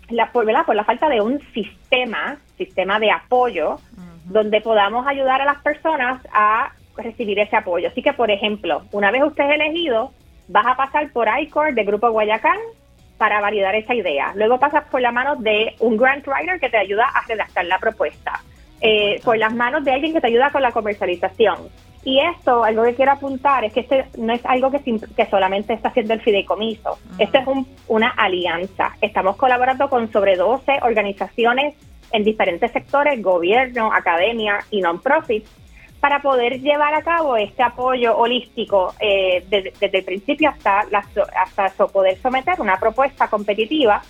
la, 0.09 0.31
por, 0.31 0.45
por 0.65 0.75
la 0.75 0.83
falta 0.83 1.09
de 1.09 1.21
un 1.21 1.39
sistema, 1.53 2.37
sistema 2.57 2.99
de 2.99 3.11
apoyo, 3.11 3.79
donde 4.25 4.61
podamos 4.61 5.07
ayudar 5.07 5.41
a 5.41 5.45
las 5.45 5.61
personas 5.61 6.21
a 6.31 6.71
recibir 6.95 7.39
ese 7.39 7.55
apoyo. 7.55 7.87
Así 7.87 8.01
que, 8.01 8.13
por 8.13 8.29
ejemplo, 8.29 8.83
una 8.91 9.11
vez 9.11 9.23
usted 9.23 9.45
es 9.45 9.55
elegido, 9.55 10.11
vas 10.47 10.65
a 10.67 10.75
pasar 10.75 11.11
por 11.11 11.27
ICOR 11.27 11.73
de 11.73 11.83
Grupo 11.83 12.11
Guayacán 12.11 12.57
para 13.17 13.41
validar 13.41 13.75
esa 13.75 13.93
idea. 13.93 14.31
Luego 14.35 14.59
pasas 14.59 14.85
por 14.85 15.01
la 15.01 15.11
mano 15.11 15.35
de 15.35 15.75
un 15.79 15.97
grant 15.97 16.25
writer 16.27 16.59
que 16.59 16.69
te 16.69 16.77
ayuda 16.77 17.05
a 17.05 17.25
redactar 17.27 17.65
la 17.65 17.77
propuesta. 17.77 18.41
Eh, 18.81 19.19
por 19.23 19.37
las 19.37 19.53
manos 19.53 19.83
de 19.83 19.91
alguien 19.91 20.13
que 20.13 20.21
te 20.21 20.27
ayuda 20.27 20.51
con 20.51 20.61
la 20.61 20.71
comercialización. 20.71 21.69
Y 22.05 22.19
esto, 22.19 22.63
algo 22.63 22.83
que 22.83 22.95
quiero 22.95 23.11
apuntar, 23.11 23.65
es 23.65 23.73
que 23.73 23.81
este 23.81 24.05
no 24.17 24.33
es 24.33 24.45
algo 24.45 24.71
que, 24.71 24.79
que 24.79 25.25
solamente 25.29 25.73
está 25.73 25.89
haciendo 25.89 26.13
el 26.13 26.21
fideicomiso. 26.21 26.97
Esto 27.17 27.39
es 27.39 27.47
una 27.87 28.09
alianza. 28.11 28.95
Estamos 29.01 29.35
colaborando 29.35 29.89
con 29.89 30.09
sobre 30.11 30.37
12 30.37 30.79
organizaciones 30.81 31.75
en 32.11 32.23
diferentes 32.23 32.71
sectores, 32.71 33.21
gobierno, 33.21 33.91
academia 33.93 34.59
y 34.71 34.81
non-profit, 34.81 35.45
para 35.99 36.21
poder 36.21 36.61
llevar 36.61 36.93
a 36.93 37.01
cabo 37.01 37.35
este 37.35 37.61
apoyo 37.61 38.17
holístico 38.17 38.93
eh, 39.01 39.45
desde, 39.49 39.97
el 39.97 40.05
principio 40.05 40.49
hasta, 40.49 40.85
hasta 41.35 41.85
poder 41.87 42.17
someter 42.19 42.59
una 42.61 42.79
propuesta 42.79 43.27
competitiva. 43.27 44.01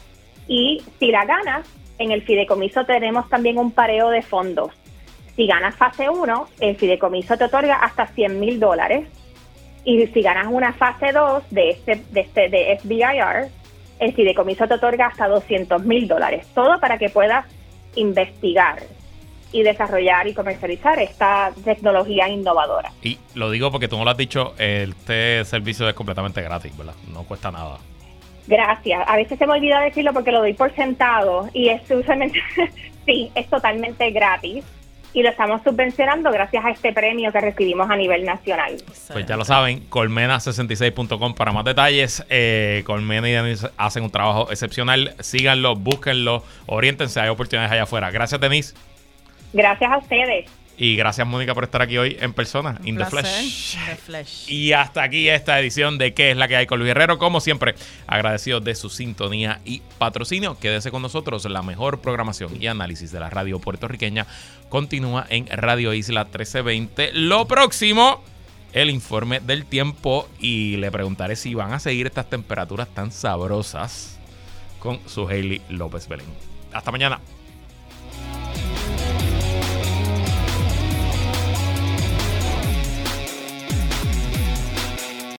Y 0.47 0.83
si 0.99 1.07
la 1.07 1.25
ganas, 1.25 1.67
en 1.99 2.11
el 2.11 2.23
fideicomiso 2.23 2.85
tenemos 2.85 3.29
también 3.29 3.57
un 3.57 3.71
pareo 3.71 4.09
de 4.09 4.21
fondos 4.21 4.71
si 5.39 5.47
ganas 5.47 5.73
fase 5.73 6.09
1, 6.09 6.47
el 6.59 6.75
fideicomiso 6.75 7.37
te 7.37 7.45
otorga 7.45 7.75
hasta 7.75 8.07
100 8.07 8.41
mil 8.41 8.59
dólares. 8.59 9.07
Y 9.85 10.05
si 10.07 10.21
ganas 10.21 10.47
una 10.49 10.73
fase 10.73 11.13
2 11.13 11.43
de 11.49 11.69
este, 11.69 12.03
de 12.11 12.19
este 12.19 12.49
de 12.49 12.77
SBIR, 12.77 13.49
el 13.99 14.13
fideicomiso 14.13 14.67
te 14.67 14.73
otorga 14.73 15.05
hasta 15.05 15.29
200 15.29 15.85
mil 15.85 16.09
dólares. 16.09 16.45
Todo 16.53 16.77
para 16.81 16.97
que 16.97 17.07
puedas 17.07 17.45
investigar 17.95 18.83
y 19.53 19.63
desarrollar 19.63 20.27
y 20.27 20.33
comercializar 20.33 20.99
esta 20.99 21.53
tecnología 21.63 22.27
innovadora. 22.27 22.91
Y 23.01 23.17
lo 23.33 23.49
digo 23.49 23.71
porque 23.71 23.87
tú 23.87 23.97
no 23.97 24.03
lo 24.03 24.11
has 24.11 24.17
dicho, 24.17 24.55
este 24.57 25.45
servicio 25.45 25.87
es 25.87 25.95
completamente 25.95 26.41
gratis, 26.41 26.77
¿verdad? 26.77 26.95
No 27.13 27.23
cuesta 27.23 27.49
nada. 27.49 27.77
Gracias. 28.49 29.07
A 29.07 29.15
veces 29.15 29.37
se 29.37 29.45
me 29.45 29.53
olvida 29.53 29.79
decirlo 29.79 30.11
porque 30.11 30.31
lo 30.31 30.39
doy 30.39 30.53
por 30.53 30.73
sentado 30.73 31.47
y 31.53 31.69
es 31.69 31.89
usualmente, 31.89 32.41
sí, 33.05 33.31
es 33.35 33.47
totalmente 33.47 34.09
gratis 34.09 34.65
y 35.13 35.21
lo 35.21 35.29
estamos 35.29 35.61
subvencionando 35.63 36.31
gracias 36.31 36.65
a 36.65 36.71
este 36.71 36.91
premio 36.91 37.31
que 37.31 37.41
recibimos 37.41 37.89
a 37.91 37.95
nivel 37.95 38.25
nacional. 38.25 38.77
Pues 39.13 39.25
ya 39.27 39.37
lo 39.37 39.45
saben, 39.45 39.87
colmena66.com 39.89 41.35
para 41.35 41.51
más 41.51 41.63
detalles. 41.63 42.25
Eh, 42.29 42.81
Colmena 42.85 43.29
y 43.29 43.33
Denise 43.33 43.69
hacen 43.77 44.03
un 44.03 44.09
trabajo 44.11 44.51
excepcional. 44.51 45.13
Síganlo, 45.19 45.75
búsquenlo, 45.75 46.43
oriéntense, 46.65 47.19
hay 47.19 47.29
oportunidades 47.29 47.71
allá 47.71 47.83
afuera. 47.83 48.09
Gracias, 48.09 48.41
Denise. 48.41 48.73
Gracias 49.53 49.91
a 49.91 49.97
ustedes. 49.97 50.58
Y 50.81 50.95
gracias, 50.95 51.27
Mónica, 51.27 51.53
por 51.53 51.65
estar 51.65 51.81
aquí 51.81 51.97
hoy 51.97 52.15
en 52.21 52.31
persona, 52.31 52.79
in 52.85 52.95
the 52.95 53.05
flesh. 53.05 53.75
Y 54.47 54.71
hasta 54.71 55.03
aquí 55.03 55.27
esta 55.27 55.59
edición 55.59 55.97
de 55.97 56.13
¿Qué 56.13 56.31
es 56.31 56.37
la 56.37 56.47
que 56.47 56.55
hay 56.55 56.67
con 56.67 56.79
Luis 56.79 56.87
Guerrero? 56.87 57.19
Como 57.19 57.41
siempre, 57.41 57.75
agradecido 58.07 58.61
de 58.61 58.75
su 58.75 58.89
sintonía 58.89 59.59
y 59.65 59.81
patrocinio. 59.97 60.57
Quédese 60.57 60.89
con 60.89 61.01
nosotros. 61.01 61.43
La 61.43 61.63
mejor 61.63 61.99
programación 61.99 62.61
y 62.61 62.67
análisis 62.67 63.11
de 63.11 63.19
la 63.19 63.29
radio 63.29 63.59
puertorriqueña 63.59 64.25
continúa 64.69 65.27
en 65.29 65.47
Radio 65.47 65.93
Isla 65.93 66.23
1320. 66.23 67.11
Lo 67.11 67.45
próximo, 67.45 68.23
el 68.71 68.89
informe 68.89 69.41
del 69.41 69.65
tiempo. 69.65 70.29
Y 70.39 70.77
le 70.77 70.91
preguntaré 70.91 71.35
si 71.35 71.55
van 71.55 71.73
a 71.73 71.79
seguir 71.79 72.07
estas 72.07 72.29
temperaturas 72.29 72.87
tan 72.87 73.11
sabrosas 73.11 74.17
con 74.79 75.01
su 75.09 75.27
Hailey 75.27 75.61
López 75.67 76.07
Belén. 76.07 76.27
Hasta 76.71 76.89
mañana. 76.89 77.19